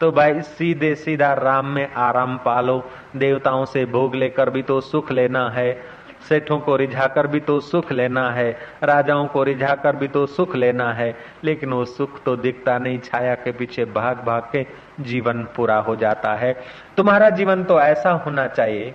तो 0.00 0.10
भाई 0.12 0.40
सीधे 0.48 0.94
सीधा 0.96 1.32
राम 1.36 1.66
में 1.68 1.94
आराम 1.98 2.36
पालो 2.38 2.78
देवताओं 3.16 3.64
से 3.66 3.84
भोग 3.88 4.14
लेकर 4.14 4.50
भी 4.50 4.62
तो 4.64 4.80
सुख 4.82 5.12
लेना 5.12 5.48
है 5.50 5.70
सेठों 6.28 6.58
को 6.58 6.76
रिझाकर 6.76 7.26
भी 7.26 7.40
तो 7.42 7.58
सुख 7.62 7.92
लेना 7.92 8.28
है 8.32 8.50
राजाओं 8.84 9.26
को 9.28 9.42
रिझाकर 9.44 9.96
भी 9.96 10.08
तो 10.08 10.24
सुख 10.28 10.54
लेना 10.56 10.92
है 10.92 11.14
लेकिन 11.44 11.72
वो 11.72 11.84
सुख 11.86 12.22
तो 12.24 12.36
दिखता 12.38 12.76
नहीं 12.78 12.98
छाया 13.00 13.34
के 13.44 13.52
पीछे 13.54 13.84
भाग 13.92 14.22
भाग 14.24 14.48
के 14.52 14.66
जीवन 15.04 15.42
पूरा 15.56 15.78
हो 15.80 15.96
जाता 15.96 16.34
है 16.34 16.52
तुम्हारा 16.96 17.30
जीवन 17.32 17.64
तो 17.64 17.80
ऐसा 17.82 18.10
होना 18.26 18.46
चाहिए 18.50 18.94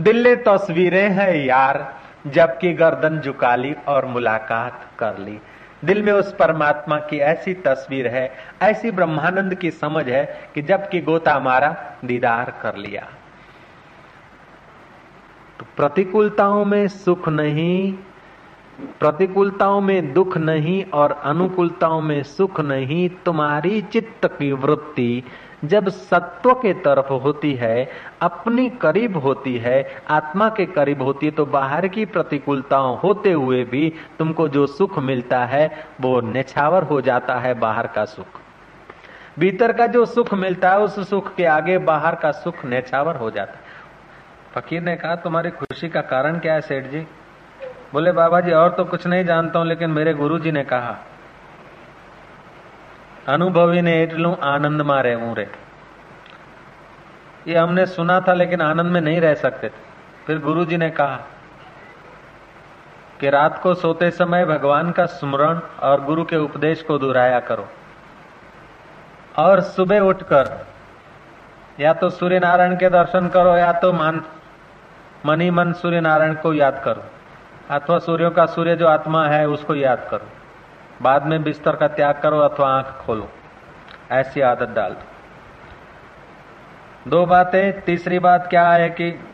दिल्ली 0.00 0.36
तस्वीरें 0.36 1.10
हैं 1.10 1.34
यार, 1.34 1.94
जबकि 2.26 2.72
गर्दन 2.72 3.20
झुका 3.20 3.56
ली 3.56 3.74
और 3.88 4.06
मुलाकात 4.06 4.86
कर 4.98 5.18
ली। 5.18 5.38
दिल 5.84 6.02
में 6.02 6.12
उस 6.12 6.34
परमात्मा 6.34 6.98
की 6.98 7.18
ऐसी 7.18 7.54
तस्वीर 7.54 8.06
है, 8.06 8.32
ऐसी 8.62 8.90
ब्रह्मानंद 8.90 9.54
की 9.54 9.70
समझ 9.70 10.08
है 10.08 10.50
कि 10.54 10.62
जबकि 10.62 11.00
गोता 11.00 11.38
मारा, 11.40 11.76
दीदार 12.04 12.58
कर 12.62 12.76
लिया। 12.76 13.08
तो 15.60 15.66
प्रतिकूलताओं 15.76 16.64
में 16.64 16.88
सुख 16.88 17.28
नहीं, 17.28 17.92
प्रतिकूलताओं 19.00 19.80
में 19.80 20.12
दुख 20.12 20.36
नहीं 20.36 20.84
और 20.84 21.12
अनुकूलताओं 21.24 22.00
में 22.00 22.22
सुख 22.22 22.60
नहीं, 22.60 23.08
तुम्हारी 23.08 23.82
चित्त 23.82 24.26
की 24.26 24.52
वृत्ति 24.52 25.22
जब 25.64 25.88
सत्व 25.88 26.54
के 26.54 26.72
तरफ़ 26.74 27.12
होती 27.12 27.54
है, 27.54 27.88
अपनी 28.22 28.70
करीब 28.70 29.16
होती 29.16 29.56
है, 29.58 29.96
आत्मा 30.10 30.48
के 30.48 30.66
करीब 30.66 31.02
होती 31.02 31.26
है 31.26 31.32
तो 31.32 31.46
बाहर 31.46 31.88
की 31.88 32.04
प्रतिकूलताओं 32.04 32.98
होते 32.98 33.32
हुए 33.32 33.64
भी 33.64 33.92
तुमको 34.18 34.48
जो 34.48 34.66
सुख 34.66 34.98
मिलता 34.98 35.44
है, 35.44 35.86
वो 36.00 36.20
नेछावर 36.20 36.82
हो 36.82 37.00
जाता 37.00 37.34
है 37.34 37.54
बाहर 37.54 37.86
का 37.86 38.04
सुख। 38.04 38.26
भीतर 39.38 39.72
का 39.72 39.86
जो 39.86 40.06
सुख 40.06 40.34
मिलता 40.34 40.70
है, 40.70 40.78
उस 40.78 41.10
सुख 41.10 41.34
के 41.34 41.44
आगे 41.44 41.78
बाहर 41.78 42.14
का 42.14 42.30
सुख 42.30 42.64
नेछावर 42.64 43.16
हो 43.16 43.30
जाता 43.30 43.52
है। 43.52 43.64
फकीर 44.54 44.82
ने 44.82 44.96
कहा, 44.96 45.16
तुम्हारी 45.16 45.50
खुशी 45.50 45.88
का 45.88 46.00
कारण 46.00 46.38
क्या 46.38 46.54
है, 46.54 46.60
सेठ 46.60 46.84
जी? 46.84 47.06
बोले, 47.92 48.12
बाबा 48.12 48.40
जी, 48.40 48.52
और 48.52 48.70
तो 48.70 48.84
कुछ 48.84 49.06
नहीं 49.06 49.24
जानता 49.24 49.58
हूँ, 49.58 49.66
लेकिन 49.66 49.90
मेरे 49.90 50.14
गुरु 50.14 50.38
जी 50.38 50.52
ने 50.52 50.64
कहा 50.64 50.96
अनुभवी 53.28 53.82
ने 53.82 54.02
एटलू 54.02 54.32
आनंद 54.32 54.82
में 54.82 55.02
रहू 55.02 55.34
रे। 55.34 55.50
ये 57.48 57.56
हमने 57.56 57.86
सुना 57.86 58.20
था, 58.20 58.32
लेकिन 58.34 58.60
आनंद 58.60 58.86
में 58.86 59.00
नहीं 59.00 59.20
रह 59.20 59.34
सकते। 59.34 59.68
थे 59.68 59.72
फिर 60.26 60.38
गुरु 60.38 60.64
जी 60.64 60.76
ने 60.76 60.90
कहा 60.90 61.20
कि 63.20 63.30
रात 63.30 63.60
को 63.62 63.74
सोते 63.74 64.10
समय 64.10 64.44
भगवान 64.44 64.90
का 64.90 65.06
स्मरण 65.06 65.60
और 65.82 66.04
गुरु 66.04 66.24
के 66.24 66.36
उपदेश 66.36 66.82
को 66.82 66.98
दोहराया 66.98 67.40
करो। 67.40 67.68
और 69.38 69.60
सुबह 69.60 69.98
उठकर 69.98 70.66
या 71.80 71.92
तो 71.92 72.10
सूर्य 72.10 72.38
नारायण 72.38 72.76
के 72.76 72.88
दर्शन 72.88 73.28
करो, 73.28 73.56
या 73.56 73.72
तो 73.72 73.92
मान, 73.92 74.22
मनी 75.26 75.50
मन 75.50 75.72
सूर्य 75.72 76.00
नारायण 76.00 76.34
को 76.34 76.54
याद 76.54 76.82
करो। 76.84 77.04
अथवा 77.70 77.98
सूर्यों 77.98 78.30
का 78.30 78.46
सूर्य 78.46 78.76
जो 78.76 78.86
आत्मा 78.86 79.26
है, 79.26 79.48
उसको 79.48 79.74
याद 79.74 80.08
करो। 80.10 80.26
बाद 81.02 81.26
में 81.26 81.42
बिस्तर 81.42 81.76
का 81.76 81.88
त्याग 81.88 82.20
करो 82.22 82.38
अथवा 82.38 82.68
आँख 82.68 82.86
खोलो। 82.86 83.28
ऐसी 84.10 84.40
आदत 84.40 84.68
डाल 84.68 84.92
दो। 84.92 85.06
दो 87.10 87.26
बातें। 87.26 87.80
तीसरी 87.80 88.18
बात 88.18 88.46
क्या 88.50 88.70
है 88.70 88.90
कि 88.90 89.24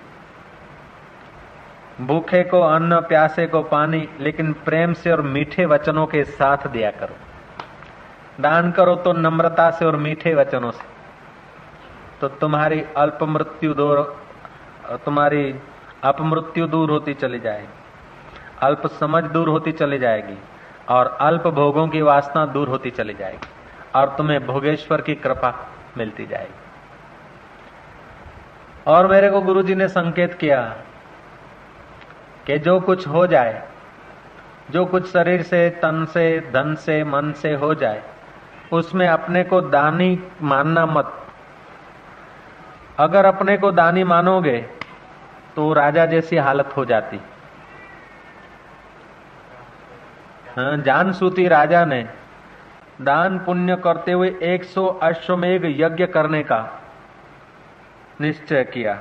भूखे 2.01 2.43
को 2.43 2.61
अन्न, 2.61 3.01
प्यासे 3.01 3.47
को 3.47 3.63
पानी, 3.63 4.09
लेकिन 4.21 4.53
प्रेम 4.53 4.93
से 4.93 5.13
और 5.13 5.23
मीठे 5.23 5.65
वचनों 5.65 6.07
के 6.07 6.25
साथ 6.25 6.67
दिया 6.67 6.91
करो। 6.91 7.17
दान 8.41 8.73
करो 8.73 8.95
तो 8.95 9.13
नम्रता 9.13 9.71
से 9.71 9.85
और 9.85 9.97
मीठे 9.97 10.35
वचनों 10.35 10.71
से। 10.71 10.93
तो 12.21 12.29
तुम्हारी 12.29 12.85
अल्प 12.97 13.19
मृत्यु 13.23 13.75
दूर, 13.75 14.25
तुम्हारी 15.05 15.55
अपमृत्यु 16.05 16.67
दूर 16.67 16.91
होती 16.91 17.15
चली 17.15 17.41
जाएगी। 17.41 17.75
अल्प 18.63 18.87
समझ 18.87 19.25
दूर 19.25 19.49
होती 19.49 19.73
चली 19.73 19.99
जाएगी। 19.99 20.39
और 20.89 21.19
अल्प 21.21 21.47
भोगों 21.47 21.89
की 21.89 22.03
वासना 22.03 22.47
दूर 22.47 22.69
होती 22.69 22.91
चली 22.91 23.15
जाएगी 23.15 23.49
और 23.95 24.15
तुम्हें 24.19 24.47
भोगेश्वर 24.47 25.01
की 25.01 25.15
कृपा 25.15 25.69
मिलती 25.97 26.27
जाएगी। 26.27 26.55
और 28.87 29.07
मेरे 29.07 29.31
को 29.31 29.41
गुरुजी 29.41 29.75
ने 29.75 29.89
संकेत 29.89 30.35
किया 30.35 30.77
कि 32.47 32.59
जो 32.59 32.81
कुछ 32.81 33.09
हो 33.09 33.27
जाए, 33.27 33.69
जो 34.71 34.87
कुछ 34.87 35.13
शरीर 35.13 35.43
से, 35.43 35.71
तन 35.71 36.05
से, 36.05 36.41
धन 36.41 36.75
से, 36.75 37.05
मन 37.05 37.33
से 37.33 37.55
हो 37.55 37.75
जाए, 37.75 38.03
उसमें 38.73 39.09
अपने 39.09 39.45
को 39.45 39.61
दानी 39.61 40.19
मानना 40.43 40.87
मत। 40.87 41.13
अगर 42.99 43.25
अपने 43.25 43.57
को 43.57 43.71
दानी 43.73 44.05
मानोगे 44.05 44.59
तो 45.57 45.73
राजा 45.73 46.07
जैसी 46.07 46.37
हालत 46.37 46.75
हो 46.77 46.85
जाती। 46.85 47.21
हाँ, 50.57 50.77
जान 50.77 51.13
सूती 51.13 51.47
राजा 51.49 51.85
ने 51.85 52.03
दान 53.01 53.39
पुण्य 53.39 53.77
करते 53.77 54.13
हुए 54.13 54.29
100 54.45 54.87
अश्वमेघ 55.03 55.65
यज्ञ 55.67 56.07
करने 56.07 56.43
का 56.43 56.59
निश्चय 58.21 58.65
किया। 58.65 58.99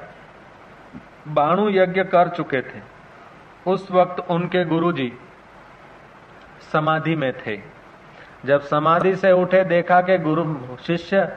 बाणु 1.27 1.69
यज्ञ 1.69 2.03
कर 2.03 2.27
चुके 2.27 2.61
थे। 2.61 2.79
उस 3.67 3.91
वक्त 3.91 4.19
उनके 4.29 4.63
गुरुजी 4.65 5.11
समाधि 6.71 7.15
में 7.15 7.31
थे। 7.37 7.57
जब 8.45 8.61
समाधि 8.61 9.15
से 9.15 9.31
उठे 9.31 9.63
देखा 9.63 10.01
कि 10.01 10.17
गुरु 10.17 10.45
शिष्य 10.77 11.27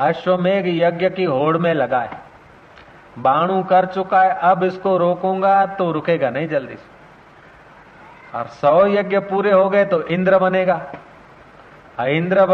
अश्वमेघ 0.00 0.66
यज्ञ 0.68 1.08
की 1.10 1.24
होड़ 1.24 1.56
में 1.58 1.72
लगा 1.74 2.02
बाणु 3.18 3.62
कर 3.62 3.86
चुका 3.86 4.22
है 4.22 4.34
अब 4.42 4.64
इसको 4.64 4.96
रोकूँगा 4.96 5.54
तो 5.76 5.90
रुकेगा 5.92 6.30
नहीं 6.30 6.48
जल्दी 6.48 6.74
से। 6.74 6.93
और 8.33 8.47
सौ 8.55 8.85
यज्ञ 8.87 9.19
पूरे 9.29 9.51
हो 9.51 9.69
गए 9.69 9.85
तो 9.85 10.01
इंद्र 10.09 10.37
बनेगा 10.39 10.81
इंद्र 12.09 12.45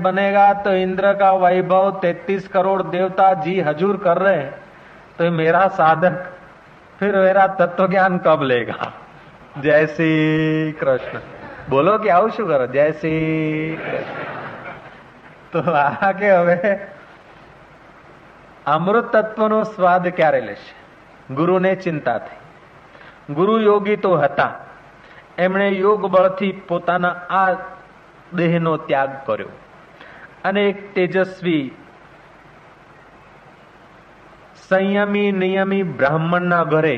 बनेगा 0.00 0.52
तो 0.62 0.72
इंद्र 0.76 1.12
का 1.14 1.30
वैभव 1.38 1.90
तैतीस 2.02 2.46
करोड़ 2.48 2.82
देवता 2.84 3.32
जी 3.42 3.58
हजूर 3.60 3.96
कर 4.04 4.18
रहे 4.18 4.36
हैं 4.36 4.52
तो 5.18 5.30
मेरा 5.32 5.66
साधक 5.74 6.24
फिर 7.00 7.16
मेरा 7.18 7.46
तत्व 7.56 7.86
ज्ञान 7.88 8.18
कब 8.18 8.42
लेगा 8.44 8.92
जय 9.58 9.86
श्री 9.88 10.72
कृष्ण 10.80 11.18
बोलो 11.70 11.98
कि 11.98 12.08
આવું 12.10 12.30
શું 12.30 12.46
કરો 12.46 12.66
જય 12.68 12.86
શ્રી 12.94 13.78
તો 15.52 15.62
આગે 15.74 16.30
હવે 16.30 16.72
અમૃત 18.66 19.14
તત્વનો 19.14 19.60
સ્વાદ 19.66 20.08
ક્યારે 20.10 20.40
લેશે 20.40 20.72
ગુરુને 21.34 21.72
ચિંતા 21.76 22.18
થઈ 22.20 23.34
ગુરુ 23.34 23.54
યોગી 23.60 23.96
તો 23.98 24.12
હતા 24.18 24.50
એમણે 25.38 25.68
યોગ 25.68 26.02
બળથી 26.08 26.52
પોતાના 26.68 27.14
આ 27.36 27.48
દેહનો 28.36 28.74
ત્યાગ 28.84 29.14
કર્યો 29.26 29.52
અને 30.44 30.62
એક 30.68 30.80
તેજસ્વી 30.94 31.64
સંયમી 34.64 35.30
નિયમી 35.34 35.84
બ્રાહ્મણના 35.94 36.64
ઘરે 36.64 36.96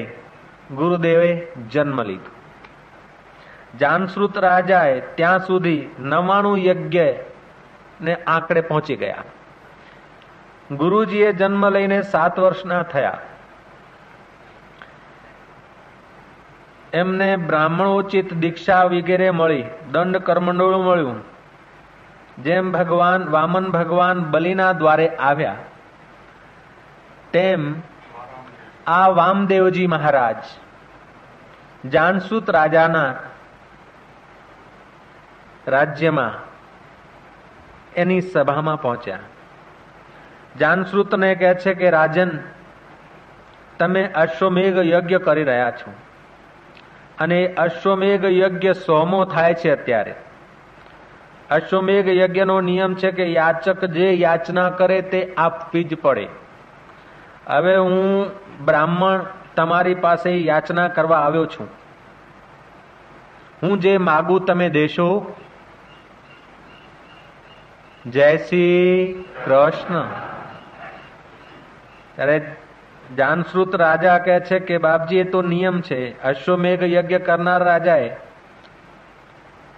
ગુરુદેવે 0.73 1.31
જન્મ 1.71 2.01
લીધો 2.03 2.33
જાનશ્રુત 3.79 4.37
રાજાએ 4.39 4.99
ત્યાં 5.15 5.47
સુધી 5.47 5.81
નવાણું 6.07 6.59
યજ્ઞ 6.65 7.07
ને 8.01 8.15
આંકડે 8.27 8.63
પહોંચી 8.63 8.97
ગયા 8.97 9.25
ગુરુજીએ 10.75 11.33
જન્મ 11.33 11.65
લઈને 11.71 11.99
સાત 12.05 12.39
વર્ષના 12.39 12.83
થયા 12.85 13.19
એમને 16.95 17.31
બ્રાહ્મણોચિત 17.43 18.29
દીક્ષા 18.41 18.83
વગેરે 18.89 19.31
મળી 19.33 19.65
દંડ 19.93 20.23
કર્મંડળ 20.23 20.77
મળ્યું 20.81 21.19
જેમ 22.41 22.73
ભગવાન 22.73 23.27
વામન 23.31 23.67
ભગવાન 23.71 24.25
બલિના 24.31 24.73
દ્વારે 24.75 25.09
આવ્યા 25.21 25.65
તેમ 27.33 27.63
આ 28.89 29.07
વામદેવજી 29.13 29.89
મહારાજ 29.89 30.43
જાનસુત 31.91 32.49
રાજાના 32.51 33.11
રાજ્યમાં 35.67 36.35
એની 37.97 38.23
સભામાં 38.25 38.79
પહોંચ્યા 38.79 39.25
જાનશ્રુતને 40.57 41.31
કહે 41.37 41.53
છે 41.57 41.75
કે 41.75 41.91
રાજન 41.91 42.33
તમે 43.79 44.03
અશ્વમેઘ 44.17 44.83
યજ્ઞ 44.87 45.19
કરી 45.21 45.45
રહ્યા 45.45 45.77
છો 45.79 45.95
અને 47.20 47.48
અશ્વમેઘ 47.48 48.26
યજ્ઞ 48.26 48.72
સોમો 48.72 49.26
થાય 49.26 49.54
છે 49.54 49.70
અત્યારે. 49.70 50.16
અશ્વમેઘ 51.50 52.08
યજ્ઞનો 52.08 52.62
નિયમ 52.62 52.96
છે 52.96 53.12
કે 53.12 53.32
યાચક 53.32 53.86
જે 53.86 54.14
યાચના 54.14 54.70
કરે 54.70 55.02
તે 55.02 55.34
આપવી 55.38 55.84
જ 55.84 55.96
પડે. 55.96 56.28
હવે 57.48 57.76
હું 57.76 58.26
બ્રાહ્મણ 58.66 59.26
તમારી 59.56 59.96
પાસે 59.96 60.32
યાચના 60.32 60.88
કરવા 60.88 61.18
આવ્યો 61.18 61.46
છું. 61.46 61.68
હું 63.64 63.80
જે 63.80 63.98
માગું 63.98 64.46
તમે 64.46 64.70
દેશો. 64.70 65.36
જય 68.06 68.38
શ્રી 68.38 69.26
કૃષ્ણ. 69.46 70.02
ત્યારે 72.16 72.56
જાનશ્રુત 73.18 73.76
રાજા 73.76 74.18
કહે 74.18 74.40
છે 74.40 74.60
કે 74.60 74.78
બાપજી, 74.78 75.18
એ 75.18 75.24
તો 75.24 75.42
નિયમ 75.42 75.82
છે. 75.82 76.24
અશ્વમેઘ 76.24 76.84
યજ્ઞ 76.84 77.18
કરનાર 77.18 77.64
રાજાએ 77.64 78.16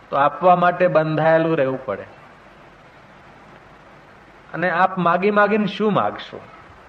તો 0.09 0.15
આપવા 0.15 0.55
માટે 0.55 0.87
બંધાયેલું 0.87 1.57
રહેવું 1.57 1.85
પડે. 1.85 2.05
અને 4.53 4.69
આપ 4.69 4.97
માગી 4.97 5.31
માગીને 5.31 5.65
શું 5.65 5.93
માગશો? 5.93 6.39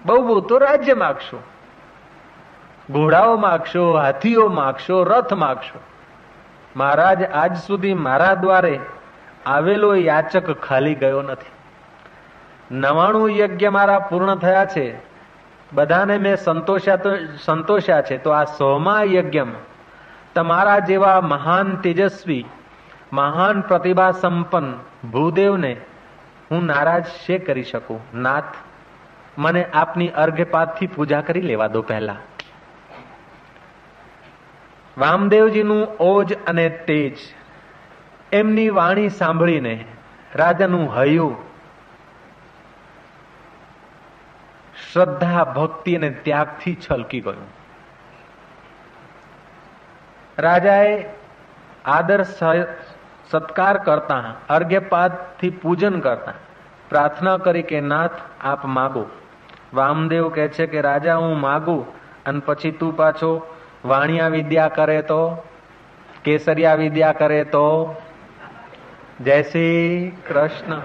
બહુ 0.05 0.27
બહુ 0.27 0.39
તો 0.39 0.57
રાજ્ય 0.57 0.93
માગશો. 0.93 1.43
ઘોડાઓ 2.91 3.37
માગશો, 3.37 3.93
હાથીઓ 3.93 4.47
માગશો, 4.47 5.03
રથ 5.03 5.33
માગશો. 5.33 5.79
મહારાજ, 6.75 7.23
આજ 7.23 7.57
સુધી 7.57 7.93
મારા 7.93 8.33
દ્વારે 8.33 8.79
આવેલો 9.45 9.95
યાચક 9.95 10.51
ખાલી 10.51 10.95
ગયો 10.95 11.21
નથી. 11.21 11.51
નવાણું 12.75 13.29
યજ્ઞ 13.29 13.67
મારા 13.67 13.99
પૂર્ણ 13.99 14.35
થયા 14.35 14.65
છે. 14.65 15.14
બધાને 15.75 16.17
મેં 16.17 16.35
સંતોષ્યા 16.37 16.95
તો 16.95 17.15
સંતોષ્યા 17.43 18.01
છે. 18.01 18.17
તો 18.17 18.29
આ 18.29 18.43
સોમા 18.43 19.03
યજ્ઞમ 19.03 19.51
તમારા 20.35 20.79
જેવા 20.79 21.21
મહાન 21.21 21.75
તેજસ્વી, 21.75 22.45
મહાન 23.13 23.61
પ્રતિભા 23.61 24.11
સંપન્ન 24.11 24.73
ભૂદેવને 25.09 25.77
હું 26.51 26.65
નારાજ 26.65 27.05
શે 27.05 27.37
કરી 27.37 27.63
શકું? 27.63 27.99
નાથ, 28.13 28.43
મને 29.37 29.65
આપની 29.65 30.07
અર્ઘ્યપાતથી 30.07 30.87
પૂજા 30.87 31.21
કરી 31.21 31.41
લેવા 31.41 31.67
દો 31.67 31.81
પહેલા. 31.81 32.15
વામદેવજીનું 34.97 35.87
ઓજ 35.99 36.33
અને 36.47 36.69
તેજ, 36.69 37.17
એમની 38.31 38.69
વાણી 38.69 39.09
સાંભળીને 39.09 39.85
રાજાનું 40.35 40.95
હયું 40.95 41.37
શ્રદ્ધા 44.94 45.44
ભક્તિ 45.52 45.96
અને 45.96 46.10
ત્યાગથી 46.20 46.76
છલકી 46.80 47.20
ગયું 47.20 47.48
રાજાએ 50.38 50.92
આદર 51.90 52.24
સત્કાર 53.30 53.76
કરતા 53.78 54.22
અર્ઘ્યપાદથી 54.48 55.52
પૂજન 55.62 56.00
કરતા 56.00 56.36
પ્રાર્થના 56.90 57.38
કરી 57.38 57.62
કે 57.62 57.80
નાથ 57.84 58.18
આપ 58.44 58.64
માગો 58.70 59.04
વામદેવ 59.72 60.28
કહે 60.30 60.48
છે 60.48 60.66
કે 60.66 60.80
રાજા 60.80 61.18
હું 61.18 61.34
માગું 61.38 61.82
અને 62.26 62.40
પછી 62.40 62.72
તું 62.72 62.96
પાછો 62.96 63.32
વાણિયા 63.84 64.28
વિદ્યા 64.28 64.68
કરે 64.68 65.02
તો 65.02 65.20
કેસરિયા 66.24 66.74
વિદ્યા 66.74 67.12
કરે 67.12 67.44
તો 67.44 67.66
જય 69.20 69.38
શ્રી 69.42 70.12
કૃષ્ણ 70.28 70.82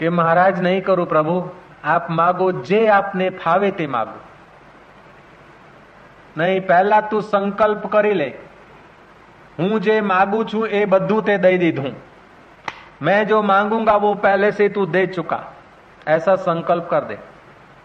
કે 0.00 0.10
મહારાજ 0.12 0.60
નહીં 0.60 0.82
કરું 0.82 1.06
પ્રભુ 1.06 1.36
આપ 1.86 2.10
માગો 2.14 2.50
જે 2.64 2.82
આપને 2.90 3.30
ફાવે 3.38 3.70
તે 3.72 3.86
માગો 3.88 4.18
નહીં 6.36 6.66
પહેલા 6.66 7.00
તું 7.06 7.24
સંકલ્પ 7.26 7.88
કરી 7.90 8.16
લે 8.16 8.28
હું 9.58 9.80
જે 9.80 10.02
માગું 10.06 10.46
છું 10.46 10.68
એ 10.72 10.84
બધું 10.88 11.24
તે 11.24 11.38
દઈ 11.38 11.58
દીધું 11.58 11.96
मैं 13.00 13.26
जो 13.26 13.42
मांगूंगा 13.44 13.96
वो 13.96 14.14
पहले 14.16 14.50
से 14.52 14.68
तू 14.70 14.84
दे 14.88 15.06
चुका 15.08 15.40
ऐसा 16.08 16.34
संकल्प 16.38 16.88
कर 16.90 17.04
दे 17.04 17.18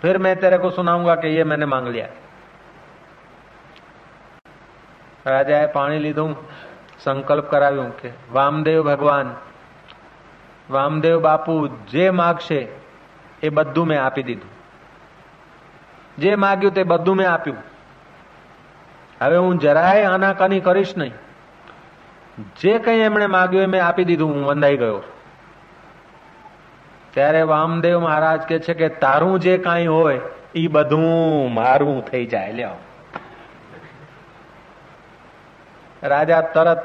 फिर 0.02 0.18
मैं 0.20 0.36
तेरे 0.38 0.58
को 0.58 0.70
सुनाऊंगा 0.72 1.16
कि 1.18 1.28
ये 1.30 1.44
मैंने 1.46 1.66
मांग 1.68 1.88
लिया 1.88 2.08
રાજાએ 5.26 5.68
પાણી 5.70 6.00
લીધું 6.00 6.32
સંકલ્પ 7.00 7.46
કરાવ્યું 7.50 7.92
કે 7.94 8.10
વામદેવ 8.32 8.80
ભગવાન 8.84 9.30
વામદેવ 10.70 11.20
બાપુ 11.22 11.56
જે 11.88 12.10
માગશે 12.12 12.60
એ 13.42 13.50
બધું 13.50 13.88
મેં 13.88 14.00
આપી 14.00 14.24
દીધું 14.24 14.52
જે 16.18 16.36
માગ્યું 16.36 16.74
તે 16.74 16.84
બધું 16.86 17.18
મેં 17.18 17.28
આપ્યું 17.28 17.62
હવે 19.22 19.38
હું 19.38 19.60
જરાય 19.60 20.06
આનાકાની 20.10 20.62
કરીશ 20.62 20.94
નહીં 20.96 21.14
જે 22.58 22.78
કંઈ 22.80 23.02
એમણે 23.02 23.28
માગ્યું 23.30 23.64
એ 23.64 23.68
મેં 23.68 23.84
આપી 23.84 24.06
દીધું 24.06 24.34
હું 24.34 24.46
વંદાઈ 24.46 24.78
ગયો 24.78 25.02
ત્યારે 27.14 27.44
વામદેવ 27.46 28.00
મહારાજ 28.00 28.48
કે 28.48 28.60
છે 28.60 28.74
કે 28.74 28.90
તારું 28.98 29.36
જે 29.40 29.58
કાંઈ 29.60 29.90
હોય 29.90 30.22
એ 30.56 30.66
બધું 30.70 31.54
મારું 31.54 32.02
થઈ 32.04 32.26
જાય 32.28 32.54
લ્યો 32.54 32.78
રાજા 36.06 36.42
તરત 36.54 36.82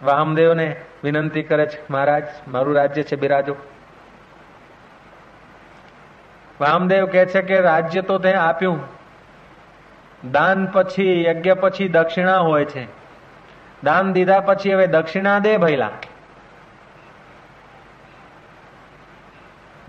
વામદેવને 0.00 0.66
વિનંતી 1.03 1.43
કરે 1.43 1.65
છે, 1.65 1.77
મહારાજ, 1.89 2.23
મારું 2.47 2.75
રાજ્ય 2.75 3.03
છે, 3.03 3.15
બિરાજો. 3.15 3.55
વામદેવ 6.61 7.05
કે 7.05 7.25
છે 7.25 7.41
કે 7.41 7.59
રાજ્ય 7.61 8.01
તો 8.01 8.17
તે 8.17 8.33
આપ્યું. 8.33 8.79
દાન 10.31 10.65
પછી, 10.65 11.23
યજ્ઞ 11.23 11.53
પછી 11.53 11.87
દક્ષિણા 11.87 12.37
હોય 12.37 12.65
છે. 12.65 12.87
દાન 13.83 14.13
દીધા 14.13 14.39
પછી 14.39 14.73
હવે 14.73 14.87
દક્ષિણા 14.87 15.39
દે 15.39 15.57
ભૈલા 15.57 15.91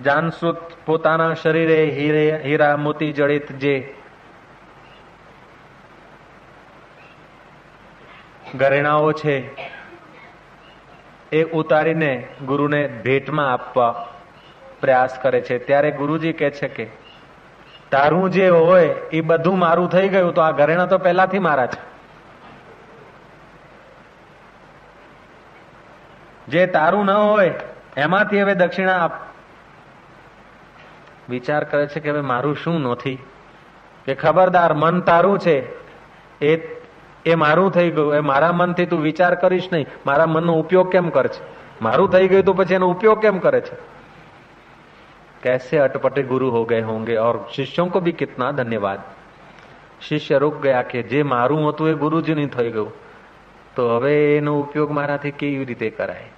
જાનસુત 0.04 0.56
પોતાના 0.86 1.34
શરીરે 1.34 1.84
હીરે, 1.84 2.40
હીરા 2.44 2.76
મોતી 2.76 3.12
જડિત 3.12 3.52
જે 3.52 3.94
ઘરેણાઓ 8.54 9.12
છે 9.12 9.50
એ 11.32 11.42
ઉતારીને 11.42 12.28
ગુરુને 12.46 12.88
ભેટમાં 12.88 13.52
આપવા 13.52 14.08
પ્રયાસ 14.80 15.18
કરે 15.18 15.40
છે. 15.40 15.58
ત્યારે 15.58 15.90
ગુરુજી 15.90 16.32
કે 16.32 16.50
છે 16.50 16.68
કે, 16.68 16.90
તારું 17.90 18.30
જે 18.30 18.48
હોય 18.48 18.86
એ 18.86 19.20
બધું 19.20 19.58
મારું 19.58 19.88
થઈ 19.88 20.08
ગયું, 20.08 20.34
તો 20.34 20.40
આ 20.40 20.50
ઘરેણા 20.50 20.86
તો 20.86 20.98
પહેલાથી 20.98 21.38
મારા 21.38 21.66
છે. 21.66 21.88
જે 26.48 26.66
તારું 26.66 27.04
ન 27.04 27.10
હોય, 27.10 27.54
એમાંથી 27.96 28.42
હવે 28.42 28.54
દક્ષિણા 28.54 29.04
આપ. 29.04 29.12
વિચાર 31.28 31.64
કરે 31.64 31.86
છે 31.86 32.00
કે 32.00 32.10
હવે 32.10 32.20
મારું 32.20 32.56
શું 32.56 32.80
નથી? 32.80 33.18
કે 34.04 34.14
ખબરદાર 34.14 34.74
મન 34.74 35.00
તારું 35.00 35.38
છે, 35.38 35.66
એ 36.40 36.77
એ 37.25 37.35
મારું 37.35 37.71
થઈ 37.71 37.89
ગયું 37.91 38.15
એ 38.15 38.21
મારા 38.23 38.53
મનથી 38.53 38.85
તું 38.85 39.01
વિચાર 39.01 39.33
કરીશ 39.35 39.71
નહીં 39.71 39.87
મારા 40.05 40.27
મનનો 40.27 40.59
ઉપયોગ 40.59 40.91
કેમ 40.91 41.09
કરે 41.09 41.29
છે 41.29 41.41
મારું 41.81 42.09
થઈ 42.09 42.27
ગયું 42.27 42.45
તો 42.45 42.53
પછી 42.53 42.75
એનો 42.75 42.89
ઉપયોગ 42.89 43.21
કેમ 43.21 43.39
કરે 43.39 43.61
છે 43.61 43.81
कैसे 45.43 45.77
अटपटे 45.79 46.23
गुरु 46.23 46.49
हो 46.49 46.63
गए 46.65 46.81
होंगे 46.83 47.15
और 47.17 47.39
शिष्यों 47.51 47.87
को 47.87 48.01
भी 48.01 48.11
कितना 48.13 48.51
धन्यवाद 48.53 48.99
શિષ્ય 50.01 50.37
રૂક 50.37 50.61
ગયા 50.61 50.83
કે 50.83 51.01
જે 51.05 51.23
મારું 51.25 51.65
હતું 51.65 51.89
એ 51.89 51.95
ગુરુજીની 51.95 52.49
થઈ 52.49 52.71
ગયું 52.71 52.91
તો 53.75 53.87
હવે 53.89 54.13
એનો 54.37 54.53
ઉપયોગ 54.59 54.91
મારાથી 54.91 55.33
કેવી 55.33 55.65
રીતે 55.65 55.89
કરાય 55.91 56.29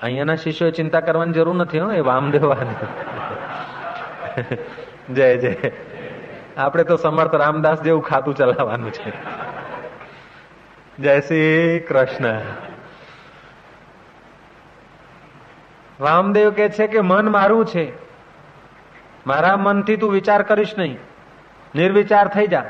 અહીંયાના 0.00 0.36
શિષ્યોએ 0.36 0.72
ચિંતા 0.72 1.00
કરવાની 1.00 1.38
જરૂર 1.38 1.56
નથી 1.56 1.80
હો 1.80 1.90
એ 1.92 2.02
વામદેવ 2.02 2.46
જય 5.12 5.28
જય 5.36 5.54
આપણે 6.57 6.83
તો 6.83 6.97
સમર્થ 6.97 7.35
રામદાસ 7.35 7.81
જેવું 7.81 8.03
ખાતું 8.03 8.35
ચલાવવાનું 8.35 8.91
છે. 8.91 9.11
જય 10.99 11.21
શ્રી 11.21 11.79
કૃષ્ણ. 11.79 12.39
વામદેવ 15.99 16.51
કે 16.51 16.69
છે 16.69 16.87
કે 16.87 17.01
મન 17.01 17.29
મારું 17.29 17.65
છે. 17.65 17.91
મારા 19.27 19.57
મનથી 19.57 19.97
તું 19.97 20.11
વિચાર 20.11 20.41
કરીશ 20.41 20.77
નહીં. 20.77 20.97
નિર્વિચાર 21.75 22.27
થઈ 22.27 22.47
જા. 22.47 22.65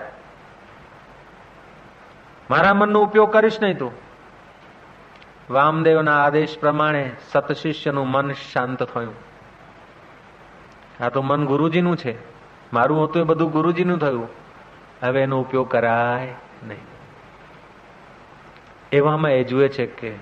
મારા 2.49 2.73
મનનો 2.73 3.01
ઉપયોગ 3.01 3.33
કરીશ 3.33 3.61
નહીં 3.61 3.77
તું. 3.77 3.91
વામદેવના 5.49 6.23
આદેશ 6.23 6.59
પ્રમાણે 6.59 7.11
સતશિષ્યનું 7.31 8.07
મન 8.07 8.31
શાંત 8.31 8.83
થયું. 8.83 9.13
આ 11.03 11.09
તો 11.09 11.21
મન 11.21 11.45
ગુરુજીનું 11.45 11.97
છે. 11.97 12.34
મારું 12.75 13.03
હતું 13.03 13.21
એ 13.21 13.25
બધું 13.25 13.51
ગુરુજીનું 13.51 13.99
થયું. 13.99 14.27
હવે 15.03 15.21
એનો 15.21 15.41
ઉપયોગ 15.41 15.71
કરાય 15.71 16.33
નહીં. 16.67 16.85
એવામાં 18.91 19.31
એ 19.31 19.43
જુએ 19.43 19.67
છે 19.69 19.85
કે 19.85 20.15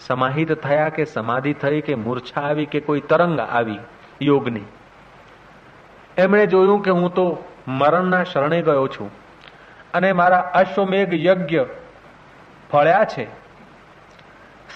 સમાહિત 0.00 0.52
થયા 0.52 0.88
કે 0.88 1.04
સમાધિ 1.04 1.52
થઈ 1.54 1.80
કે 1.80 1.94
મૂર્છા 1.94 2.40
આવી 2.40 2.66
કે 2.66 2.80
કોઈ 2.80 3.00
તરંગ 3.00 3.40
આવી 3.40 3.78
યોગની 4.22 4.64
એમણે 6.16 6.46
જોયું 6.46 6.82
કે 6.82 6.90
હું 6.90 7.14
તો 7.14 7.26
મરણના 7.68 8.24
શરણે 8.24 8.62
ગયો 8.62 8.86
છું 8.88 9.10
અને 9.94 10.12
મારા 10.12 10.38
અશ્વમેઘ 10.54 11.14
યજ્ઞ 11.14 11.60
ફળ્યા 12.72 13.04
છે. 13.04 13.26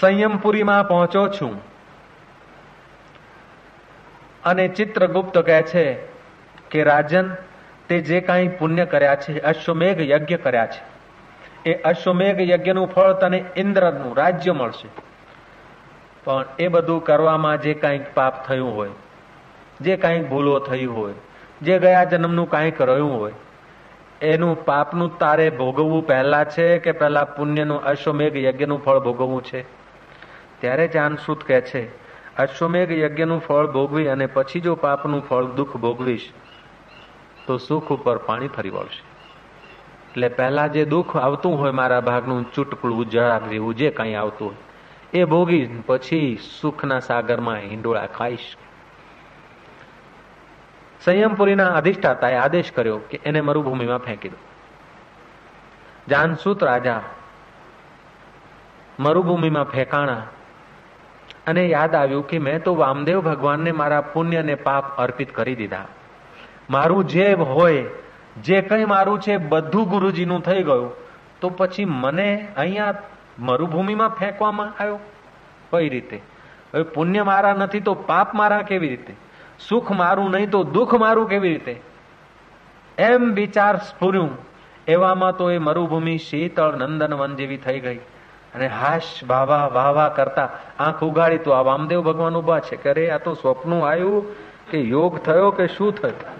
સંયમપુરીમાં 0.00 0.88
પહોંચો 0.88 1.28
છું. 1.28 1.75
અને 4.46 4.68
ચિત્રગુપ્ત 4.68 5.38
કહે 5.38 5.62
છે 5.62 5.98
કે 6.70 6.82
રાજન, 6.82 7.34
તે 7.88 8.00
જે 8.00 8.20
કાંઈ 8.20 8.48
પુણ્ય 8.48 8.84
કર્યા 8.84 9.14
છે, 9.14 9.40
અશ્વમેઘ 9.40 10.00
યજ્ઞ 10.00 10.36
કર્યા 10.36 10.66
છે. 10.66 10.96
એ 11.70 11.74
અશ્વમેઘ 11.74 12.40
યજ્ઞનું 12.40 12.86
ફળ 12.86 13.12
તને 13.12 13.44
ઇન્દ્રનું 13.56 14.16
રાજ્ય 14.16 14.52
મળશે. 14.52 14.88
પણ 16.24 16.44
એ 16.58 16.68
બધું 16.68 17.04
કરવામાં 17.04 17.60
જે 17.60 17.74
કાંઈક 17.74 18.14
પાપ 18.14 18.46
થયું 18.46 18.76
હોય, 18.76 18.90
જે 19.80 19.96
કાંઈક 19.96 20.28
ભૂલો 20.28 20.58
થઈ 20.58 20.84
હોય, 20.84 21.12
જે 21.62 21.78
ગયા 21.78 22.04
જન્મનું 22.04 22.50
કાંઈક 22.50 22.80
રહ્યું 22.80 23.20
હોય, 23.20 23.32
એનું 24.22 24.64
પાપનું 24.64 25.18
તારે 25.18 25.50
ભોગવવું 25.50 26.06
પહેલા 26.06 26.44
છે 26.44 26.78
કે 26.78 26.92
પહેલા 26.92 27.24
પુણ્યનું 27.24 27.84
અશ્વમેઘ 27.84 28.36
યજ્ઞનું 28.36 28.84
ફળ 28.84 28.98
ભોગવવું 28.98 29.44
છે? 29.44 29.62
ત્યારે 30.60 30.88
જાનસુત 30.88 31.44
કહે 31.44 31.60
છે 31.60 32.05
અશ્વમેઘ 32.37 32.91
યજ્ઞનું 32.95 33.39
ફળ 33.39 33.67
ભોગવી 33.67 34.07
અને 34.07 34.27
પછી 34.29 34.61
જો 34.61 34.75
પાપનું 34.77 35.21
ફળ 35.21 35.53
દુઃખ 35.53 35.77
ભોગવીશ 35.77 36.27
તો 37.45 37.57
સુખ 37.59 37.91
ઉપર 37.91 38.17
પાણી 38.21 38.47
ફરી 38.47 38.71
વળશે 38.71 39.03
એટલે 40.07 40.29
પહેલા 40.31 40.67
જે 40.69 40.83
દુઃખ 40.87 41.15
આવતું 41.17 41.57
હોય 41.57 41.71
મારા 41.71 42.01
ભાગનું 42.01 42.43
ચૂટકું 42.51 43.09
જરાક 43.09 43.49
જેવું 43.49 43.75
જે 43.75 43.91
કંઈ 43.91 44.15
આવતું 44.15 44.47
હોય 44.47 44.69
એ 45.13 45.25
ભોગી 45.25 45.63
પછી 45.87 46.27
સુખના 46.51 46.99
સાગરમાં 47.01 47.63
હિંડોળા 47.65 48.07
ખાઈશ 48.09 48.49
સંયમપુરીના 51.01 51.71
અધિષ્ઠાતાએ 51.75 52.37
આદેશ 52.37 52.69
કર્યો 52.71 52.99
કે 53.09 53.19
એને 53.25 53.41
મરુભૂમિમાં 53.41 53.99
ફેંકી 53.99 54.31
દો 54.31 54.39
જાનસુત 56.07 56.63
રાજા 56.63 57.01
મરુભૂમિમાં 58.99 59.65
ફેંકાણા 59.65 60.23
અને 61.45 61.63
યાદ 61.67 61.95
આવ્યું 61.95 62.27
કે 62.27 62.39
મેં 62.39 62.61
તો 62.61 62.75
વામદેવ 62.75 63.21
ભગવાનને 63.21 63.71
મારા 63.73 64.01
પુણ્ય 64.13 64.39
અને 64.39 64.55
પાપ 64.61 64.91
અર્પિત 64.97 65.31
કરી 65.31 65.55
દીધા 65.55 65.87
મારું 66.69 67.07
જે 67.07 67.27
હોય 67.51 67.85
જે 68.41 68.61
કંઈ 68.61 68.85
મારું 68.85 69.19
છે 69.19 69.37
બધું 69.45 69.89
ગુરુજીનું 69.89 70.41
થઈ 70.41 70.63
ગયું 70.63 70.91
તો 71.39 71.49
પછી 71.51 71.87
મને 71.95 72.27
અહીંયા 72.55 72.93
મરુભૂમિમાં 73.39 74.11
ફેંકવામાં 74.11 74.71
આવ્યો 74.75 74.99
કઈ 75.71 75.89
રીતે 75.89 76.17
હવે 76.73 76.83
પુણ્ય 76.91 77.23
મારા 77.23 77.53
નથી 77.53 77.81
તો 77.81 77.95
પાપ 78.03 78.33
મારા 78.33 78.63
કેવી 78.63 78.89
રીતે 78.89 79.13
સુખ 79.59 79.91
મારું 79.93 80.31
નહીં 80.31 80.49
તો 80.49 80.63
દુઃખ 80.69 80.95
મારું 80.99 81.27
કેવી 81.27 81.49
રીતે 81.49 81.75
એમ 82.97 83.27
વિચાર 83.33 83.73
સ્ફુર્યું 83.81 84.31
એવામાં 84.87 85.37
તો 85.37 85.51
એ 85.51 85.59
મરુભૂમિ 85.59 86.15
શીતળ 86.19 86.79
નંદનવન 86.79 87.35
જેવી 87.35 87.57
થઈ 87.57 87.79
ગઈ 87.79 87.99
અને 88.56 88.66
હાશ 88.66 89.24
વાવા 89.26 89.66
વાવા 89.66 90.08
કરતા 90.08 90.48
આંખ 90.78 91.02
ઉગાડી 91.04 91.38
તો 91.38 91.50
આ 91.50 91.62
વામદેવ 91.62 92.00
ભગવાન 92.00 92.36
ઊભા 92.36 92.60
છે 92.60 92.76
કે 92.76 92.90
અરે, 92.90 93.10
આ 93.10 93.18
તો 93.18 93.34
સ્વપ્નું 93.34 93.88
આવ્યું 93.88 94.34
કે 94.70 94.80
યોગ 94.80 95.18
થયો 95.18 95.50
કે 95.50 95.66
શું 95.66 95.94
થયું? 95.94 96.36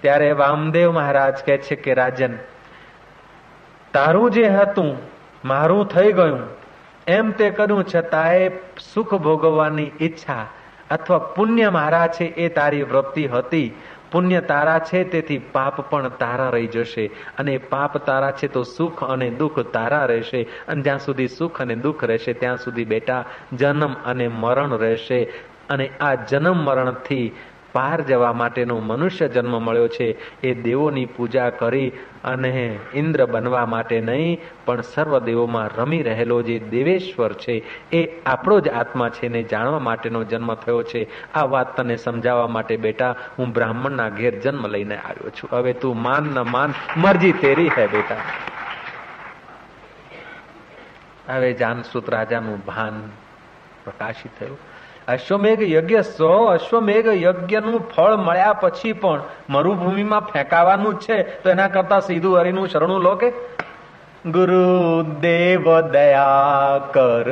ત્યારે 0.00 0.32
વામદેવ 0.32 0.92
મહારાજ 0.92 1.44
કહે 1.44 1.58
છે 1.58 1.76
કે, 1.76 1.94
રાજન, 1.94 2.36
તારું 3.92 4.30
જે 4.30 4.48
હતું, 4.48 4.96
મારું 5.44 5.86
થઈ 5.86 6.12
ગયું. 6.12 6.40
એમ 7.06 7.30
તે 7.30 7.50
કર્યું 7.50 7.84
છતાંય 7.94 8.50
સુખ 8.94 9.14
ભોગવવાની 9.14 9.90
ઈચ્છા 10.00 10.46
અથવા 10.90 11.18
પુણ્ય 11.18 11.70
મારા 11.70 12.06
છે 12.06 12.24
એ 12.24 12.48
તારી 12.48 12.82
વૃત્તિ 12.82 13.26
હતી. 13.26 13.74
પુણ્ય 14.14 14.40
તારા 14.40 14.78
છે, 14.78 15.04
તેથી 15.04 15.38
પાપ 15.38 15.90
પણ 15.90 16.08
તારા 16.08 16.50
રહી 16.50 16.66
જશે. 16.66 17.10
અને 17.38 17.58
પાપ 17.58 17.98
તારા 17.98 18.30
છે, 18.30 18.48
તો 18.48 18.62
સુખ 18.62 19.04
અને 19.04 19.30
દુઃખ 19.30 19.58
તારા 19.58 20.04
રહેશે. 20.04 20.42
અને 20.68 20.82
જ્યાં 20.82 20.98
સુધી 20.98 21.28
સુખ 21.28 21.60
અને 21.60 21.74
દુઃખ 21.74 22.04
રહેશે, 22.04 22.32
ત્યાં 22.32 22.56
સુધી 22.56 22.84
બેટા 22.84 23.24
જન્મ 23.52 23.94
અને 24.04 24.28
મરણ 24.28 24.78
રહેશે. 24.78 25.32
અને 25.70 25.90
આ 26.00 26.14
જન્મ 26.14 26.56
મરણથી 26.56 27.32
પાર 27.74 28.00
જવા 28.00 28.32
માટેનો 28.32 28.78
મનુષ્ય 28.78 29.28
જન્મ 29.28 29.62
મળ્યો 29.62 29.88
છે. 29.88 30.16
એ 30.42 30.54
દેવોની 30.54 31.06
પૂજા 31.06 31.50
કરી 31.50 31.92
અને 32.24 32.78
ઇન્દ્ર 32.94 33.26
બનવા 33.26 33.66
માટે 33.66 34.00
નહીં, 34.00 34.40
પણ 34.64 34.80
સર્વ 34.80 35.18
દેવોમાં 35.18 35.70
રમી 35.76 36.02
રહેલો 36.02 36.42
જે 36.42 36.58
દેવેશ્વર 36.58 37.32
છે, 37.32 37.62
એ 37.90 38.22
આપણો 38.26 38.60
જ 38.60 38.68
આત્મા 38.68 39.08
છે 39.08 39.28
ને 39.28 39.42
જાણવા 39.42 39.78
માટેનો 39.78 40.24
જન્મ 40.24 40.54
થયો 40.54 40.82
છે. 40.82 41.32
આ 41.32 41.44
વાત 41.44 41.80
તને 41.80 41.96
સમજાવવા 41.96 42.46
માટે 42.46 42.76
બેટા, 42.76 43.14
હું 43.38 43.52
બ્રાહ્મણના 43.52 44.08
ઘેર 44.08 44.40
જન્મ 44.40 44.66
લઈને 44.66 44.96
આવ્યો 44.96 45.30
છું. 45.30 45.56
હવે 45.56 45.72
તું 45.72 46.02
માન 46.02 46.22
ન 46.22 46.38
માન, 46.50 46.74
મરજી 46.96 47.32
તેરી 47.32 47.68
હે 47.68 47.86
બેટા. 47.86 48.16
હવે 51.28 51.52
જાનસુત 51.52 52.10
રાજાનું 52.10 52.64
ભાન 52.64 53.10
પ્રકાશિત 53.84 54.30
થયું. 54.40 54.73
અશ્વમેઘ 55.08 55.62
યજ્ઞ 55.62 56.00
સો 56.00 56.44
અશ્વમેઘ 56.46 57.06
યજ્ઞનું 57.06 57.90
ફળ 57.90 58.16
મળ્યા 58.16 58.52
પછી 58.52 58.92
પણ 58.92 59.20
મરુભૂમિમાં 59.50 60.20
ફેંકાવાનું 60.20 61.00
છે. 61.00 61.22
તો 61.22 61.50
એના 61.50 61.68
કરતા 61.68 62.00
સીધું 62.00 62.38
હરિનું 62.38 62.68
શરણું 62.68 63.00
લો 63.00 63.14
કે 63.14 63.32
गुरुदेव 64.26 65.80
दया 65.80 66.78
कर 66.78 67.24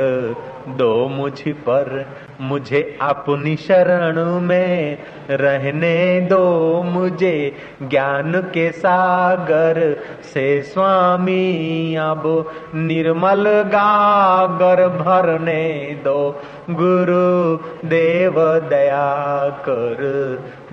दो 0.67 1.07
मुझ 1.07 1.41
पर। 1.47 2.07
मुझे 2.41 2.97
अपनी 3.01 3.55
शरण 3.55 4.39
में 4.39 4.97
रहने 5.29 6.21
दो। 6.21 6.83
मुझे 6.83 7.55
ज्ञान 7.81 8.31
के 8.41 8.71
सागर 8.71 9.97
से 10.33 10.61
स्वामी 10.61 11.95
अब 11.95 12.51
निर्मल 12.75 13.43
गागर 13.61 14.87
भरने 14.87 15.97
दो। 16.03 16.41
गुरु 16.69 17.57
देव 17.89 18.59
दया 18.69 19.49
कर 19.49 19.97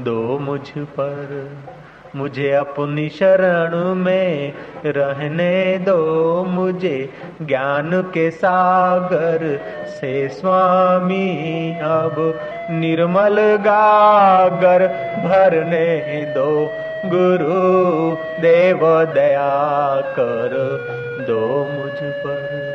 दो 0.00 0.38
मुझ 0.38 0.70
पर। 0.78 1.50
मुझे 2.16 2.52
अपनी 2.52 3.08
शरण 3.08 3.94
में 3.94 4.52
रहने 4.86 5.78
दो, 5.78 6.44
मुझे 6.48 7.10
ज्ञान 7.42 8.02
के 8.02 8.30
सागर 8.30 9.60
से 9.86 10.28
स्वामी 10.28 11.72
अब 11.82 12.40
निर्मल 12.70 13.36
गागर 13.40 14.86
भरने 15.24 16.22
दो। 16.34 16.70
गुरु 17.04 18.16
देव 18.42 19.04
दया 19.04 20.00
कर 20.00 20.84
दो 21.28 21.68
मुझ 21.72 22.12
पर। 22.12 22.70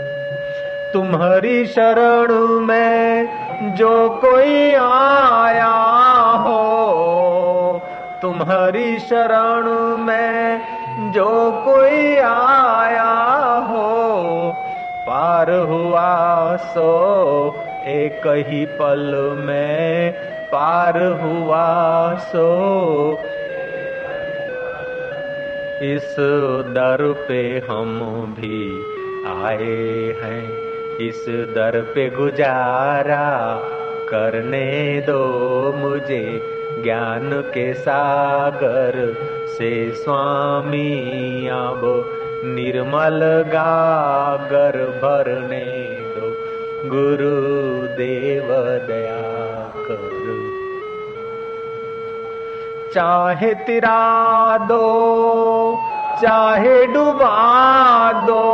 तुम्हारी 0.93 1.65
शरण 1.65 2.33
में 2.59 3.27
जो 3.75 4.09
कोई 4.09 4.73
आया 4.73 5.75
हो 6.31 6.85
तुम्हारी 8.25 8.99
शरण 8.99 9.65
में 9.97 10.61
जो 11.11 11.51
कोई 11.65 12.15
आया 12.15 13.11
हो, 13.61 14.53
पार 15.07 15.51
हुआ 15.51 16.55
सो 16.55 16.87
एक 17.87 18.25
ही 18.47 18.65
पल 18.65 19.13
में 19.39 20.11
पार 20.47 20.97
हुआ 21.21 21.67
सो। 22.15 22.47
इस 25.83 26.15
दर 26.71 27.05
पे 27.27 27.41
हम 27.69 28.35
भी 28.39 28.63
आए 29.35 30.17
हैं, 30.23 30.43
इस 30.99 31.25
दर 31.29 31.81
पे 31.95 32.09
गुजारा 32.09 33.29
करने 34.09 34.67
दो 35.01 35.23
मुझे। 35.77 36.54
ज्ञान 36.83 37.31
के 37.33 37.73
सागर 37.73 39.17
से 39.47 39.91
स्वामी 39.91 41.47
अब 41.47 41.81
निर्मल 42.43 43.43
गागर 43.47 44.77
भरने 44.77 45.97
दो। 46.01 46.35
गुरु 46.89 47.87
देव 47.87 48.47
दया 48.87 49.21
कर। 49.77 50.15
चाहे 52.93 53.53
तिरा 53.53 54.57
दो, 54.57 54.85
चाहे 56.21 56.85
डुबा 56.85 58.11
दो, 58.11 58.51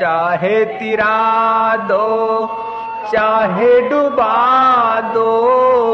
चाहे 0.00 0.64
तिरा 0.64 1.76
दो 1.76 2.20
चाहे 3.12 3.70
डुबा 3.88 4.34
दो 5.14 5.30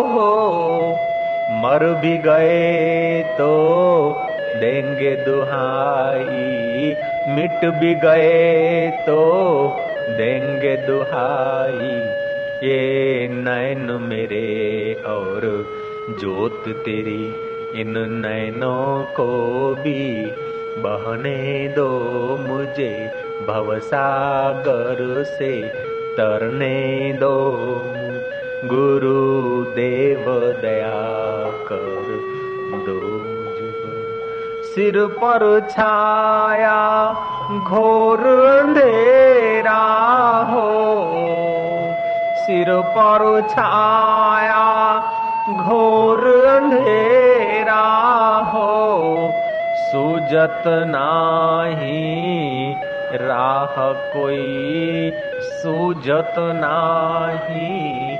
हो, 0.08 0.32
मर 1.62 1.84
भी 2.02 2.16
गए 2.18 3.22
तो 3.38 3.52
देंगे 4.60 5.14
दुहाई, 5.24 6.94
मिट 7.28 7.64
भी 7.74 7.94
गए 7.94 8.90
तो 9.06 9.18
देंगे 10.18 10.76
दुहाई। 10.86 11.96
ये 12.62 13.28
नैन 13.32 13.90
मेरे 14.02 14.94
और 15.06 15.42
जोत 16.20 16.62
तेरी, 16.84 17.24
इन 17.80 17.98
नैनों 18.20 19.02
को 19.16 19.28
भी 19.74 20.00
बहने 20.82 21.36
दो 21.68 21.90
मुझे 22.40 22.92
भवसागर 23.48 25.22
से 25.28 25.52
तरने 26.16 27.12
दो। 27.12 27.36
गुरु 28.64 29.64
देव 29.64 30.24
दया 30.60 31.02
कर 31.68 32.06
दो 32.86 33.00
सिर 34.64 35.06
पर 35.06 35.66
छाया, 35.70 36.78
घोर 37.64 38.20
अंधेरा 38.60 39.82
हो। 40.50 40.68
सिर 42.36 42.70
पर 42.70 43.46
छाया, 43.50 44.64
घोर 45.50 46.46
अंधेरा 46.46 47.84
हो। 48.54 48.72
सुजत 49.76 50.62
नाही 50.66 52.74
राह 53.16 53.92
कोई 53.92 55.10
सूझत 55.42 56.34
नाही। 56.38 58.18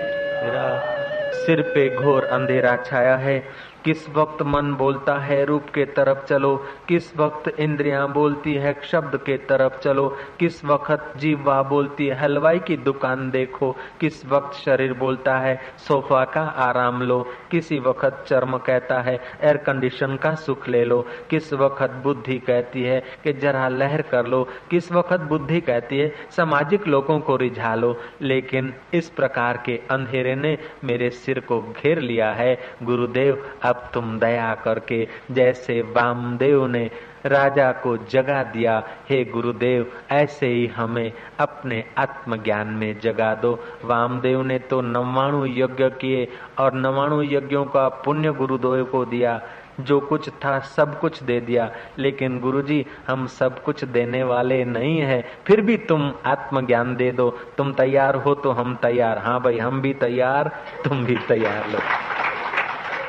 सिर 1.46 1.62
पे 1.62 1.88
घोर 1.96 2.24
अंधेरा 2.24 2.76
छाया 2.76 3.16
है। 3.16 3.38
किस 3.86 4.08
वक्त 4.08 4.42
मन 4.42 4.72
बोलता 4.74 5.14
है 5.18 5.44
रूप 5.44 5.66
के 5.74 5.84
तरफ़ 5.96 6.24
चलो, 6.26 6.56
किस 6.88 7.16
वक्त 7.16 7.48
इंद्रियाँ 7.60 8.12
बोलती 8.12 8.54
है 8.54 8.74
शब्द 8.82 9.16
के 9.16 9.36
तरफ़ 9.48 9.78
चलो, 9.78 10.08
किस 10.40 10.64
वक्त 10.64 11.12
जीवा 11.18 11.60
बोलती 11.62 12.06
है 12.06 12.18
हलवाई 12.20 12.58
की 12.58 12.76
दुकान 12.76 13.30
देखो, 13.30 13.70
किस 14.00 14.24
वक्त 14.26 14.56
शरीर 14.56 14.92
बोलता 14.92 15.36
है 15.38 15.54
सोफा 15.78 16.24
का 16.24 16.42
आराम 16.64 17.02
लो, 17.02 17.20
किसी 17.50 17.78
वक्त 17.78 18.24
चर्म 18.28 18.56
कहता 18.58 19.00
है 19.00 19.14
एयर 19.14 19.56
कंडीशन 19.56 20.16
का 20.16 20.34
सुख 20.34 20.68
ले 20.68 20.84
लो, 20.84 21.00
किस 21.30 21.52
वक्त 21.52 21.94
बुद्धि 22.04 22.38
कहती 22.38 22.82
है 22.82 23.00
कि 23.24 23.32
जरा 23.32 23.68
लहर 23.68 24.02
कर 24.02 24.26
लो, 24.26 24.42
किस 24.70 24.92
वक्त 24.92 25.20
बुद्धि 25.28 25.60
कहती 25.60 25.98
है 25.98 26.12
सामाजिक 26.36 26.88
लोगों 26.88 27.20
को 27.20 27.36
रिझा 27.36 27.74
लो 27.74 27.94
लेकिन 28.22 28.74
इस 28.94 29.10
प्रकार 29.10 29.62
के 29.66 29.80
अंधेरे 29.90 30.34
ने 30.34 30.56
मेरे 30.84 31.10
सिर 31.10 31.40
को 31.40 31.60
घेर 31.60 32.00
लिया 32.00 32.32
है, 32.32 32.54
गुरुदेव, 32.82 33.44
अब 33.62 33.74
अब 33.76 33.90
तुम 33.94 34.18
दया 34.18 34.54
करके 34.54 35.08
जैसे 35.30 35.80
वामदेव 35.80 36.66
ने 36.66 36.90
राजा 37.26 37.72
को 37.72 37.96
जगा 37.96 38.42
दिया। 38.42 38.82
हे 39.10 39.24
गुरुदेव, 39.24 39.92
ऐसे 40.10 40.46
ही 40.46 40.66
हमें 40.66 41.12
अपने 41.40 41.84
आत्मज्ञान 41.98 42.68
में 42.68 43.00
जगा 43.00 43.34
दो। 43.34 43.58
वामदेव 43.84 44.42
ने 44.42 44.58
तो 44.58 44.80
नवाणु 44.80 45.46
यज्ञ 45.46 45.88
किए 46.00 46.28
और 46.58 46.74
नवाणु 46.74 47.22
यज्ञों 47.22 47.64
का 47.64 47.88
पुण्य 47.88 48.32
गुरुदेव 48.32 48.84
को 48.84 49.04
दिया, 49.04 49.42
जो 49.80 50.00
कुछ 50.00 50.28
था 50.28 50.58
सब 50.58 51.00
कुछ 51.00 51.22
दे 51.22 51.40
दिया। 51.40 51.70
लेकिन 51.98 52.40
गुरुजी, 52.40 52.86
हम 53.08 53.26
सब 53.26 53.62
कुछ 53.62 53.84
देने 53.84 54.22
वाले 54.22 54.64
नहीं 54.64 54.98
है, 54.98 55.24
फिर 55.46 55.60
भी 55.60 55.76
तुम 55.76 56.12
आत्मज्ञान 56.26 56.96
दे 56.96 57.10
दो। 57.12 57.30
तुम 57.58 57.72
तैयार 57.72 58.14
हो 58.14 58.34
तो 58.34 58.50
हम 58.50 58.74
तैयार। 58.76 59.18
हाँ 59.18 59.40
भाई, 59.40 59.58
हम 59.58 59.80
भी 59.80 59.94
तैयार, 59.94 60.50
तुम 60.84 61.04
भी 61.04 61.16
तैयार 61.28 61.70
लो। 61.70 61.78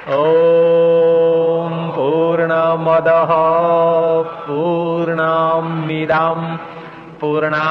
ॐ 0.08 1.72
पूर्णमदः 1.96 3.32
पूर्णमिदम् 4.48 6.46
पूर्णात् 7.22 7.66